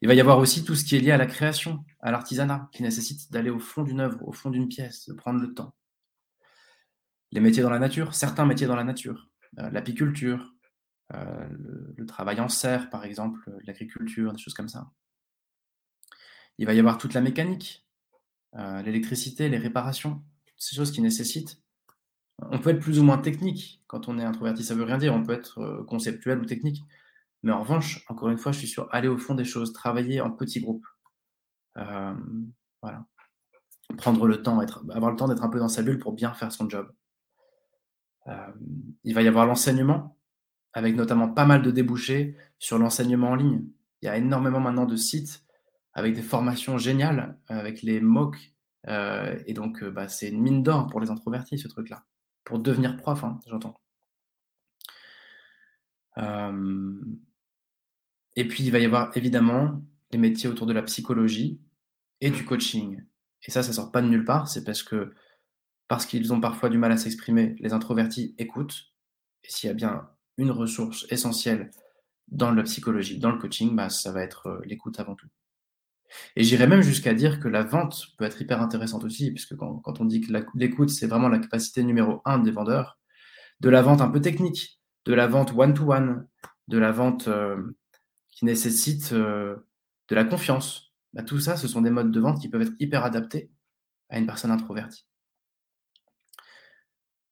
Il 0.00 0.08
va 0.08 0.14
y 0.14 0.20
avoir 0.20 0.38
aussi 0.38 0.64
tout 0.64 0.74
ce 0.74 0.84
qui 0.84 0.96
est 0.96 1.00
lié 1.00 1.10
à 1.10 1.16
la 1.16 1.26
création, 1.26 1.84
à 2.00 2.10
l'artisanat, 2.10 2.68
qui 2.72 2.82
nécessite 2.82 3.30
d'aller 3.32 3.50
au 3.50 3.58
fond 3.58 3.82
d'une 3.82 4.00
œuvre, 4.00 4.26
au 4.26 4.32
fond 4.32 4.50
d'une 4.50 4.68
pièce, 4.68 5.08
de 5.08 5.14
prendre 5.14 5.40
le 5.40 5.54
temps. 5.54 5.74
Les 7.32 7.40
métiers 7.40 7.62
dans 7.62 7.70
la 7.70 7.78
nature, 7.78 8.14
certains 8.14 8.46
métiers 8.46 8.66
dans 8.66 8.76
la 8.76 8.84
nature, 8.84 9.28
euh, 9.58 9.70
l'apiculture, 9.70 10.54
euh, 11.14 11.48
le, 11.50 11.94
le, 11.96 12.06
travail 12.06 12.40
en 12.40 12.48
serre, 12.48 12.90
par 12.90 13.04
exemple, 13.04 13.50
l'agriculture, 13.64 14.32
des 14.32 14.38
choses 14.38 14.54
comme 14.54 14.68
ça. 14.68 14.90
Il 16.58 16.66
va 16.66 16.74
y 16.74 16.78
avoir 16.78 16.98
toute 16.98 17.14
la 17.14 17.20
mécanique, 17.20 17.86
euh, 18.56 18.82
l'électricité, 18.82 19.48
les 19.48 19.58
réparations, 19.58 20.22
ces 20.56 20.76
choses 20.76 20.90
qui 20.90 21.00
nécessitent 21.02 21.60
on 22.50 22.58
peut 22.58 22.70
être 22.70 22.80
plus 22.80 22.98
ou 22.98 23.02
moins 23.02 23.18
technique 23.18 23.82
quand 23.86 24.08
on 24.08 24.18
est 24.18 24.24
introverti, 24.24 24.64
ça 24.64 24.74
veut 24.74 24.84
rien 24.84 24.98
dire, 24.98 25.14
on 25.14 25.22
peut 25.22 25.32
être 25.32 25.58
euh, 25.58 25.84
conceptuel 25.84 26.38
ou 26.38 26.44
technique. 26.44 26.84
Mais 27.42 27.52
en 27.52 27.60
revanche, 27.60 28.04
encore 28.08 28.28
une 28.28 28.38
fois, 28.38 28.52
je 28.52 28.58
suis 28.58 28.68
sur 28.68 28.92
aller 28.92 29.08
au 29.08 29.18
fond 29.18 29.34
des 29.34 29.44
choses, 29.44 29.72
travailler 29.72 30.20
en 30.20 30.30
petits 30.30 30.60
groupes. 30.60 30.86
Euh, 31.76 32.14
voilà. 32.82 33.06
Prendre 33.96 34.26
le 34.26 34.42
temps, 34.42 34.60
avoir 34.90 35.10
le 35.10 35.16
temps 35.16 35.28
d'être 35.28 35.42
un 35.42 35.48
peu 35.48 35.58
dans 35.58 35.68
sa 35.68 35.82
bulle 35.82 35.98
pour 35.98 36.12
bien 36.12 36.32
faire 36.34 36.52
son 36.52 36.68
job. 36.68 36.92
Il 39.04 39.14
va 39.14 39.22
y 39.22 39.28
avoir 39.28 39.46
l'enseignement, 39.46 40.18
avec 40.74 40.94
notamment 40.94 41.30
pas 41.30 41.46
mal 41.46 41.62
de 41.62 41.70
débouchés 41.70 42.36
sur 42.58 42.78
l'enseignement 42.78 43.30
en 43.30 43.34
ligne. 43.34 43.64
Il 44.02 44.06
y 44.06 44.08
a 44.10 44.18
énormément 44.18 44.60
maintenant 44.60 44.84
de 44.84 44.96
sites 44.96 45.42
avec 45.94 46.14
des 46.14 46.22
formations 46.22 46.78
géniales, 46.78 47.38
avec 47.48 47.82
les 47.82 48.00
MOOC. 48.00 48.36
et 48.86 49.52
donc, 49.54 49.84
bah, 49.84 50.08
c'est 50.08 50.28
une 50.28 50.40
mine 50.40 50.62
d'or 50.62 50.86
pour 50.88 51.00
les 51.00 51.10
introvertis, 51.10 51.58
ce 51.58 51.68
truc-là 51.68 52.04
pour 52.48 52.58
devenir 52.58 52.96
prof, 52.96 53.22
hein, 53.24 53.38
j'entends. 53.46 53.78
Euh, 56.16 56.98
et 58.36 58.48
puis, 58.48 58.64
il 58.64 58.72
va 58.72 58.78
y 58.78 58.86
avoir 58.86 59.14
évidemment 59.18 59.82
les 60.10 60.18
métiers 60.18 60.48
autour 60.48 60.66
de 60.66 60.72
la 60.72 60.82
psychologie 60.82 61.60
et 62.22 62.30
du 62.30 62.46
coaching. 62.46 63.04
Et 63.46 63.50
ça, 63.50 63.62
ça 63.62 63.74
sort 63.74 63.92
pas 63.92 64.00
de 64.00 64.08
nulle 64.08 64.24
part, 64.24 64.48
c'est 64.48 64.64
parce 64.64 64.82
que 64.82 65.12
parce 65.88 66.06
qu'ils 66.06 66.32
ont 66.32 66.40
parfois 66.40 66.70
du 66.70 66.78
mal 66.78 66.90
à 66.90 66.96
s'exprimer, 66.96 67.54
les 67.60 67.74
introvertis 67.74 68.34
écoutent. 68.38 68.94
Et 69.44 69.50
s'il 69.50 69.68
y 69.68 69.70
a 69.70 69.74
bien 69.74 70.08
une 70.38 70.50
ressource 70.50 71.06
essentielle 71.10 71.70
dans 72.28 72.50
la 72.50 72.62
psychologie, 72.62 73.18
dans 73.18 73.30
le 73.30 73.38
coaching, 73.38 73.76
bah, 73.76 73.90
ça 73.90 74.10
va 74.10 74.22
être 74.22 74.46
euh, 74.46 74.60
l'écoute 74.64 75.00
avant 75.00 75.14
tout. 75.14 75.28
Et 76.36 76.44
j'irais 76.44 76.66
même 76.66 76.82
jusqu'à 76.82 77.14
dire 77.14 77.40
que 77.40 77.48
la 77.48 77.62
vente 77.62 78.06
peut 78.16 78.24
être 78.24 78.40
hyper 78.40 78.62
intéressante 78.62 79.04
aussi, 79.04 79.30
puisque 79.30 79.56
quand, 79.56 80.00
on 80.00 80.04
dit 80.04 80.20
que 80.20 80.32
l'écoute, 80.54 80.90
c'est 80.90 81.06
vraiment 81.06 81.28
la 81.28 81.38
capacité 81.38 81.82
numéro 81.82 82.22
un 82.24 82.38
des 82.38 82.50
vendeurs, 82.50 82.98
de 83.60 83.68
la 83.68 83.82
vente 83.82 84.00
un 84.00 84.08
peu 84.08 84.20
technique, 84.20 84.80
de 85.04 85.14
la 85.14 85.26
vente 85.26 85.52
one-to-one, 85.56 86.26
de 86.68 86.78
la 86.78 86.92
vente 86.92 87.28
euh, 87.28 87.76
qui 88.30 88.44
nécessite 88.44 89.12
euh, 89.12 89.56
de 90.08 90.14
la 90.14 90.24
confiance, 90.24 90.94
bah, 91.12 91.22
tout 91.22 91.40
ça, 91.40 91.56
ce 91.56 91.68
sont 91.68 91.82
des 91.82 91.90
modes 91.90 92.12
de 92.12 92.20
vente 92.20 92.40
qui 92.40 92.48
peuvent 92.48 92.62
être 92.62 92.74
hyper 92.78 93.04
adaptés 93.04 93.50
à 94.10 94.18
une 94.18 94.26
personne 94.26 94.50
introvertie. 94.50 95.06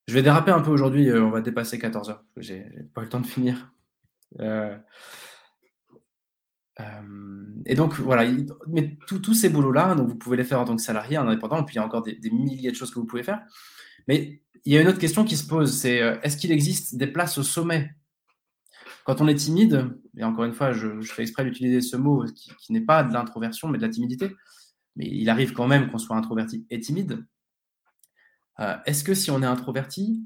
Je 0.08 0.14
vais 0.14 0.22
déraper 0.22 0.52
un 0.52 0.60
peu 0.60 0.70
aujourd'hui, 0.70 1.10
euh, 1.10 1.24
on 1.24 1.30
va 1.30 1.40
dépasser 1.40 1.78
14 1.78 2.10
heures, 2.10 2.24
j'ai 2.36 2.64
pas 2.94 3.02
eu 3.02 3.04
le 3.04 3.10
temps 3.10 3.20
de 3.20 3.26
finir 3.26 3.72
et 7.64 7.74
donc 7.74 7.94
voilà, 7.94 8.30
mais 8.68 8.98
tous 9.06 9.34
ces 9.34 9.48
boulots-là, 9.48 9.94
donc 9.94 10.08
vous 10.08 10.16
pouvez 10.16 10.36
les 10.36 10.44
faire 10.44 10.60
en 10.60 10.64
tant 10.64 10.76
que 10.76 10.82
salarié, 10.82 11.16
en 11.16 11.26
indépendant, 11.26 11.60
et 11.60 11.64
puis 11.64 11.74
il 11.74 11.78
y 11.78 11.80
a 11.80 11.84
encore 11.84 12.02
des, 12.02 12.18
milliers 12.30 12.70
de 12.70 12.76
choses 12.76 12.90
que 12.90 12.98
vous 12.98 13.06
pouvez 13.06 13.22
faire. 13.22 13.42
Mais 14.08 14.42
il 14.64 14.72
y 14.72 14.78
a 14.78 14.82
une 14.82 14.88
autre 14.88 14.98
question 14.98 15.24
qui 15.24 15.36
se 15.36 15.46
pose, 15.46 15.72
c'est 15.72 16.02
euh, 16.02 16.18
est-ce 16.22 16.36
qu'il 16.36 16.52
existe 16.52 16.96
des 16.96 17.06
places 17.06 17.38
au 17.38 17.42
sommet? 17.42 17.94
Quand 19.04 19.20
on 19.20 19.28
est 19.28 19.36
timide, 19.36 19.96
et 20.16 20.24
encore 20.24 20.44
une 20.44 20.52
fois, 20.52 20.72
je, 20.72 21.00
fais 21.02 21.22
exprès 21.22 21.44
d'utiliser 21.44 21.80
ce 21.80 21.96
mot 21.96 22.24
qui, 22.24 22.72
n'est 22.72 22.80
pas 22.80 23.04
de 23.04 23.12
l'introversion, 23.12 23.68
mais 23.68 23.78
de 23.78 23.82
la 23.82 23.88
timidité, 23.88 24.34
mais 24.96 25.06
il 25.06 25.30
arrive 25.30 25.52
quand 25.52 25.66
même 25.66 25.90
qu'on 25.90 25.98
soit 25.98 26.16
introverti 26.16 26.66
et 26.70 26.80
timide. 26.80 27.24
Euh, 28.60 28.76
est-ce 28.84 29.04
que 29.04 29.14
si 29.14 29.30
on 29.30 29.42
est 29.42 29.46
introverti 29.46 30.24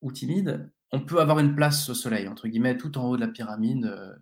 ou 0.00 0.12
timide, 0.12 0.70
on 0.92 1.00
peut 1.00 1.20
avoir 1.20 1.40
une 1.40 1.54
place 1.54 1.88
au 1.88 1.94
soleil, 1.94 2.28
entre 2.28 2.48
guillemets, 2.48 2.76
tout 2.76 2.96
en 2.98 3.08
haut 3.08 3.16
de 3.16 3.20
la 3.20 3.28
pyramide 3.28 3.86
euh, 3.86 4.14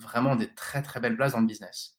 vraiment 0.00 0.36
des 0.36 0.52
très 0.54 0.82
très 0.82 1.00
belles 1.00 1.16
places 1.16 1.32
dans 1.32 1.40
le 1.40 1.46
business. 1.46 1.98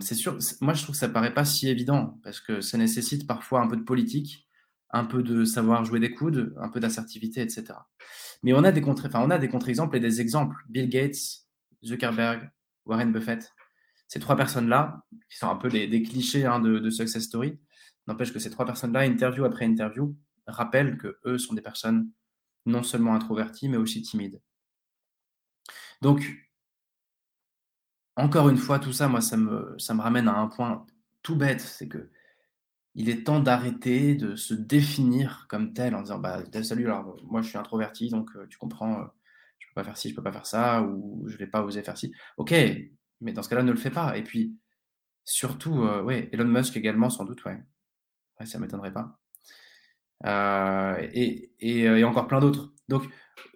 c'est 0.00 0.14
sûr, 0.14 0.38
moi 0.60 0.74
je 0.74 0.82
trouve 0.82 0.94
que 0.94 0.98
ça 0.98 1.08
paraît 1.08 1.34
pas 1.34 1.44
si 1.44 1.68
évident 1.68 2.18
parce 2.22 2.40
que 2.40 2.60
ça 2.60 2.78
nécessite 2.78 3.26
parfois 3.26 3.60
un 3.60 3.68
peu 3.68 3.76
de 3.76 3.82
politique, 3.82 4.48
un 4.90 5.04
peu 5.04 5.22
de 5.22 5.44
savoir 5.44 5.84
jouer 5.84 6.00
des 6.00 6.12
coudes, 6.12 6.54
un 6.60 6.68
peu 6.68 6.80
d'assertivité, 6.80 7.40
etc. 7.42 7.64
Mais 8.42 8.52
on 8.52 8.64
a 8.64 8.72
des 8.72 8.80
contre, 8.80 9.06
enfin 9.06 9.20
on 9.22 9.30
a 9.30 9.38
des 9.38 9.48
contre-exemples 9.48 9.96
et 9.96 10.00
des 10.00 10.20
exemples. 10.20 10.56
Bill 10.68 10.88
Gates, 10.88 11.46
Zuckerberg, 11.84 12.50
Warren 12.86 13.12
Buffett, 13.12 13.52
ces 14.06 14.20
trois 14.20 14.36
personnes-là, 14.36 15.02
qui 15.28 15.38
sont 15.38 15.48
un 15.48 15.56
peu 15.56 15.68
des, 15.68 16.02
clichés 16.02 16.44
hein, 16.44 16.60
de, 16.60 16.78
de, 16.78 16.90
success 16.90 17.24
story, 17.24 17.58
n'empêche 18.06 18.32
que 18.32 18.38
ces 18.38 18.50
trois 18.50 18.66
personnes-là, 18.66 19.04
interview 19.06 19.44
après 19.44 19.64
interview, 19.64 20.16
rappellent 20.46 20.98
que 20.98 21.18
eux 21.24 21.38
sont 21.38 21.54
des 21.54 21.62
personnes 21.62 22.10
non 22.66 22.82
seulement 22.82 23.14
introverties 23.14 23.68
mais 23.68 23.76
aussi 23.76 24.02
timides. 24.02 24.40
Donc, 26.02 26.48
encore 28.16 28.48
une 28.48 28.56
fois, 28.56 28.78
tout 28.78 28.92
ça, 28.92 29.08
moi, 29.08 29.20
ça 29.20 29.36
me, 29.36 29.74
ça 29.78 29.94
me 29.94 30.00
ramène 30.00 30.28
à 30.28 30.36
un 30.38 30.48
point 30.48 30.86
tout 31.22 31.36
bête, 31.36 31.60
c'est 31.60 31.88
que 31.88 32.10
il 32.94 33.08
est 33.08 33.24
temps 33.24 33.40
d'arrêter 33.40 34.14
de 34.14 34.36
se 34.36 34.54
définir 34.54 35.46
comme 35.48 35.72
tel 35.72 35.94
en 35.94 36.02
disant 36.02 36.18
bah 36.18 36.42
salut 36.62 36.86
alors 36.86 37.16
moi 37.24 37.42
je 37.42 37.48
suis 37.48 37.58
introverti 37.58 38.08
donc 38.08 38.30
euh, 38.36 38.46
tu 38.48 38.56
comprends 38.58 39.00
euh, 39.00 39.04
je 39.58 39.66
peux 39.68 39.74
pas 39.74 39.84
faire 39.84 39.96
ci 39.96 40.10
je 40.10 40.14
peux 40.14 40.22
pas 40.22 40.32
faire 40.32 40.46
ça 40.46 40.82
ou 40.82 41.24
je 41.28 41.36
vais 41.36 41.46
pas 41.46 41.62
oser 41.62 41.82
faire 41.82 41.98
ci. 41.98 42.12
Ok 42.36 42.54
mais 43.20 43.32
dans 43.32 43.42
ce 43.42 43.48
cas-là 43.48 43.62
ne 43.62 43.72
le 43.72 43.78
fais 43.78 43.90
pas. 43.90 44.16
Et 44.18 44.22
puis 44.22 44.56
surtout 45.24 45.82
euh, 45.82 46.02
ouais 46.02 46.28
Elon 46.32 46.44
Musk 46.46 46.76
également 46.76 47.10
sans 47.10 47.24
doute 47.24 47.44
ouais, 47.44 47.62
ouais 48.40 48.46
ça 48.46 48.58
m'étonnerait 48.58 48.92
pas. 48.92 49.18
Et, 51.12 51.52
et, 51.60 52.04
encore 52.04 52.26
plein 52.26 52.40
d'autres. 52.40 52.72
Donc 52.88 53.04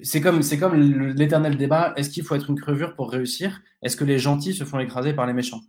c'est 0.03 0.21
comme, 0.21 0.43
c'est 0.43 0.59
comme 0.59 0.75
l'éternel 0.77 1.57
débat 1.57 1.93
est-ce 1.97 2.11
qu'il 2.11 2.25
faut 2.25 2.35
être 2.35 2.51
une 2.51 2.61
crevure 2.61 2.95
pour 2.95 3.11
réussir? 3.11 3.61
Est-ce 3.83 3.97
que 3.97 4.05
les 4.05 4.19
gentils 4.19 4.55
se 4.55 4.65
font 4.65 4.79
écraser 4.79 5.13
par 5.13 5.27
les 5.27 5.33
méchants? 5.33 5.61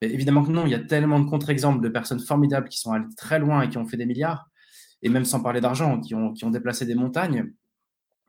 Évidemment 0.00 0.44
que 0.44 0.50
non, 0.50 0.66
il 0.66 0.70
y 0.70 0.74
a 0.74 0.80
tellement 0.80 1.20
de 1.20 1.28
contre-exemples 1.28 1.80
de 1.80 1.88
personnes 1.88 2.18
formidables 2.18 2.68
qui 2.68 2.78
sont 2.78 2.92
allées 2.92 3.06
très 3.16 3.38
loin 3.38 3.62
et 3.62 3.68
qui 3.68 3.78
ont 3.78 3.86
fait 3.86 3.96
des 3.96 4.06
milliards, 4.06 4.50
et 5.00 5.08
même 5.08 5.24
sans 5.24 5.40
parler 5.40 5.60
d'argent, 5.60 6.00
qui 6.00 6.14
ont, 6.14 6.32
qui 6.32 6.44
ont 6.44 6.50
déplacé 6.50 6.86
des 6.86 6.96
montagnes. 6.96 7.52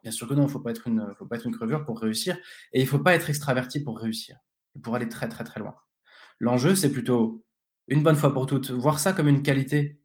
Bien 0.04 0.12
sûr 0.12 0.28
que 0.28 0.36
non, 0.36 0.43
il 0.43 0.45
ne 0.45 0.52
faut, 0.52 0.60
pas 0.60 0.69
être 0.69 0.88
une, 0.88 1.13
faut 1.17 1.26
pas 1.26 1.38
être 1.38 1.47
une 1.47 1.56
crevure 1.56 1.84
pour 1.84 1.99
réussir, 1.99 2.38
et 2.73 2.82
il 2.82 2.84
ne 2.84 2.89
faut 2.89 2.99
pas 2.99 3.15
être 3.15 3.30
extraverti 3.30 3.80
pour 3.80 3.99
réussir, 3.99 4.38
pour 4.84 4.95
aller 4.95 5.10
très 5.10 5.28
très 5.30 5.43
très 5.43 5.60
loin. 5.60 5.76
L'enjeu, 6.39 6.76
c'est 6.76 6.91
plutôt, 6.91 7.43
une 7.88 8.04
bonne 8.04 8.15
fois 8.15 8.34
pour 8.34 8.45
toutes, 8.45 8.69
voir 8.69 8.99
ça 8.99 9.13
comme 9.13 9.28
une 9.28 9.41
qualité 9.41 9.99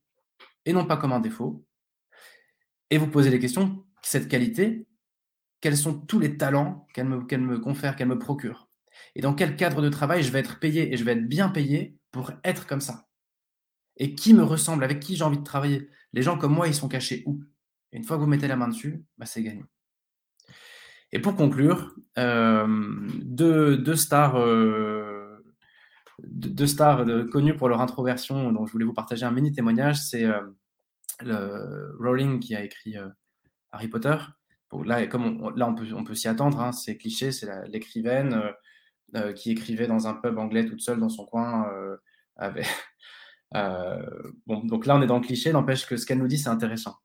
et 0.64 0.72
non 0.72 0.86
pas 0.86 0.96
comme 0.96 1.12
un 1.12 1.20
défaut, 1.20 1.66
et 2.90 2.96
vous 2.96 3.08
poser 3.08 3.30
les 3.30 3.38
questions, 3.38 3.84
cette 4.02 4.28
qualité, 4.28 4.86
quels 5.60 5.76
sont 5.76 5.98
tous 5.98 6.18
les 6.18 6.36
talents 6.36 6.86
qu'elle 6.94 7.08
me, 7.08 7.58
confère, 7.58 7.96
qu'elle 7.96 8.08
me 8.08 8.18
procure. 8.18 8.68
Et 9.14 9.20
dans 9.20 9.34
quel 9.34 9.56
cadre 9.56 9.82
de 9.82 9.88
travail 9.88 10.22
je 10.22 10.30
vais 10.30 10.40
être 10.40 10.60
payé 10.60 10.92
et 10.92 10.96
je 10.96 11.04
vais 11.04 11.12
être 11.12 11.28
bien 11.28 11.48
payé 11.48 11.96
pour 12.10 12.32
être 12.44 12.66
comme 12.66 12.80
ça? 12.80 13.08
Et 13.96 14.14
qui 14.14 14.34
me 14.34 14.44
ressemble, 14.44 14.84
avec 14.84 15.00
qui 15.00 15.16
j'ai 15.16 15.24
envie 15.24 15.38
de 15.38 15.44
travailler? 15.44 15.90
Les 16.12 16.22
gens 16.22 16.38
comme 16.38 16.54
moi, 16.54 16.68
ils 16.68 16.74
sont 16.74 16.88
cachés 16.88 17.22
où? 17.26 17.42
Une 17.92 18.04
fois 18.04 18.16
que 18.16 18.22
vous 18.22 18.28
mettez 18.28 18.48
la 18.48 18.56
main 18.56 18.68
dessus, 18.68 19.04
bah, 19.16 19.26
c'est 19.26 19.42
gagné. 19.42 19.64
Et 21.10 21.20
pour 21.20 21.34
conclure, 21.36 21.94
euh, 22.18 23.08
deux, 23.22 23.96
stars, 23.96 24.36
euh, 24.36 25.40
connues 27.32 27.56
pour 27.56 27.68
leur 27.68 27.80
introversion, 27.80 28.52
dont 28.52 28.66
je 28.66 28.72
voulais 28.72 28.84
vous 28.84 28.92
partager 28.92 29.24
un 29.24 29.30
mini 29.30 29.52
témoignage, 29.52 30.02
c'est 30.02 30.24
euh, 31.24 31.92
Rowling 31.98 32.40
qui 32.40 32.54
a 32.54 32.62
écrit 32.62 32.96
Harry 33.72 33.88
Potter 33.88 34.16
là, 34.84 35.06
comme 35.06 35.42
on, 35.42 35.50
là, 35.50 35.68
on 35.68 35.74
peut, 35.74 35.86
on 35.94 36.04
peut 36.04 36.14
s'y 36.14 36.28
attendre, 36.28 36.60
hein, 36.60 36.72
c'est 36.72 36.96
cliché, 36.96 37.32
c'est 37.32 37.48
l'écrivaine 37.68 38.34
euh, 38.34 38.52
euh, 39.16 39.32
qui 39.32 39.50
écrivait 39.50 39.86
dans 39.86 40.06
un 40.06 40.14
pub 40.14 40.38
anglais 40.38 40.66
toute 40.66 40.80
seule 40.80 41.00
dans 41.00 41.08
son 41.08 41.24
coin. 41.24 41.70
Euh, 41.72 41.96
avec, 42.36 42.66
bon, 44.46 44.64
donc 44.64 44.86
là, 44.86 44.96
on 44.96 45.02
est 45.02 45.06
dans 45.06 45.18
le 45.18 45.24
cliché, 45.24 45.52
n'empêche 45.52 45.86
que 45.86 45.96
ce 45.96 46.06
qu'elle 46.06 46.18
nous 46.18 46.28
dit, 46.28 46.38
c'est 46.38 46.48
intéressant. 46.48 46.96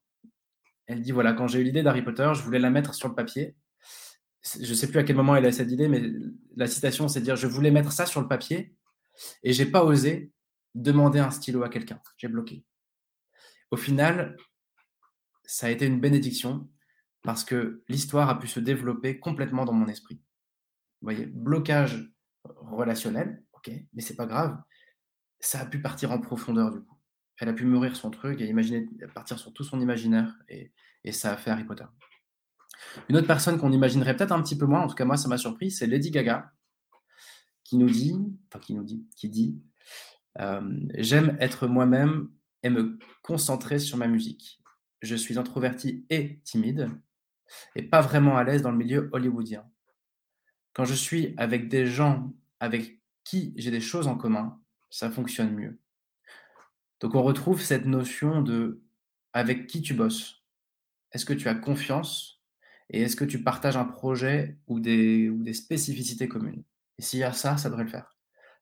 Elle 0.85 1.01
dit 1.01 1.11
voilà, 1.11 1.33
quand 1.33 1.47
j'ai 1.47 1.59
eu 1.59 1.63
l'idée 1.63 1.83
d'Harry 1.83 2.01
Potter, 2.01 2.31
je 2.33 2.41
voulais 2.41 2.59
la 2.59 2.69
mettre 2.69 2.93
sur 2.93 3.07
le 3.07 3.15
papier. 3.15 3.55
Je 4.59 4.69
ne 4.69 4.75
sais 4.75 4.89
plus 4.89 4.99
à 4.99 5.03
quel 5.03 5.15
moment 5.15 5.37
elle 5.37 5.45
a 5.45 5.51
cette 5.53 5.71
idée, 5.71 5.87
mais 5.87 6.03
la 6.57 6.67
citation, 6.67 7.07
c'est 7.07 7.21
dire 7.21 7.37
je 7.37 7.47
voulais 7.47 7.71
mettre 7.71 7.93
ça 7.93 8.05
sur 8.05 8.19
le 8.19 8.27
papier 8.27 8.75
et 9.43 9.53
j'ai 9.53 9.65
pas 9.65 9.85
osé 9.85 10.31
demander 10.75 11.19
un 11.19 11.31
stylo 11.31 11.63
à 11.63 11.69
quelqu'un. 11.69 12.01
J'ai 12.17 12.27
bloqué. 12.27 12.65
Au 13.71 13.77
final, 13.77 14.35
ça 15.45 15.67
a 15.67 15.69
été 15.69 15.85
une 15.85 16.01
bénédiction 16.01 16.69
parce 17.23 17.43
que 17.45 17.83
l'histoire 17.87 18.29
a 18.29 18.37
pu 18.37 18.47
se 18.47 18.59
développer 18.59 19.19
complètement 19.19 19.65
dans 19.65 19.73
mon 19.73 19.87
esprit. 19.87 20.21
Vous 21.01 21.07
voyez, 21.07 21.25
blocage 21.25 22.13
relationnel, 22.43 23.43
ok, 23.53 23.71
mais 23.93 24.01
c'est 24.01 24.15
pas 24.15 24.25
grave. 24.25 24.61
Ça 25.39 25.61
a 25.61 25.65
pu 25.65 25.81
partir 25.81 26.11
en 26.11 26.19
profondeur 26.19 26.71
du 26.71 26.81
coup. 26.81 26.97
Elle 27.37 27.49
a 27.49 27.53
pu 27.53 27.65
mûrir 27.65 27.95
son 27.95 28.11
truc 28.11 28.39
et 28.41 28.45
imaginer, 28.47 28.87
partir 29.13 29.39
sur 29.39 29.53
tout 29.53 29.63
son 29.63 29.81
imaginaire 29.81 30.37
et, 30.47 30.71
ça 31.11 31.33
a 31.33 31.37
fait 31.37 31.49
Harry 31.49 31.65
Potter. 31.65 31.85
Une 33.09 33.17
autre 33.17 33.27
personne 33.27 33.57
qu'on 33.57 33.71
imaginerait 33.71 34.15
peut-être 34.15 34.31
un 34.31 34.41
petit 34.41 34.57
peu 34.57 34.65
moins, 34.65 34.81
en 34.81 34.87
tout 34.87 34.95
cas 34.95 35.03
moi 35.03 35.17
ça 35.17 35.27
m'a 35.27 35.37
surpris, 35.37 35.71
c'est 35.71 35.87
Lady 35.87 36.11
Gaga, 36.11 36.51
qui 37.63 37.77
nous 37.77 37.89
dit, 37.89 38.15
enfin 38.47 38.59
qui 38.59 38.73
nous 38.73 38.83
dit, 38.83 39.05
qui 39.17 39.27
dit, 39.27 39.61
euh, 40.39 40.79
j'aime 40.95 41.35
être 41.41 41.67
moi-même 41.67 42.29
et 42.63 42.69
me 42.69 42.97
concentrer 43.21 43.79
sur 43.79 43.97
ma 43.97 44.07
musique. 44.07 44.61
Je 45.01 45.15
suis 45.15 45.37
introverti 45.37 46.05
et 46.09 46.39
timide, 46.45 46.89
et 47.75 47.83
pas 47.83 48.01
vraiment 48.01 48.37
à 48.37 48.43
l'aise 48.43 48.61
dans 48.61 48.71
le 48.71 48.77
milieu 48.77 49.09
hollywoodien. 49.13 49.65
Quand 50.73 50.85
je 50.85 50.93
suis 50.93 51.33
avec 51.37 51.69
des 51.69 51.85
gens 51.85 52.33
avec 52.59 52.99
qui 53.23 53.53
j'ai 53.57 53.71
des 53.71 53.81
choses 53.81 54.07
en 54.07 54.15
commun, 54.15 54.59
ça 54.89 55.09
fonctionne 55.09 55.53
mieux. 55.53 55.79
Donc 56.99 57.15
on 57.15 57.23
retrouve 57.23 57.61
cette 57.61 57.85
notion 57.85 58.41
de 58.41 58.81
avec 59.33 59.67
qui 59.67 59.81
tu 59.81 59.93
bosses. 59.93 60.43
Est-ce 61.11 61.25
que 61.25 61.33
tu 61.33 61.47
as 61.47 61.55
confiance 61.55 62.41
et 62.89 63.01
est-ce 63.01 63.15
que 63.15 63.25
tu 63.25 63.43
partages 63.43 63.77
un 63.77 63.85
projet 63.85 64.57
ou 64.67 64.79
des, 64.79 65.29
ou 65.29 65.43
des 65.43 65.53
spécificités 65.53 66.27
communes? 66.27 66.63
Et 66.97 67.01
s'il 67.01 67.19
y 67.19 67.23
a 67.23 67.33
ça, 67.33 67.57
ça 67.57 67.69
devrait 67.69 67.85
le 67.85 67.89
faire. 67.89 68.15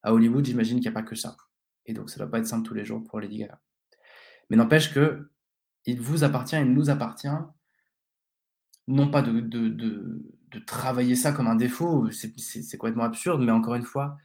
À 0.03 0.13
Hollywood, 0.13 0.45
j'imagine 0.45 0.79
qu'il 0.79 0.89
n'y 0.89 0.95
a 0.95 0.99
pas 0.99 1.03
que 1.03 1.15
ça. 1.15 1.35
Et 1.85 1.93
donc 1.93 2.09
ça 2.09 2.15
ne 2.15 2.19
doit 2.19 2.31
pas 2.31 2.39
être 2.39 2.47
simple 2.47 2.67
tous 2.67 2.73
les 2.73 2.85
jours 2.85 3.03
pour 3.03 3.19
Lady 3.19 3.37
Gaga. 3.39 3.59
Mais 4.49 4.57
n'empêche 4.57 4.93
que 4.93 5.29
il 5.85 5.99
vous 5.99 6.23
appartient, 6.23 6.55
il 6.55 6.73
nous 6.73 6.89
appartient, 6.89 7.27
non 8.87 9.09
pas 9.09 9.21
de, 9.21 9.39
de, 9.39 9.69
de, 9.69 10.59
travailler 10.65 11.15
ça 11.15 11.31
comme 11.31 11.47
un 11.47 11.55
défaut, 11.55 12.09
c'est 12.11 12.77
complètement 12.77 13.03
absurde, 13.03 13.41
mais 13.41 13.51
encore 13.51 13.75
une 13.75 13.85
fois, 13.85 14.17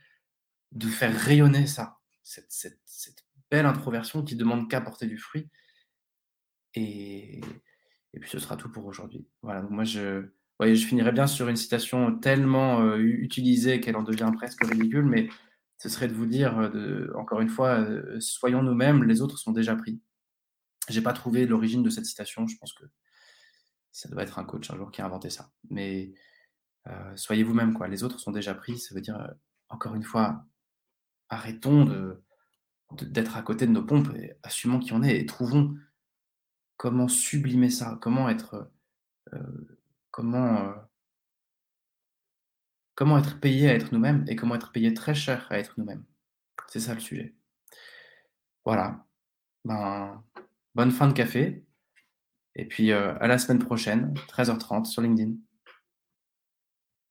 de 0.72 0.88
faire 0.88 1.14
rayonner 1.14 1.66
ça, 1.66 1.98
cette, 2.22 2.50
cette, 2.50 3.24
belle 3.48 3.66
introversion 3.66 4.24
qui 4.24 4.34
demande 4.34 4.68
qu'à 4.68 4.80
porter 4.80 5.06
du 5.06 5.18
fruit. 5.18 5.48
Et, 6.74 7.40
et 8.12 8.18
puis 8.18 8.28
ce 8.28 8.40
sera 8.40 8.56
tout 8.56 8.70
pour 8.70 8.84
aujourd'hui. 8.86 9.28
Voilà, 9.42 9.62
donc 9.62 9.70
moi 9.70 9.84
je, 9.84 10.26
voyez, 10.58 10.74
je 10.74 10.86
finirai 10.86 11.12
bien 11.12 11.26
sur 11.26 11.48
une 11.48 11.56
citation 11.56 12.18
tellement 12.18 12.96
utilisée 12.96 13.80
qu'elle 13.80 13.96
en 13.96 14.02
devient 14.02 14.30
presque 14.34 14.64
ridicule, 14.64 15.04
mais 15.04 15.28
ce 15.78 15.88
serait 15.88 16.08
de 16.08 16.14
vous 16.14 16.26
dire, 16.26 16.70
encore 17.16 17.40
une 17.40 17.48
fois, 17.48 17.86
soyons 18.18 18.62
nous-mêmes, 18.62 19.04
les 19.04 19.20
autres 19.20 19.38
sont 19.38 19.52
déjà 19.52 19.76
pris. 19.76 20.00
J'ai 20.88 21.02
pas 21.02 21.12
trouvé 21.12 21.46
l'origine 21.46 21.82
de 21.82 21.90
cette 21.90 22.06
citation, 22.06 22.46
je 22.46 22.56
pense 22.56 22.72
que 22.72 22.84
ça 23.96 24.08
doit 24.08 24.22
être 24.22 24.38
un 24.38 24.44
coach 24.44 24.70
un 24.70 24.76
jour 24.76 24.90
qui 24.90 25.00
a 25.00 25.06
inventé 25.06 25.30
ça. 25.30 25.50
Mais 25.70 26.12
soyez 27.16 27.42
vous-même, 27.42 27.74
quoi. 27.74 27.88
Les 27.88 28.04
autres 28.04 28.20
sont 28.20 28.30
déjà 28.30 28.54
pris, 28.54 28.78
ça 28.78 28.94
veut 28.94 29.00
dire, 29.00 29.34
encore 29.68 29.94
une 29.94 30.04
fois, 30.04 30.44
arrêtons 31.28 31.84
de, 31.84 32.22
d'être 32.92 33.36
à 33.36 33.42
côté 33.42 33.66
de 33.66 33.72
nos 33.72 33.84
pompes 33.84 34.14
et 34.16 34.34
assumons 34.42 34.78
qui 34.78 34.92
on 34.92 35.02
est 35.02 35.18
et 35.18 35.26
trouvons 35.26 35.76
comment 36.76 37.08
sublimer 37.08 37.70
ça, 37.70 37.98
comment 38.00 38.28
être, 38.28 38.70
euh, 39.34 39.78
comment, 40.10 40.68
euh, 40.68 40.74
comment 42.94 43.18
être 43.18 43.40
payé 43.40 43.70
à 43.70 43.74
être 43.74 43.92
nous-mêmes 43.92 44.24
et 44.28 44.36
comment 44.36 44.54
être 44.54 44.72
payé 44.72 44.94
très 44.94 45.14
cher 45.14 45.46
à 45.50 45.58
être 45.58 45.74
nous-mêmes. 45.78 46.04
C'est 46.68 46.80
ça 46.80 46.94
le 46.94 47.00
sujet. 47.00 47.34
Voilà. 48.64 49.06
Ben, 49.64 50.22
bonne 50.74 50.90
fin 50.90 51.08
de 51.08 51.12
café. 51.12 51.65
Et 52.56 52.64
puis 52.64 52.90
euh, 52.90 53.14
à 53.20 53.28
la 53.28 53.38
semaine 53.38 53.60
prochaine, 53.60 54.14
13h30 54.28 54.86
sur 54.86 55.02
LinkedIn. 55.02 55.34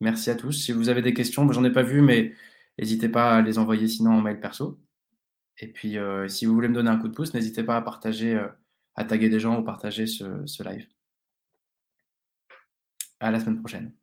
Merci 0.02 0.30
à 0.30 0.36
tous. 0.36 0.52
Si 0.52 0.74
vous 0.74 0.90
avez 0.90 1.02
des 1.02 1.14
questions, 1.14 1.50
j'en 1.52 1.64
ai 1.64 1.72
pas 1.72 1.84
vu, 1.84 2.02
mais 2.02 2.34
n'hésitez 2.78 3.08
pas 3.08 3.38
à 3.38 3.42
les 3.42 3.58
envoyer 3.58 3.88
sinon 3.88 4.12
en 4.12 4.22
mail 4.22 4.42
perso. 4.42 4.82
Et 5.60 5.68
puis, 5.68 5.98
si 6.28 6.46
vous 6.46 6.54
voulez 6.54 6.68
me 6.68 6.74
donner 6.74 6.90
un 6.90 6.98
coup 6.98 7.08
de 7.08 7.14
pouce, 7.14 7.34
n'hésitez 7.34 7.64
pas 7.64 7.78
à 7.78 7.82
partager 7.82 8.38
à 8.96 9.06
taguer 9.06 9.30
des 9.30 9.40
gens 9.40 9.58
ou 9.58 9.64
partager 9.64 10.06
ce 10.06 10.64
live. 10.64 10.86
À 13.22 13.32
la 13.32 13.40
semaine 13.40 13.60
prochaine. 13.60 13.94